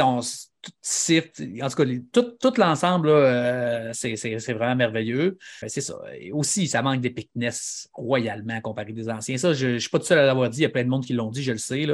[0.81, 5.37] sais, son- tout Sif, en tout cas, tout, l'ensemble, euh, c'est vraiment merveilleux.
[5.67, 5.95] C'est ça.
[6.33, 9.37] Aussi, ça manque d'épicness royalement comparé des anciens.
[9.37, 10.59] Ça, je ne suis pas tout seul à l'avoir dit.
[10.59, 11.85] Il y a plein de monde qui l'ont dit, je le sais.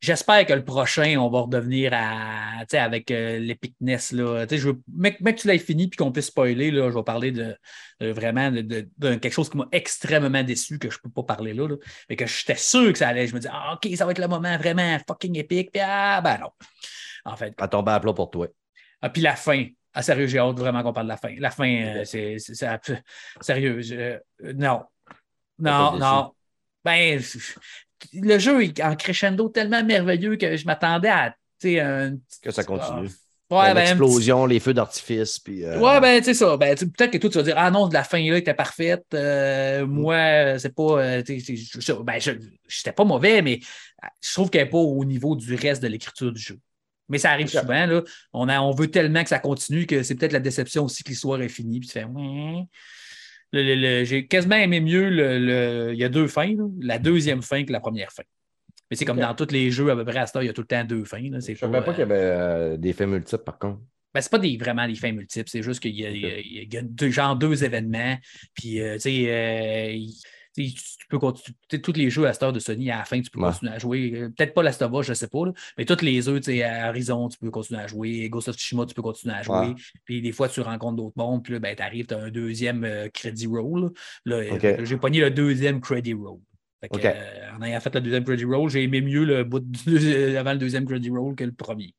[0.00, 1.92] J'espère que le prochain, on va redevenir
[2.72, 4.12] avec euh, l'épicness.
[4.12, 7.30] je veux, mec, mec, tu l'aies fini puis qu'on puisse spoiler, là, je vais parler
[7.30, 7.56] de,
[8.00, 11.68] vraiment de, quelque chose qui m'a extrêmement déçu, que je ne peux pas parler là,
[11.68, 11.76] là.
[12.10, 13.28] Mais que j'étais sûr que ça allait.
[13.28, 15.70] Je me dis, ah, OK, ça va être le moment vraiment fucking épique.
[15.70, 16.50] Puis, ah, ben non.
[17.24, 17.54] En fait.
[17.58, 18.48] À tomber à plat pour toi.
[19.00, 19.66] Ah, puis la fin.
[19.94, 21.34] Ah, sérieux, j'ai hâte vraiment qu'on parle de la fin.
[21.38, 22.36] La fin, euh, c'est.
[23.40, 24.18] Sérieux, je- euh,
[24.54, 24.82] non.
[25.58, 26.32] Non, non.
[26.84, 27.20] Ben,
[28.14, 31.34] le jeu est en crescendo tellement merveilleux que je m'attendais à.
[31.64, 33.08] un Que ça continue.
[33.50, 35.38] Ah, ouais, ben, petit- L'explosion, les feux d'artifice.
[35.38, 36.56] Puis, euh, Ouais, ben, tu sais ça.
[36.56, 39.04] Ben, peut-être que toi, tu vas dire, ah non, de la fin là était parfaite.
[39.14, 41.00] Euh, moi, c'est pas.
[41.02, 42.32] euh, je- ben, je
[42.66, 43.60] j'étais pas mauvais, mais
[44.22, 46.58] je trouve qu'elle n'est pas au niveau du reste de l'écriture du jeu.
[47.08, 47.86] Mais ça arrive souvent.
[47.86, 48.02] Là.
[48.32, 51.10] On, a, on veut tellement que ça continue que c'est peut-être la déception aussi que
[51.10, 51.78] l'histoire est finie.
[51.80, 52.06] Puis tu fais.
[53.52, 56.64] Le- le- le- J'ai quasiment aimé mieux le, le- Il y a deux fins, là.
[56.80, 58.22] la deuxième fin que la première fin.
[58.90, 60.50] Mais c'est comme dans tous les jeux, à peu près à ce temps, il y
[60.50, 61.28] a tout le temps deux fins.
[61.30, 61.40] là.
[61.40, 63.80] C'est Je savais pas euh, qu'il y avait euh, des faits multiples, par contre.
[64.14, 66.26] ben, c'est pas des, vraiment des fins multiples, c'est juste qu'il y a, il y
[66.26, 68.16] a- il y a deux, genre deux événements.
[68.54, 69.98] Puis, euh, tu sais, euh,
[70.54, 71.56] tu peux continuer.
[71.82, 73.48] Tous les jeux à cette heure de Sony, à la fin, tu peux Ouais.
[73.50, 74.12] continuer à jouer.
[74.16, 76.52] Euh, Peut-être pas Last of Us, je sais pas, là, mais tous les jeux, tu
[76.52, 78.28] sais, à Horizon, tu peux continuer à jouer.
[78.28, 79.56] Ghost of Tsushima, tu peux continuer à jouer.
[79.68, 79.74] Ouais.
[80.04, 82.30] Puis des fois, tu rencontres d'autres mondes, puis là, ben, tu arrives, tu as un
[82.30, 83.90] deuxième euh, credit roll.
[84.24, 84.84] Là, Euh.
[84.84, 86.38] J'ai pogné le deuxième credit roll.
[86.80, 87.04] Fait que, Ok.
[87.04, 90.52] euh, en ayant fait le deuxième credit roll, j'ai aimé mieux le bout de- avant
[90.52, 91.94] le deuxième credit roll que le premier.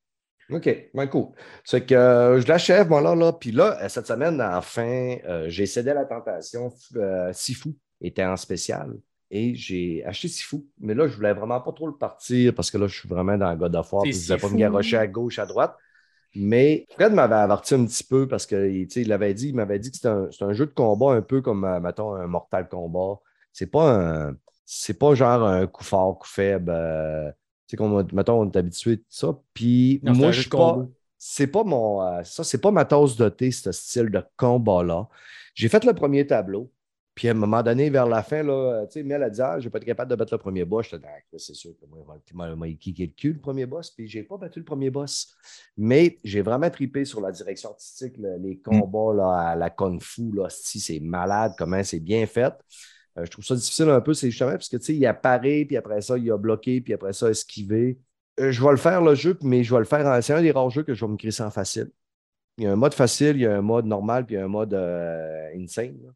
[0.49, 1.27] OK, ben cool.
[1.63, 3.31] C'est que euh, je l'achève, moi, là, là.
[3.31, 6.69] Puis là, cette semaine, enfin, euh, j'ai cédé à la tentation.
[6.97, 7.69] Euh, Sifu
[8.03, 8.95] était en spécial.
[9.31, 10.57] et j'ai acheté Sifu.
[10.79, 13.37] Mais là, je voulais vraiment pas trop le partir parce que là, je suis vraiment
[13.37, 14.05] dans God of War.
[14.05, 15.75] C'est Je ne voulais pas me garrocher à gauche, à droite.
[16.35, 19.97] Mais Fred m'avait averti un petit peu parce qu'il l'avait dit, il m'avait dit que
[19.97, 23.19] c'était un, c'est un jeu de combat un peu comme, euh, mettons, un Mortal Kombat.
[23.51, 23.91] C'est pas
[24.29, 24.35] un.
[24.65, 26.71] C'est pas genre un coup fort, coup faible.
[26.71, 27.29] euh,
[27.67, 29.37] tu sais, comme, mettons, on est habitué de ça.
[29.53, 30.87] Puis Non, c'est moi, je suis pas.
[31.17, 32.01] C'est pas mon.
[32.01, 35.07] euh, ça, c'est pas ma tasse de thé, ce style de combat-là.
[35.55, 36.71] J'ai fait le premier tableau.
[37.15, 39.59] Puis à un moment donné, vers la fin, là, tu sais, Mel a dit Ah,
[39.59, 40.87] j'ai pas été capable de battre le premier boss.
[40.89, 43.91] J'étais ah, c'est sûr que moi, il m'a- kické le cul, le premier boss.
[43.91, 45.35] Puis j'ai pas battu le premier boss.
[45.77, 50.01] Mais j'ai vraiment tripé sur la direction artistique, le- les combats là, à la Kung
[50.01, 50.31] Fu.
[50.33, 52.53] Là, si c'est malade, comment c'est bien fait.
[53.19, 55.65] Euh, je trouve ça difficile un peu, c'est justement parce que tu sais, il apparaît,
[55.65, 57.99] puis après ça, il a bloqué, puis après ça, esquivé.
[58.39, 60.05] Euh, je vais le faire le jeu, mais je vais le faire.
[60.07, 61.91] en- C'est un des rares jeux que je vais me crisser en facile.
[62.57, 64.41] Il y a un mode facile, il y a un mode normal, puis il y
[64.41, 65.97] a un mode euh, insane.
[66.03, 66.09] là.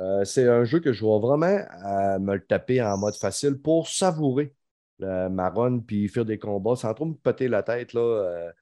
[0.00, 3.60] Euh, c'est un jeu que je vais vraiment euh, me le taper en mode facile
[3.60, 4.54] pour savourer
[4.98, 7.92] le marron puis faire des combats sans trop me péter la tête.
[7.92, 8.52] Là, euh,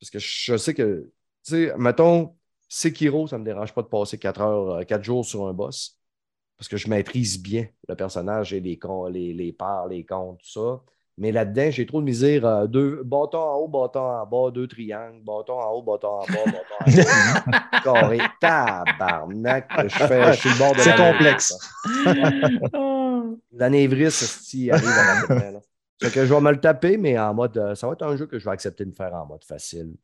[0.00, 1.10] parce que je sais que,
[1.44, 2.36] tu sais, mettons,
[2.68, 5.98] Sekiro, ça ne me dérange pas de passer 4 heures, 4 jours sur un boss
[6.56, 8.78] parce que je maîtrise bien le personnage et les,
[9.10, 10.82] les, les parts, les comptes, tout ça.
[11.16, 12.44] Mais là-dedans, j'ai trop de misère.
[12.44, 16.20] euh, deux bâtons en haut, bâton en bas, deux triangles, bâton en haut, bâton en
[16.26, 19.70] bas, bâton en bas, carré, tabarnak.
[19.84, 21.56] Je fais, je suis le bord de C'est complexe.
[23.52, 27.56] L'anévrisme, si arrive à la que je vais me le taper, mais en mode.
[27.58, 29.94] euh, Ça va être un jeu que je vais accepter de faire en mode facile.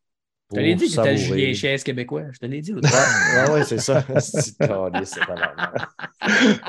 [0.50, 1.16] Je te l'ai dit que c'était.
[1.16, 2.24] Julien Chaise québécois.
[2.32, 2.72] Je te l'ai dit.
[2.72, 4.04] ouais, ouais, c'est ça.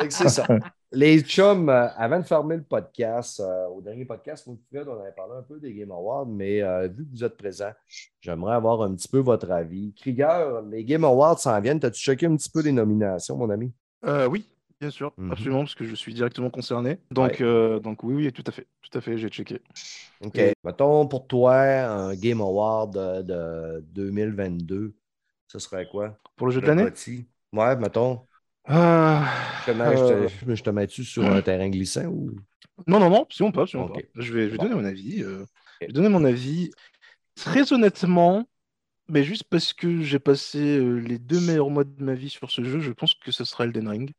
[0.10, 0.48] C'est ça.
[0.94, 5.00] Les chums, euh, avant de fermer le podcast, euh, au dernier podcast, vous Fred, on
[5.00, 7.72] avait parlé un peu des Game Awards, mais euh, vu que vous êtes présent,
[8.20, 9.94] j'aimerais avoir un petit peu votre avis.
[9.94, 11.80] Krieger, les Game Awards s'en viennent.
[11.80, 13.72] T'as-tu checké un petit peu les nominations, mon ami?
[14.06, 14.50] Euh, oui,
[14.82, 15.30] bien sûr, Mhm.
[15.30, 17.00] absolument, parce que je suis directement concerné.
[17.12, 17.42] Donc, Ouais.
[17.42, 19.62] euh, donc oui, oui, tout à fait, tout à fait, j'ai checké.
[20.20, 20.40] OK.
[20.40, 24.96] Et- Mettons pour toi, un Game Award de, de 2022,
[25.48, 26.18] ce serait quoi?
[26.36, 26.90] Pour le jeu de l'année?
[27.54, 28.28] Ouais, mettons.
[28.66, 29.28] Ah,
[29.60, 32.32] Je te, mets- je euh, te- je te mets-tu sur un terrain glissant ou?
[32.88, 33.98] Non, non, non, pas, absolument Ok.
[34.00, 34.04] pas.
[34.16, 34.60] Je vais, je vais Bon.
[34.60, 35.22] donner mon avis.
[35.24, 35.46] euh,
[35.82, 36.72] je vais donner mon avis.
[37.36, 38.48] Très honnêtement,
[39.10, 42.64] mais juste parce que j'ai passé les deux meilleurs mois de ma vie sur ce
[42.64, 44.14] jeu, je pense que ce sera Elden Ring.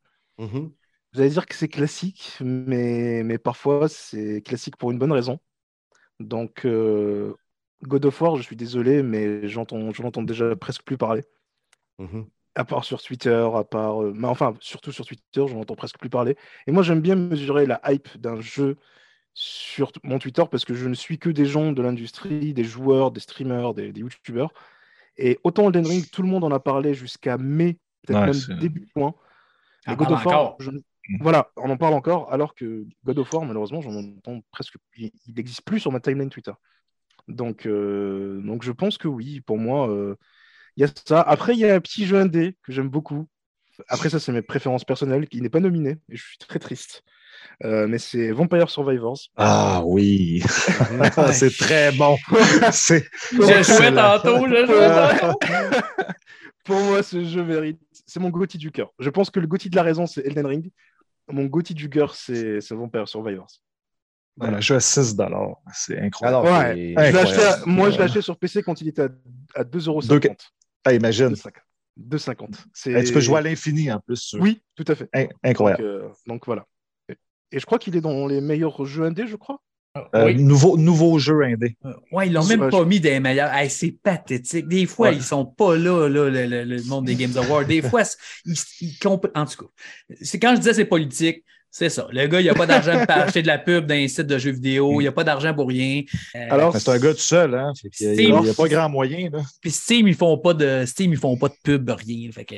[1.12, 5.38] Vous allez dire que c'est classique, mais, mais parfois c'est classique pour une bonne raison.
[6.20, 7.34] Donc, euh,
[7.84, 11.22] God of War, je suis désolé, mais j'entends, je l'entends déjà presque plus parler.
[11.98, 12.30] Mhm.
[12.54, 14.02] À part sur Twitter, à part.
[14.02, 16.36] euh, mais enfin, surtout sur Twitter, je n'entends presque plus parler.
[16.66, 18.76] Et moi, j'aime bien mesurer la hype d'un jeu
[19.34, 23.12] sur mon Twitter parce que je ne suis que des gens de l'industrie, des joueurs,
[23.12, 24.52] des streamers, des, des youtubeurs.
[25.18, 28.42] Et autant Elden Ring, tout le monde en a parlé jusqu'à mai, peut-être Ouais, même
[28.48, 29.14] début juin.
[29.86, 30.80] On Et God of War, je ne-
[31.20, 34.76] voilà, on en parle encore, alors que God of War, malheureusement, j'en entends presque.
[34.96, 36.52] Il n'existe plus sur ma timeline Twitter.
[37.28, 40.16] Donc, euh, donc je pense que oui, pour moi, euh,
[40.76, 41.20] il y a ça.
[41.20, 43.26] Après, il y a un petit jeu indé que j'aime beaucoup.
[43.88, 47.02] Après, ça, c'est mes préférences personnelles, qui n'est pas nominé, et je suis très triste.
[47.64, 49.18] Euh, mais c'est Vampire Survivors.
[49.36, 50.42] Ah oui,
[51.32, 52.16] c'est très bon.
[52.72, 54.18] C'est Je jouais excellent.
[54.20, 55.38] tantôt, je jouais tantôt.
[56.64, 57.80] Pour moi, ce jeu mérite.
[58.12, 58.92] C'est mon Gotti du cœur.
[58.98, 60.70] Je pense que le Gotti de la raison, c'est Elden Ring.
[61.30, 63.46] Mon Gotti du cœur, c'est Vampire Survivors.
[64.36, 65.16] Voilà, je suis à 6
[65.72, 66.46] C'est Ah incroyable.
[66.46, 66.74] non, Ouais.
[66.74, 67.18] c'est- Je Incroyable.
[67.18, 69.08] acheté à- moi, je l'ai acheté sur PC quand il était à,
[69.54, 70.52] à 2,50€.
[70.84, 71.28] Ah, imagine.
[71.30, 71.54] 2,50.
[71.96, 72.64] 2,50.
[72.74, 74.16] C'est- Hey, tu peux jouer à l'infini en plus.
[74.16, 75.08] sur- Oui, tout à fait.
[75.14, 75.82] In- Donc, Incroyable.
[75.82, 76.66] euh, donc voilà.
[77.08, 77.16] Et-
[77.52, 79.62] Et je crois qu'il est dans les meilleurs jeux indés, je crois.
[80.14, 80.36] Euh, Oui.
[80.42, 81.76] nouveau, nouveau jeu indé.
[82.12, 83.52] Ouais, ils l'ont même Ouais, pas mis des meilleurs.
[83.52, 84.66] Hey, c'est pathétique.
[84.66, 85.16] Des fois, Ouais.
[85.16, 87.66] ils sont pas là, là le, le- le monde des Games Awards.
[87.66, 88.02] Des fois,
[88.46, 89.66] ils, ils En tout cas,
[90.22, 92.06] c'est quand je disais c'est politique, c'est ça.
[92.10, 94.38] Le gars, il n'a pas d'argent pour acheter de la pub dans un site de
[94.38, 95.00] jeux vidéo.
[95.02, 96.02] Il n'a pas d'argent pour rien.
[96.36, 97.72] Euh, Alors, C'est un gars tout seul, hein?
[97.74, 99.40] A- il n'y a, pas grand moyen, là.
[99.60, 102.30] Puis Steam, ils font pas de Steam, ils font pas de pub, rien.
[102.32, 102.54] Fait que.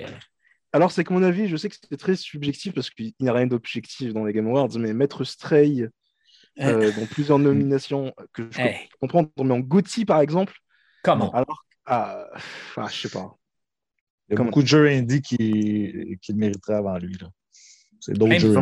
[0.73, 3.33] alors c'est que mon avis, je sais que c'est très subjectif parce qu'il n'y a
[3.33, 5.89] rien d'objectif dans les Game Awards, mais mettre Stray
[6.61, 10.55] euh, dans plusieurs nominations que je Hey, peux comprendre, mais en Gotti par exemple,
[11.03, 11.33] comment?
[11.33, 12.27] alors ah,
[12.77, 13.37] ah, je sais pas.
[14.29, 15.37] Il y a Comment- beaucoup de jeux indie qui,
[16.23, 17.29] qui le mériteraient avant lui, là.
[18.01, 18.55] C'est d'autres Même, jeux.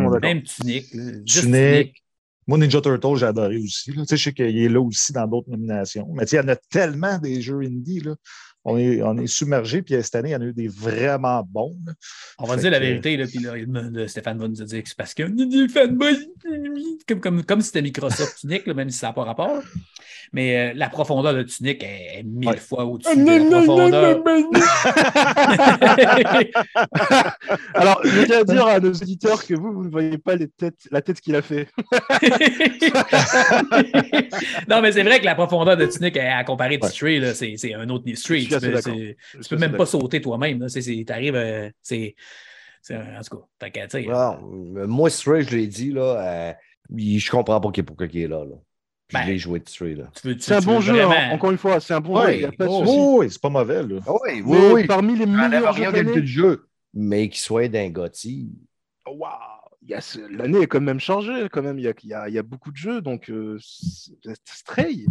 [1.24, 2.02] Tunic.
[2.48, 3.93] Moi, Ninja Turtle, j'ai adoré aussi.
[3.93, 4.02] là.
[4.02, 6.09] Tu sais, je sais qu'il est là aussi dans d'autres nominations.
[6.12, 8.01] Mais tu sais, il y en a tellement des jeux indie.
[8.01, 8.16] Là.
[8.64, 9.82] On est, on est submergé.
[9.82, 11.76] Puis cette année, il y en a eu des vraiment bons.
[11.86, 11.93] là.
[12.39, 14.97] On va Fait dire la vérité, là, puis là, Stéphane va nous dire que c'est
[14.97, 15.24] parce que
[17.06, 19.62] comme, comme, comme si c'était Microsoft là, même si ça n'a pas rapport.
[20.34, 22.56] Mais euh, la profondeur de Tunic est, est mille Ouais.
[22.56, 24.22] fois au-dessus de la profondeur.
[27.74, 30.48] Alors, je tiens à dire à nos auditeurs que vous, vous ne voyez pas les
[30.48, 31.68] têtes, la tête qu'il a fait.
[34.68, 37.34] non, mais c'est vrai que la profondeur de Tunic, à comparer de Ouais.
[37.34, 38.47] C'est un autre Stray.
[38.61, 40.61] Je suis Tu assez peux, Je tu même pas sauter toi-même.
[40.61, 40.69] là.
[40.69, 42.15] C'est- c'est- T'arrives, euh, c'est.
[42.81, 44.39] c'est- En tout cas, t'as qu'à, tu sais, Non,
[44.77, 46.53] euh, moi, Stray, je l'ai dit, là, euh,
[46.97, 48.45] je comprends pas pourquoi il est là.
[48.45, 48.57] là.
[49.09, 49.95] Puis Ben, je l'ai joué de Stray.
[49.95, 50.11] Là.
[50.15, 51.31] tu tu- C'est un tu bon jeu, hein.
[51.33, 52.85] encore une fois, c'est un bon jeu, Ouais, oh.
[52.87, 54.01] Oh, oui, c'est pas mauvais, là.
[54.24, 54.43] Oui,
[54.74, 58.51] Mais parmi les meilleurs jeux de jeu, mais qu'il soit d'un Gotti.
[59.07, 59.29] waouh,
[60.31, 62.39] l'année est quand même changée, quand même, il y a, il y a- il y
[62.39, 64.15] a beaucoup de jeux, donc euh, c'est-
[64.47, 65.05] Stray,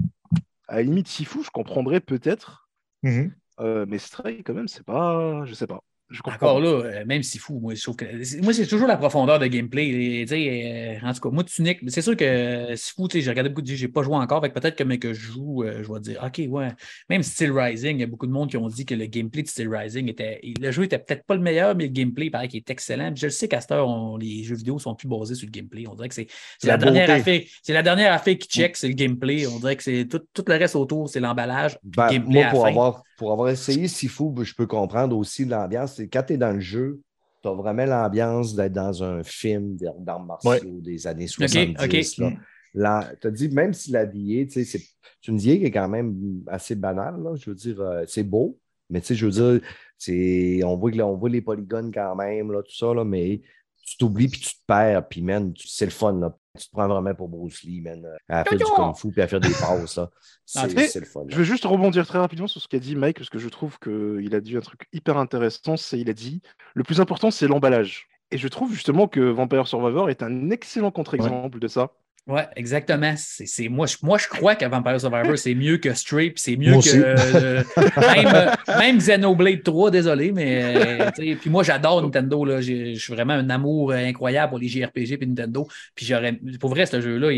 [0.68, 2.61] à la limite, Sifu, je comprendrais peut-être,
[3.03, 3.36] Mhm.
[3.60, 5.84] euh, mais Stray, quand même, c'est pas, je sais pas.
[6.12, 6.60] Je Encore pas.
[6.60, 8.24] là, euh, même si fou, moi, je trouve que.
[8.24, 9.88] c'est- Moi, c'est toujours la profondeur de gameplay.
[9.88, 13.30] Et, euh, en tout cas, moi, Tunic, c'est sûr que si fou, tu sais, j'ai
[13.30, 15.64] regardé beaucoup de j'ai pas joué encore, fait que peut-être que mais que je joue,
[15.64, 16.68] euh, je vais dire, OK, ouais.
[17.10, 19.44] Même Steel Rising, il y a beaucoup de monde qui ont dit que le gameplay
[19.44, 20.42] de Steel Rising était.
[20.60, 23.12] Le jeu était peut-être pas le meilleur, mais le gameplay, il paraît qu'il est excellent.
[23.14, 25.46] Puis je le sais qu'à cette heure, on- les jeux vidéo sont plus basés sur
[25.48, 25.86] le gameplay.
[25.90, 26.28] On dirait que c'est
[26.60, 27.42] c'est la, La dernière affaire.
[27.64, 29.48] C'est la dernière affaire qui check, c'est le gameplay.
[29.48, 31.78] On dirait que c'est tout, tout le reste autour, c'est l'emballage.
[31.84, 36.02] Ben, moi, pour avoir, pour avoir essayé Sifu, je peux comprendre aussi l'ambiance.
[36.11, 36.99] Quand tu es dans le jeu,
[37.43, 41.76] tu as vraiment l'ambiance d'être dans un film d'arts martiaux des années 70.
[42.19, 42.26] ok.
[42.73, 43.11] là.
[43.22, 44.81] Tu as dit, même si la DA, tu sais, c'est
[45.22, 47.35] c'est une DA qui est quand même assez banale, là.
[47.35, 48.57] je veux dire, euh, c'est beau,
[48.89, 52.15] mais tu sais, je veux dire, on, voit que là, on voit les polygones quand
[52.15, 53.39] même, là, tout ça, là, mais
[53.85, 56.35] tu t'oublies puis tu te perds, puis man, tu- c'est le fun, là.
[56.57, 59.22] Tu te prends vraiment pour Bruce Lee, man, euh, à faire du kung fu puis
[59.22, 59.99] à faire des passes,
[60.45, 61.22] C'est le fun.
[61.22, 61.28] là.
[61.30, 63.80] Je veux juste rebondir très rapidement sur ce qu'a dit Mike, parce que je trouve
[63.80, 65.78] qu'il a dit un truc hyper intéressant.
[65.78, 66.41] C'est il a dit
[66.73, 68.07] le plus important, c'est l'emballage.
[68.32, 71.91] Et je trouve justement que Vampire Survivor est un excellent contre-exemple de ça.
[72.27, 73.15] Ouais, exactement.
[73.18, 76.73] C'est, moi, je, moi, je crois que Vampire Survivor, c'est mieux que puis c'est mieux
[76.73, 77.64] Moi que euh,
[77.98, 82.45] même, même Xenoblade 3, désolé, mais euh, puis moi, j'adore Nintendo.
[82.45, 82.61] Là.
[82.61, 85.68] Je suis vraiment un amour euh, incroyable pour les JRPG puis Nintendo.
[85.95, 87.31] Puis j'aurais, pour vrai, ce jeu-là,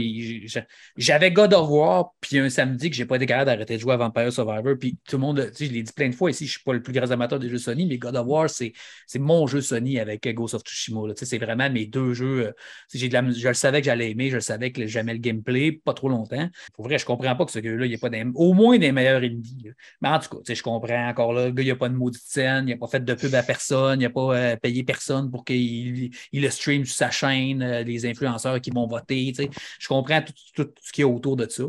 [0.98, 3.94] j'avais God of War, puis un samedi que j'ai pas été capable d'arrêter de jouer
[3.94, 4.76] à Vampire Survivor.
[4.78, 6.64] Puis tout le monde, tu sais, je l'ai dit plein de fois ici, je suis
[6.64, 8.74] pas le plus grand amateur des jeux Sony, mais God of War, c'est,
[9.08, 11.08] c'est mon jeu Sony avec Ghost of Tsushima.
[11.08, 11.14] là.
[11.14, 12.54] Tu sais, C'est vraiment mes deux jeux.
[12.94, 15.20] j'ai de la- je le savais que j'allais aimer, je le savais que j'aimais le
[15.20, 16.50] gameplay, pas trop longtemps.
[16.74, 18.92] Pour vrai, je comprends pas que ce gars-là, il n'y a pas au moins des
[18.92, 19.70] meilleurs indies.
[20.02, 22.22] Mais en tout cas, je comprends encore là, le gars, il n'a pas de maudite
[22.26, 25.32] scène, il n'a pas fait de pub à personne, il n'a pas euh, payé personne
[25.32, 29.34] pour qu'il il le stream sur sa chaîne, euh, les influenceurs qui vont voter.
[29.80, 31.64] Je comprends tout, tout- tout ce qui est autour de ça.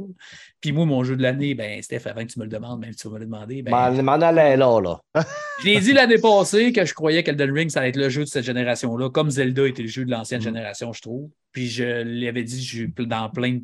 [0.65, 2.93] Puis moi, mon jeu de l'année, ben, Steph, avant que tu me le demandes, même
[2.93, 3.71] si tu vas me le demander, ben,
[4.03, 4.99] M'en allais là, là.
[5.61, 8.23] je l'ai dit l'année passée que je croyais qu'Elden Ring, ça allait être le jeu
[8.23, 10.45] de cette génération-là, comme Zelda était le jeu de l'ancienne Mhm.
[10.47, 11.29] génération, je trouve.
[11.53, 13.63] Puis je l'avais dit je dans plein de,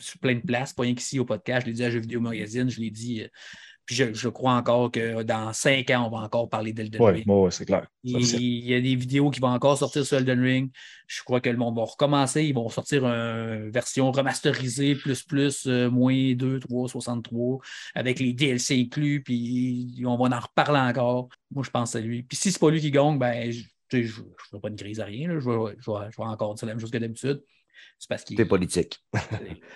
[0.00, 1.66] sur plein de places, pas rien qu'ici au podcast.
[1.66, 3.24] Je l'ai dit à Jeux Vidéo Magazine, je l'ai dit.
[3.90, 7.10] Puis je, je crois encore que dans cinq ans, on va encore parler d'Elden Oui,
[7.10, 7.24] Ring.
[7.26, 7.88] ouais, c'est clair.
[8.04, 8.20] Il,
[8.64, 10.70] y a des vidéos qui vont encore sortir sur Elden Ring.
[11.08, 12.44] Je crois que le monde va recommencer.
[12.44, 17.58] Ils vont sortir une version remasterisée, plus, plus, euh, moins 2, 3, 63,
[17.96, 19.24] avec les DLC inclus.
[19.24, 21.28] Puis on va en reparler encore.
[21.50, 22.22] Moi, je pense à lui.
[22.22, 25.06] Puis si c'est pas lui qui gagne, ben, je ne ferai pas une crise à
[25.06, 25.26] rien.
[25.26, 25.40] là.
[25.40, 27.42] Je, vais, je, vais, je vais encore dire la même chose que d'habitude.
[27.98, 28.36] C'est parce qu'il.
[28.36, 28.98] T'es politique.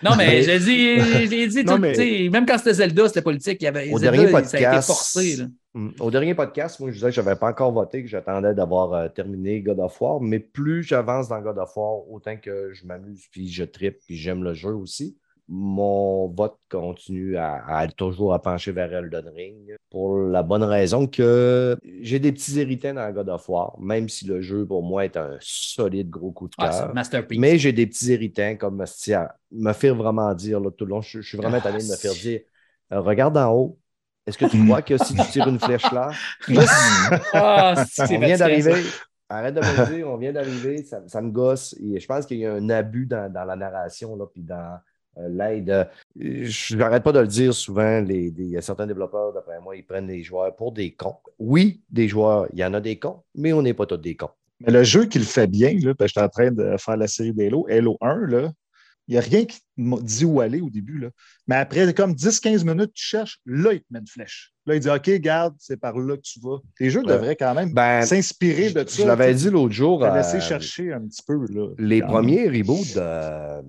[0.02, 3.08] Non, mais je l'ai dit, je l'ai dit Non, tout- mais- même quand c'était Zelda,
[3.08, 3.58] c'était politique.
[3.60, 5.36] Il y avait, Au Zelda, dernier Ça a été podcast, forcé.
[5.36, 5.44] là.
[5.74, 5.90] Mm.
[6.00, 8.92] Au dernier podcast, moi, je disais que je n'avais pas encore voté, que j'attendais d'avoir
[8.94, 12.86] euh, terminé God of War, mais plus j'avance dans God of War, autant que je
[12.86, 15.18] m'amuse, puis je trippe, puis j'aime le jeu aussi.
[15.48, 21.06] Mon vote continue à, à toujours à pencher vers Elden Ring pour la bonne raison
[21.06, 25.04] que j'ai des petits héritains dans God of War, même si le jeu pour moi
[25.04, 26.94] est un solide gros coup de Ah, cœur.
[27.30, 31.02] Mais j'ai des petits héritains comme Mastia, me faire vraiment dire là, tout le long,
[31.02, 32.40] je, je suis vraiment Ah, tanné de me faire c'est- dire
[32.92, 33.78] euh, regarde en haut,
[34.26, 36.22] est-ce que tu vois que si tu tires une flèche là,
[37.32, 38.98] Ah, c'est on vient d'arriver.
[39.28, 41.74] Arrête de me dire, on vient d'arriver, ça, ça me gosse.
[41.80, 44.78] Et je pense qu'il y a un abus dans, dans la narration, là, puis dans
[45.16, 45.70] l'aide.
[45.70, 45.84] Euh,
[46.16, 49.60] Je n'arrête pas de le dire souvent, les, des- il y a certains développeurs, d'après
[49.60, 51.16] moi, ils prennent les joueurs pour des cons.
[51.38, 54.16] Oui, des joueurs, il y en a des cons, mais on n'est pas tous des
[54.16, 54.30] cons.
[54.60, 57.08] Mais le jeu qui le fait bien, là, parce que en train de faire la
[57.08, 58.52] série d'Halo, Halo 1, là,
[59.06, 60.98] il n'y a rien qui dit où aller au début.
[60.98, 61.08] Là.
[61.46, 64.54] Mais après comme 10-15 minutes, tu cherches, là, il te met une flèche.
[64.64, 66.56] Là, il dit OK, garde, c'est par là que tu vas.
[66.80, 69.02] Les jeux devraient quand même Ben, s'inspirer je, de ça.
[69.02, 70.02] je l'avais dit l'autre jour.
[70.06, 71.34] laisser euh, chercher un petit peu.
[71.52, 73.62] Là, Les premiers reboots de.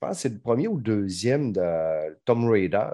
[0.00, 2.88] Je pense que c'est le premier ou le deuxième de Tomb Raider.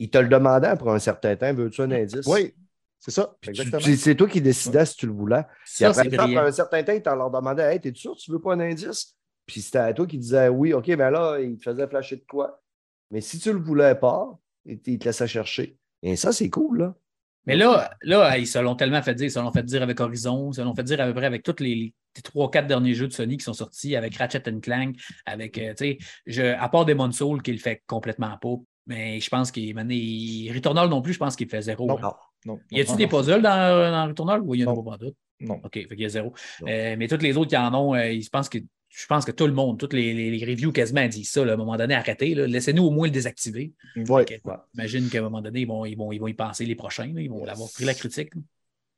[0.00, 2.26] Il te le demandait après un certain temps veux-tu un indice?
[2.26, 2.52] Oui,
[2.98, 3.36] c'est ça.
[3.94, 5.44] C'est toi qui décidais si tu le voulais.
[5.64, 7.92] Puis Ça, après, c'est ça, après un certain temps, il t'en leur demandait Hey, t'es
[7.94, 9.14] sûr, tu veux pas un indice?
[9.46, 12.24] Puis c'était à toi qui disais oui, OK, ben là, il te faisait flasher de
[12.28, 12.60] quoi?
[13.12, 15.78] Mais si tu ne le voulais pas, il te laissait chercher.
[16.02, 16.94] Et ça, c'est cool, là.
[17.50, 19.26] Mais là, là, ils se l'ont tellement fait dire.
[19.26, 21.26] Ils se l'ont fait dire avec Horizon, ils se l'ont fait dire à peu près
[21.26, 21.92] avec tous les,
[22.24, 24.96] trois, quatre derniers jeux de Sony qui sont sortis, avec Ratchet Clank,
[25.26, 28.54] avec, euh, tu sais, à part Demon's Soul qui le fait complètement pas.
[28.86, 31.86] Mais je pense qu'il il- Returnal non plus, je pense qu'il fait zéro.
[31.86, 31.96] Non.
[31.98, 32.00] hein.
[32.46, 32.54] Non.
[32.54, 32.60] Non.
[32.70, 35.16] Y a-tu des puzzles dans, dans Returnal ou il y en a pas d'autres?
[35.40, 35.60] Non.
[35.62, 36.32] OK, fait qu'il y a zéro.
[36.66, 38.58] Euh, mais tous les autres qui en ont, euh, ils pensent que
[38.92, 41.44] je pense que tout le monde, toutes les, les- les reviews quasiment disent ça.
[41.44, 42.34] là, à un moment donné, arrêtez.
[42.34, 43.72] Laissez-nous au moins le désactiver.
[44.08, 44.26] Ouais.
[44.74, 47.06] J'imagine qu'à un moment donné, ils vont, ils vont, ils vont y penser les prochains.
[47.14, 47.20] là.
[47.20, 48.34] Ils vont avoir pris la critique.
[48.34, 48.40] là.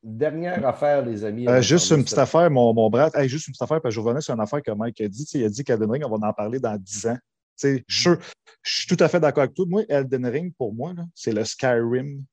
[0.02, 1.46] Dernière affaire, les amis.
[1.46, 3.10] Euh, juste une petite affaire, mon, mon bras.
[3.14, 5.08] Hey, juste une petite affaire, parce que je revenais sur une affaire que Mike a
[5.08, 5.24] dit.
[5.34, 7.18] Il a dit qu'Elden Ring, on va en parler dans 10 ans.
[7.62, 8.18] Je suis sûr-
[8.62, 9.66] je suis tout à fait d'accord avec toi.
[9.68, 12.24] Moi, Elden Ring, pour moi, c'est le Skyrim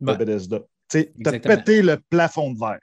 [0.00, 0.12] de.
[0.14, 0.60] Bethesda.
[0.90, 1.56] Tu Exactement.
[1.56, 2.80] pété le plafond de verre.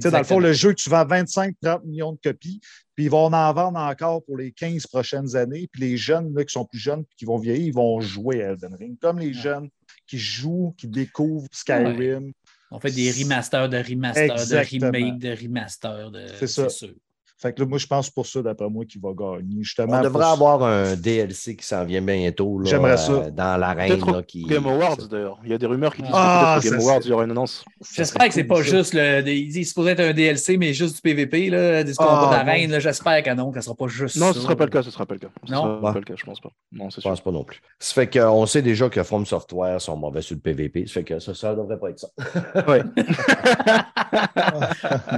[0.00, 2.60] Dans le fond, le jeu, tu vends 25-30 millions de copies,
[2.94, 5.68] puis ils vont en vendre encore pour les 15 prochaines années.
[5.70, 8.42] Puis les jeunes là, qui sont plus jeunes puis qui vont vieillir, ils vont jouer
[8.42, 8.98] à Elden Ring.
[9.00, 9.68] Comme les jeunes
[10.06, 12.32] qui jouent, qui découvrent Skyrim.
[12.70, 14.90] On fait des remasters de remasters, Exactement.
[14.90, 16.10] de remakes, de remasters.
[16.10, 16.26] De...
[16.38, 16.66] C'est ça.
[17.38, 19.62] Fait que là, moi, je pense pour ça, d'après moi, qu'il va gagner.
[19.62, 22.58] Justement, On devrait pour- avoir un DLC qui s'en vient bientôt.
[22.60, 23.12] là, J'aimerais ça.
[23.12, 24.00] euh, dans l'arène.
[24.26, 24.44] Qui...
[24.44, 25.38] Game Awards, d'ailleurs.
[25.44, 27.32] Il y a des rumeurs qui disent Ah, que Game Awards, il y aura une
[27.32, 27.62] annonce.
[27.94, 28.76] J'espère que c'est cool, pas ça.
[28.78, 29.20] juste le.
[29.28, 32.80] Il est supposé être un DLC, mais juste du PVP, là, du combat Ah, d'arène.
[32.80, 34.32] J'espère que non, que ce sera pas juste Non, ça.
[34.32, 35.28] ce ne sera pas le cas, ce ne sera pas le cas.
[35.44, 35.62] Ce Non?
[35.62, 35.92] sera Ouais.
[35.92, 36.50] pas le cas, je pense pas.
[36.72, 37.60] Non, c'est Je pense pas non plus.
[37.78, 40.86] Ça fait qu'on sait déjà que From Software sont mauvais sur le PVP.
[40.86, 42.08] Ça fait que ça, ça devrait pas être ça.
[42.66, 42.82] Ouais.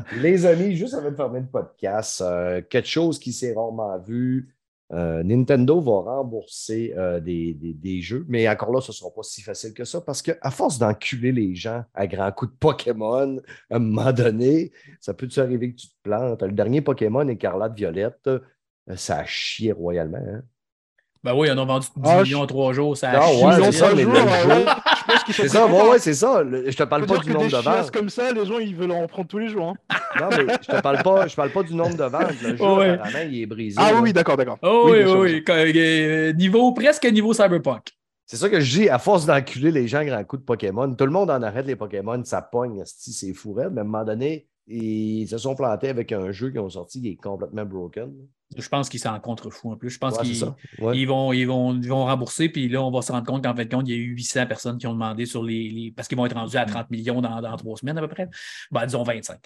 [0.20, 4.54] Les amis, juste avant de fermer le podcast, euh, quelque chose qui s'est rarement vu.
[4.92, 9.10] euh, Nintendo va rembourser euh, des, des- des jeux, mais encore là, ce ne sera
[9.10, 12.56] pas si facile que ça parce qu'à force d'enculer les gens à grands coups de
[12.58, 13.38] Pokémon,
[13.70, 16.42] à un moment donné, ça peut-tu arriver que tu te plantes?
[16.42, 18.30] Le dernier Pokémon, Écarlate Violette,
[18.96, 20.16] ça a chié royalement.
[20.26, 20.40] hein.
[21.24, 22.96] Ben oui, on a vendu 10 Ah, millions en trois jours.
[22.96, 23.44] Ça a Non, chié.
[23.44, 23.90] ouais, Ils ont ça,
[25.30, 25.90] C'est ça, ouais, contents.
[25.90, 26.42] ouais, c'est ça.
[26.42, 27.90] Le- Je te parle pas du que nombre de ventes.
[27.90, 29.68] comme ça, les gens, ils veulent en prendre tous les jours.
[29.90, 29.96] hein.
[30.20, 32.32] Non, mais je te parle pas, je parle pas du nombre de ventes.
[32.42, 32.88] Le jeu, Ouais, ouais.
[32.90, 33.76] apparemment, il est brisé.
[33.80, 34.00] Ah là.
[34.00, 34.58] oui, d'accord, d'accord.
[34.62, 35.72] Oh oui, oui, oui.
[35.82, 37.90] Euh, Niveau, presque niveau Cyberpunk.
[38.26, 40.92] C'est ça que je dis, à force d'enculer les gens à grands coups de Pokémon,
[40.94, 43.70] tout le monde en arrête les Pokémon, ça pogne, c'est fou, raide.
[43.72, 47.00] mais à un moment donné, ils se sont plantés avec un jeu qui ont sorti
[47.00, 48.12] qui est complètement broken.
[48.56, 49.88] Je pense qu'ils s'en contrefoutent un peu.
[49.88, 50.44] Je pense Ouais, qu'ils.
[50.78, 50.98] Ouais.
[50.98, 53.54] ils vont, ils, vont, ils vont rembourser, puis là, on va se rendre compte qu'en
[53.54, 55.68] fait, compte, il y a eu 800 personnes qui ont demandé sur les.
[55.68, 58.08] les- parce qu'ils vont être rendus à 30 millions dans, dans trois semaines à peu
[58.08, 58.28] près.
[58.70, 59.38] Ben, disons 25.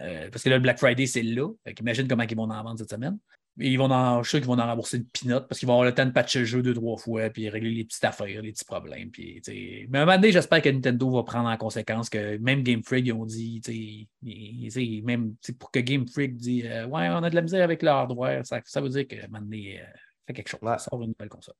[0.00, 1.48] Euh, parce que là, le Black Friday, c'est là.
[1.64, 3.18] Fait qu'imagine comment ils vont en vendre cette semaine.
[3.58, 5.66] Et ils vont en, je suis sûr qu'ils vont en rembourser une pinote parce qu'ils
[5.66, 8.04] vont avoir le temps de patcher le jeu deux, trois fois, puis régler les petites
[8.04, 9.10] affaires, les petits problèmes.
[9.10, 9.86] Puis, tu sais.
[9.88, 12.82] mais à un moment donné, j'espère que Nintendo va prendre en conséquence que même Game
[12.82, 16.62] Freak, ils ont dit, tu sais, ils- tu sais, même pour que Game Freak dit
[16.66, 19.16] euh, Ouais, on a de la misère avec le hardware, ça, ça veut dire que
[19.16, 19.84] à un moment donné, euh,
[20.26, 20.60] fait quelque chose.
[20.62, 20.78] Ouais.
[20.78, 21.54] Ça sort une nouvelle console.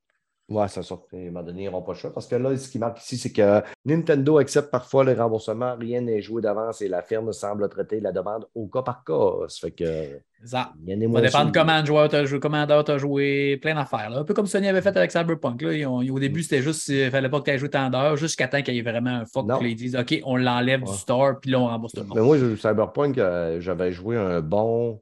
[0.48, 1.06] Ouais, ça sort.
[1.12, 2.12] À un moment donné, ils n'auront pas le choix.
[2.14, 5.74] Parce que là, ce qui marque ici, c'est que Nintendo accepte parfois le remboursement.
[5.76, 9.48] Rien n'est joué d'avance et la firme semble traiter la demande au cas par cas.
[9.48, 10.20] Ça fait que.
[10.44, 11.52] Ça va dépendre sûr.
[11.52, 14.12] comment le joueur t'a joué, comment t'as joué, plein d'affaires.
[14.16, 15.62] Un peu comme Sony avait fait avec Cyberpunk.
[15.62, 15.72] Là.
[15.72, 18.16] Ils ont- au début, c'était juste, il fallait pas que tu aies joué tant d'heures,
[18.16, 19.46] jusqu'à temps qu'il y ait vraiment un fuck.
[19.46, 19.56] Non.
[19.58, 20.90] Puis là, ils disent, OK, on l'enlève Ouais.
[20.90, 22.18] du store, puis là, on rembourse tout le monde.
[22.18, 25.00] Mais moi, je- Cyberpunk, euh, j'avais joué un bon,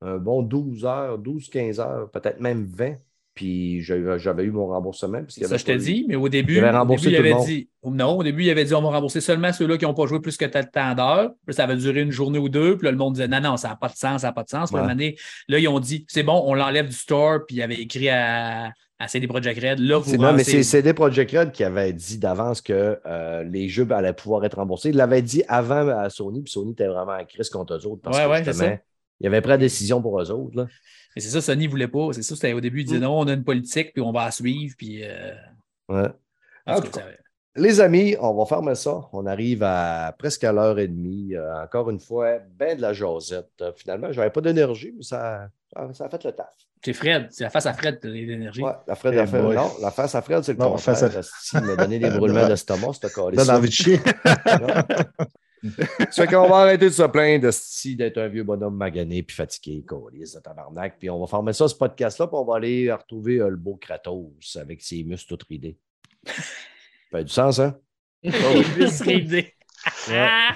[0.00, 2.94] un bon 12 heures, 12-15 heures, peut-être même 20.
[3.34, 5.20] Puis j'avais eu mon remboursement.
[5.20, 7.68] parce Ça, je te dis, mais au début, Il avait au début, il avait dit,
[7.84, 10.20] non, au début, il avait dit, on va rembourser seulement ceux-là qui n'ont pas joué
[10.20, 11.30] plus que temps d'heures.
[11.46, 12.76] Puis ça va durer une journée ou deux.
[12.76, 14.42] Puis là, le monde disait, non, non, ça n'a pas de sens, ça n'a pas
[14.42, 14.74] de sens.
[14.74, 15.14] À Ouais.
[15.48, 17.40] là, ils ont dit, c'est bon, on l'enlève du store.
[17.46, 20.92] Puis il avait écrit à, à CD Projekt Red, là, vous Non, mais c'est CD
[20.92, 24.90] Projekt Red qui avait dit d'avance que euh, les jeux allaient pouvoir être remboursés.
[24.90, 28.02] Il l'avait dit avant à Sony, puis Sony était vraiment en crise contre eux autres
[28.02, 28.78] parce Ouais, que ouais, c'est justement,
[29.20, 30.56] il avait pris la décision pour eux autres.
[30.56, 30.66] là.
[31.16, 32.08] Mais c'est ça, Sony ne voulait pas.
[32.12, 33.02] C'est ça, c'était au début, il disait Mm.
[33.02, 34.74] non, on a une politique, puis on va la suivre.
[34.78, 35.32] Puis, euh,
[35.88, 36.08] Ouais.
[36.66, 36.80] cas,
[37.56, 39.08] Les amis, on va fermer ça.
[39.12, 41.34] On arrive à presque à l'heure et demie.
[41.34, 43.50] Euh, encore une fois, ben de la jasette.
[43.60, 45.48] Euh, finalement, je n'avais pas d'énergie, mais ça,
[45.92, 46.46] ça, a fait le taf.
[46.84, 48.62] c'est Fred, c'est la face à Fred, l'énergie.
[48.62, 49.56] Ouais, la, Fred, Eh la, Fred- boy.
[49.56, 50.96] non, la face à Fred, c'est le Non, contraire.
[50.96, 53.56] face à- Asti, Il m'a donné des brûlements d'estomac, ce Donne calice-là.
[53.56, 54.00] envie de chier.
[55.62, 57.48] Ça fait qu'on va arrêter de se plaindre
[57.96, 60.96] d'être un vieux bonhomme magané puis fatigué, colis de tabarnak.
[60.98, 63.76] Puis on va fermer ça, ce podcast-là, puis on va aller retrouver euh, le beau
[63.76, 65.76] Kratos avec ses muscles tout ridés.
[66.26, 66.32] Ça
[67.18, 67.76] fait du sens, hein?
[68.22, 69.52] Juste ridé.
[70.10, 70.50] Ah!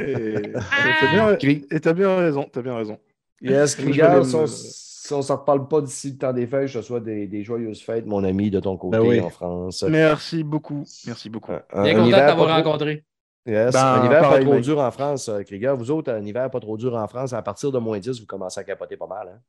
[0.00, 2.98] Et t'as bien, Cri- et t'as bien raison, t'as bien raison.
[3.40, 6.46] Yes, l'aime, si on euh, si on ne se reparle pas d'ici le temps des
[6.48, 9.20] fêtes, je te souhaite des, des joyeuses fêtes, mon ami, de ton côté Ben oui.
[9.20, 9.84] en France.
[9.88, 11.52] Merci beaucoup, merci beaucoup.
[11.52, 13.04] Un, un- Bien un content de t'avoir rencontré.
[13.46, 15.76] Yes, Ben, un hiver pas trop dur en France, euh, Krieger.
[15.76, 18.26] Vous autres, un hiver pas trop dur en France, à partir de moins 10, vous
[18.26, 19.28] commencez à capoter pas mal.
[19.28, 19.40] Hein?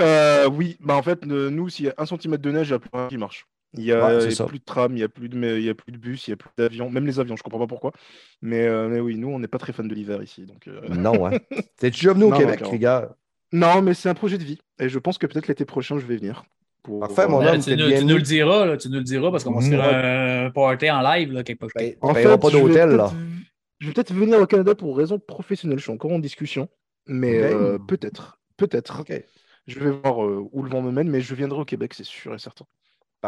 [0.00, 2.72] Euh, oui, bah en fait, euh, nous, s'il y a un centimètre de neige, il
[2.72, 3.46] n'y a plus rien qui marche.
[3.72, 5.68] Il n'y a, Ouais, plus de tram, il n'y a, plus de mais- il y
[5.68, 6.88] a plus de bus, il n'y a plus d'avions.
[6.88, 7.92] Même les avions, je comprends pas pourquoi.
[8.40, 10.46] Mais, euh, mais oui, nous, on n'est pas très fans de l'hiver ici.
[10.46, 11.32] Donc, euh, Non, hein.
[11.78, 13.14] T'es-tu déjà venu au Non, Québec, non, Rigueur?
[13.52, 14.58] Non, mais c'est un projet de vie.
[14.78, 16.44] Et je pense que peut-être l'été prochain, je vais venir.
[16.86, 18.10] Pour, Parfait, mon Ben, homme, tu, nous, tu bienvenu.
[18.12, 19.82] nous le diras, là, tu nous le diras parce qu'on va se faire
[20.46, 21.68] un party en live là, quelque part.
[21.74, 23.10] Ben, En ben, aura fait, pas d'hôtel, là.
[23.80, 25.78] Je vais peut-être venir au Canada pour raison professionnelle.
[25.78, 26.68] Je suis encore en discussion.
[27.08, 27.60] Mais Ok.
[27.60, 28.38] euh, peut-être.
[28.56, 29.00] Peut-être.
[29.00, 29.12] OK.
[29.66, 32.06] Je vais voir euh, où le vent me mène, mais je viendrai au Québec, c'est
[32.06, 32.64] sûr et certain.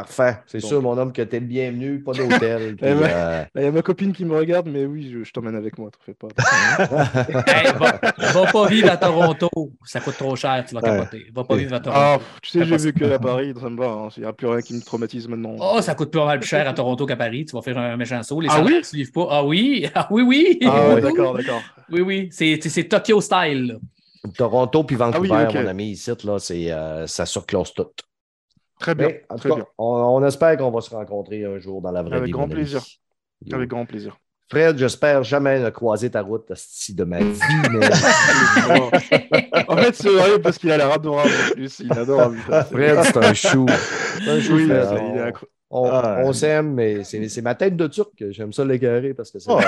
[0.03, 0.39] Parfait.
[0.47, 2.77] C'est sûr, mon homme, que t'es le bienvenu, pas d'hôtel.
[2.81, 2.87] ben.
[2.87, 5.57] euh, Là, il y a ma copine qui me regarde, mais oui, je, je t'emmène
[5.57, 6.29] avec moi, t'en fais pas.
[7.47, 8.01] Hey, va,
[8.33, 9.49] va pas vivre à Toronto.
[9.85, 10.91] Ça coûte trop cher, tu vas Ouais.
[10.97, 11.27] capoter.
[11.35, 12.01] Va pas vivre à Toronto.
[12.03, 13.87] Ah, tu sais, j'ai vécu à Paris, ça me va.
[13.89, 14.09] hein.
[14.16, 15.57] Il n'y a plus rien qui me traumatise maintenant.
[15.61, 17.45] Oh, ça coûte pas mal plus cher à Toronto qu'à Paris.
[17.45, 18.41] Tu vas faire un méchant saut.
[18.41, 18.77] Les Ah oui?
[18.79, 19.27] ne suivent pas.
[19.31, 20.59] Ah oui, ah oui, oui.
[20.65, 21.62] Ah, d'accord, d'accord.
[21.91, 22.29] Oui, oui.
[22.31, 23.66] C'est Tokyo style.
[23.66, 23.75] là.
[24.37, 25.55] Toronto puis Vancouver, Ah oui, ok.
[25.55, 27.87] mon ami, ici, là, c'est, euh, ça surclose tout.
[28.81, 29.09] Très bien.
[29.09, 29.67] Mais, en très cas, bien.
[29.79, 32.33] on, on espère qu'on va se rencontrer un jour dans la vraie Avec vie.
[32.33, 32.55] grand mon ami.
[32.63, 32.83] plaisir.
[33.53, 34.17] Avec grand plaisir.
[34.51, 37.39] Fred, j'espère jamais ne croiser ta route esti, de ma vie.
[37.71, 37.87] mais-
[39.69, 41.81] en fait, c'est vrai parce qu'il a l'air adorable en plus.
[41.81, 42.65] Il putain.
[42.65, 43.67] Fred, c'est un chou.
[44.25, 44.89] C'est un chou, Oui, Fred.
[45.15, 45.33] il est.
[45.70, 48.12] On, Ah, on s'aime, mais c'est ma tête de turc.
[48.31, 49.53] J'aime ça l'écœurer parce que c'est.
[49.53, 49.62] Ouais,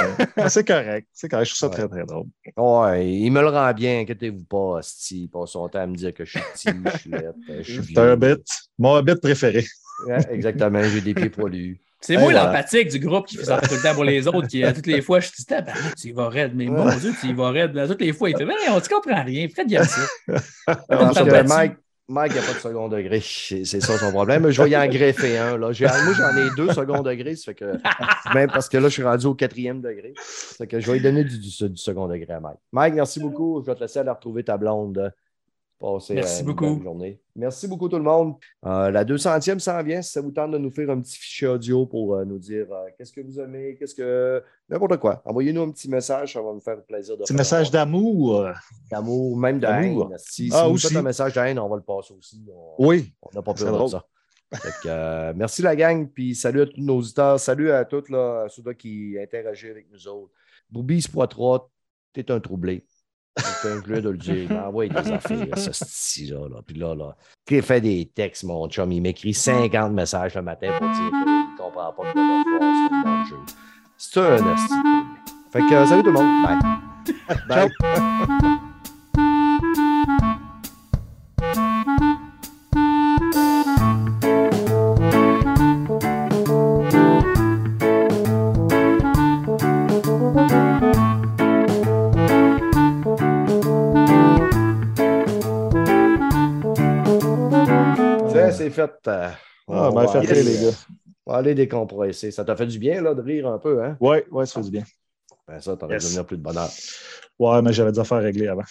[0.48, 1.06] c'est correct.
[1.12, 1.50] C'est correct.
[1.50, 1.88] Je trouve ça Ouais.
[1.88, 2.26] très, très drôle.
[2.56, 5.24] Ouais, il me le rend bien, inquiétez-vous pas, Asti.
[5.24, 7.32] Il passe son temps à me dire que je suis petit, je suis laid,
[7.62, 8.40] je suis C'est un bit.
[8.78, 9.64] Mon bit préféré.
[10.06, 11.78] Ouais, exactement, j'ai des pieds poilus.
[12.00, 14.64] C'est moi l'empathique du groupe qui fait ça tout le temps pour les autres, qui
[14.64, 17.26] à toutes les fois, je dis, tabarnak, tu y vas raide, mais mon Dieu, tu
[17.26, 17.76] y vas raide.
[17.76, 19.46] À toutes les fois, il fait, mais on ne comprend rien.
[19.50, 20.06] Fred, il aime ça.
[21.46, 21.72] Mike,
[22.10, 23.20] Mike n'a pas de second degré.
[23.20, 24.50] C'est ça son problème.
[24.50, 25.56] Je vais y en greffer un.
[25.58, 27.36] Moi, j'en ai deux second degré.
[27.36, 30.14] Ça fait que, même parce que là, je suis rendu au quatrième degré.
[30.68, 32.58] Que je vais lui donner du, du- du second degré à Mike.
[32.72, 33.62] Mike, merci beaucoup.
[33.62, 35.12] Je vais te laisser aller retrouver ta blonde.
[35.82, 36.66] Merci euh, une beaucoup.
[36.74, 37.20] bonne journée.
[37.34, 38.34] Merci beaucoup, tout le monde.
[38.66, 40.02] Euh, la 200e s'en vient.
[40.02, 42.66] Si ça vous tente de nous faire un petit fichier audio pour euh, nous dire
[42.70, 44.42] euh, qu'est-ce que vous aimez, qu'est-ce que.
[44.68, 45.22] N'importe quoi.
[45.24, 46.34] Envoyez-nous un petit message.
[46.34, 48.46] Ça va nous faire plaisir de Petit faire message d'amour.
[48.90, 50.08] d'amour, même de D'amour.
[50.10, 50.18] haine.
[50.18, 50.88] Si, si Ah, vous aussi.
[50.88, 52.44] faites un message de haine, on va le passer aussi.
[52.78, 53.14] On Oui.
[53.22, 54.04] on n'a pas peur de ça.
[54.52, 57.38] Fait que, euh, merci la gang, puis salut à tous nos auditeurs.
[57.38, 60.32] Salut à tous là, ceux-là qui interagissent avec nous autres.
[60.68, 61.68] Boobies Poitras,
[62.12, 62.84] t'es un troublé.
[63.36, 64.46] C'est un jeu de le dire.
[64.50, 66.48] Il m'envoie des affaires, ce style-là.
[66.48, 66.56] Là.
[66.66, 67.16] Puis là, là,
[67.46, 71.10] qui fait des textes, mon chum, il m'écrit 50 messages le matin pour dire qu'il
[71.10, 73.36] ne comprend pas que c'est un bon jeu.
[73.96, 74.74] C'est un esti.
[75.52, 76.42] Fait que, salut tout le monde.
[77.48, 77.68] Bye.
[77.80, 78.60] Bye.
[98.60, 98.92] c'est fait.
[99.08, 99.30] euh,
[99.68, 100.76] Ah, ben, fait aller, les gars.
[101.26, 102.30] on va aller décompresser.
[102.30, 103.96] Ça t'a fait du bien là, de rire un peu, hein?
[104.00, 104.84] Oui, ouais, ça fait du bien.
[105.48, 106.04] Ben, ça, as Yes.
[106.04, 106.68] devenir plus de bonheur.
[107.38, 108.64] Ouais, mais j'avais des affaires réglées avant.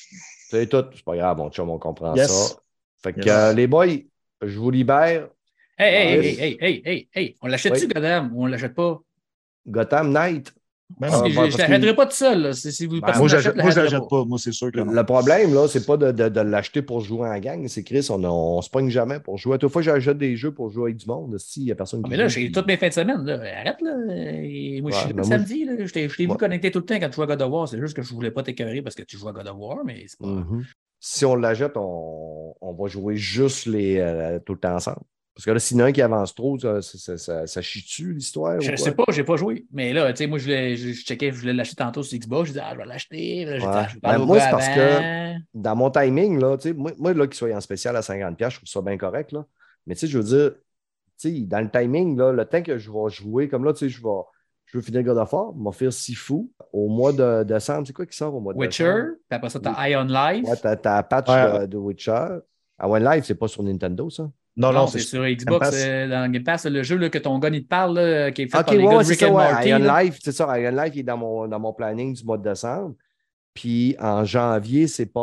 [0.50, 0.86] C'est tout.
[0.94, 2.28] C'est pas grave, mon chum, on comprend Yes.
[2.30, 2.56] ça.
[3.02, 3.30] Fait que Yes.
[3.30, 3.88] euh, les boys,
[4.42, 5.30] je vous libère.
[5.78, 7.92] Hey, hey, hey, hey, hey, hey, hey, on l'achète-tu, Oui.
[7.94, 9.00] Goddam, ou on l'achète pas?
[9.68, 10.54] Gotham Knight.
[11.00, 11.26] Ben Ah, non.
[11.30, 12.42] je ben, je pas tout seul.
[12.42, 12.54] Là.
[12.54, 14.26] Si, si vous, Ben, moi, je l'achèterai l'achète pas.
[14.26, 14.92] Moi, c'est sûr que non.
[14.92, 17.68] Le problème, là, c'est pas de, de- de l'acheter pour jouer en gang.
[17.68, 19.56] C'est Chris, on, on se pogne jamais pour jouer.
[19.56, 21.38] À toute fois, j'achète des jeux pour jouer avec du monde.
[21.38, 22.94] Si, il n'y a personne Ah, qui mais là, j'ai puis- toutes mes fins de
[22.94, 23.24] semaine.
[23.24, 23.34] Là.
[23.36, 23.96] Arrête, là.
[24.42, 25.66] Et moi, je suis ben, le moi, samedi.
[25.66, 25.74] Là.
[25.86, 27.68] Je t'ai vu connecté tout le temps quand tu jouais à God of War.
[27.70, 29.78] C'est juste que je voulais pas t'écœurer parce que tu joues à God of War,
[29.86, 30.28] mais c'est pas.
[30.28, 30.64] Mhm.
[31.00, 35.00] Si on l'achète, on, on va jouer juste les, euh, tout le temps ensemble.
[35.36, 37.48] Parce que là, s'il y en a un qui avance trop, ça, ça, ça, ça-
[37.48, 38.60] ça chie-tu l'histoire?
[38.60, 39.66] Je ou sais pas, j'ai pas joué.
[39.72, 42.18] Mais là, tu sais, moi, je, voulais, je, je checkais, je voulais l'acheter tantôt sur
[42.20, 42.48] Xbox.
[42.48, 43.46] Je disais, ah, je vais l'acheter.
[43.48, 43.60] Ouais.
[43.64, 45.38] ah, je Ben, moi, c'est parce avant.
[45.54, 48.36] Dans mon timing, là, tu sais, moi, moi, là, qu'il soit en spécial à 50$,
[48.50, 49.32] je trouve ça bien correct.
[49.32, 49.46] Là.
[49.88, 50.52] Mais tu sais, je veux dire,
[51.18, 53.80] tu sais, dans le timing, là, le temps que je vais jouer, comme là, tu
[53.80, 54.10] sais, je vais.
[54.66, 56.48] Je veux finir God of War, m'offrir Sifu.
[56.72, 59.08] Au mois de décembre, c'est quoi qui sort au mois de Witcher, décembre?
[59.28, 60.46] puis après ça, t'as Ion Life.
[60.48, 61.62] Ouais, t'as patch Ouais.
[61.62, 62.28] de, de Witcher.
[62.78, 64.30] Ah ouais, live, c'est pas sur Nintendo, ça?
[64.60, 67.40] Non, non, non, c'est sur Xbox, euh, dans Game Pass, le jeu là, que ton
[67.40, 69.20] gars il te parle, là, qui est fait par les ouais, gars de c'est Rick
[69.22, 69.52] ça, and ouais.
[69.54, 69.70] Morty.
[69.70, 69.98] Iron.
[70.04, 70.60] Life, c'est ça.
[70.60, 72.94] Iron Life il est dans mon, dans mon planning du mois de décembre.
[73.54, 75.20] Puis en janvier, c'est pas.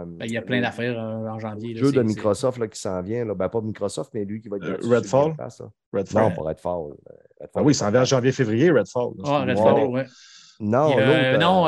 [0.00, 1.74] euh, Ben, il y a plein d'affaires euh, en janvier.
[1.74, 3.24] Le jeu de Microsoft là, qui s'en vient.
[3.24, 3.34] Là.
[3.34, 4.64] Ben, pas Microsoft, mais lui qui va être.
[4.66, 5.34] Euh, Redfall?
[5.92, 6.22] Redfall.
[6.22, 6.92] Non, pas Redfall.
[7.40, 9.10] Redfall, Ah oui, c'est c'est pas en janvier-février, Redfall.
[9.24, 9.52] Ah, Ouais.
[9.54, 10.04] Redfall, ouais.
[10.60, 11.66] Non, euh, non,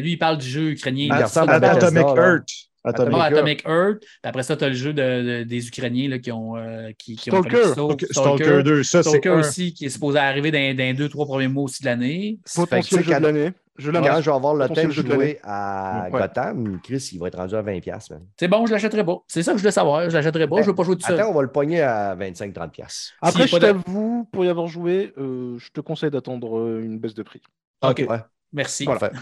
[0.00, 1.06] lui, il parle du jeu ukrainien.
[1.10, 2.32] Il Il Atomic là.
[2.34, 2.71] Earth.
[2.84, 3.32] Atomic Earth.
[3.32, 3.98] Atomic Earth.
[4.00, 5.02] Puis après ça, tu as le jeu de,
[5.40, 6.56] de- des Ukrainiens là, qui ont.
[6.56, 7.56] euh, qui, qui ont Stalker.
[7.58, 7.90] fait le saut.
[7.92, 9.38] Stalker, Stalker 2, ça, c'est Stalker un.
[9.40, 12.38] aussi, qui est supposé arriver dans, dans les deux, trois premiers mois aussi de l'année.
[12.54, 13.52] Potentiel jeu quand- de l'année.
[13.78, 16.20] Je Quand je vais avoir le temps de jouer à Ouais.
[16.20, 18.10] Gotham, Chris, il va être rendu à 20$.
[18.10, 18.20] man.
[18.38, 19.16] C'est bon, je l'achèterai pas.
[19.26, 20.10] C'est ça que je voulais savoir.
[20.10, 20.60] Je l'achèterai pas.
[20.60, 21.18] Je veux pas jouer tout seul.
[21.18, 23.12] Attends, on va le pogner à 25-30$.
[23.22, 26.10] Après, S'il y je pas de- t'avoue, pour y avoir joué, euh, je te conseille
[26.10, 27.40] d'attendre euh, une baisse de prix.
[27.82, 28.04] OK.
[28.08, 28.18] Ouais.
[28.52, 28.84] Merci.
[28.84, 29.00] Voilà.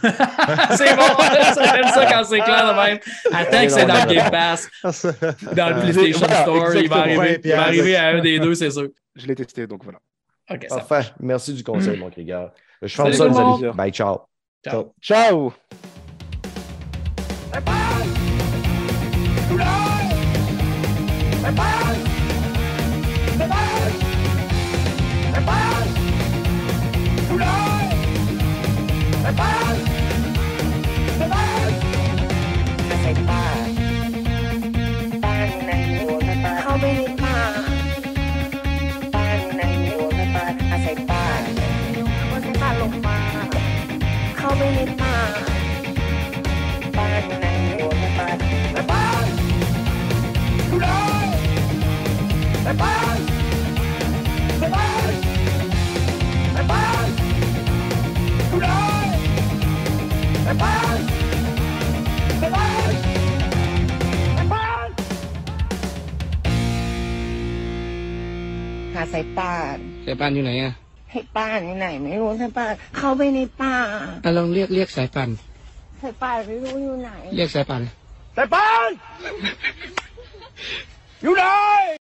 [0.77, 1.03] c'est bon.
[1.75, 2.99] J'aime ça quand c'est clair de même.
[3.33, 4.69] Attends que c'est dans le Game Pass,
[5.55, 6.75] dans le PlayStation Voilà, Store.
[6.77, 8.89] Il va, arriver, il va arriver à un des deux, c'est sûr.
[9.15, 9.99] Je l'ai testé, donc voilà.
[10.51, 11.13] OK, ça Parfait.
[11.21, 12.51] Merci du conseil, mon Krieger.
[12.83, 13.77] Je ferme Salut ça, les le amis.
[13.77, 14.23] Bye, ciao.
[14.65, 14.93] Ciao.
[15.01, 15.53] Ciao
[21.53, 52.95] เหนในป่า
[54.59, 54.87] ในป่า
[56.55, 64.65] ในป่า
[68.95, 69.77] หาสายป่าน
[70.07, 70.73] สายป่านอยู่ไหนอะ
[71.11, 73.75] ให้ป่านอยู่ไหนไม่รู้สายป่านเข้าไปในป่า
[74.25, 75.31] อะลองเรียกเรียกสายป่าน
[76.03, 77.83] สายป่านไม่รู้อยู่ไหน เรียกสายป่าน
[78.37, 78.91] สายปาน
[81.23, 81.45] อยู่ไหน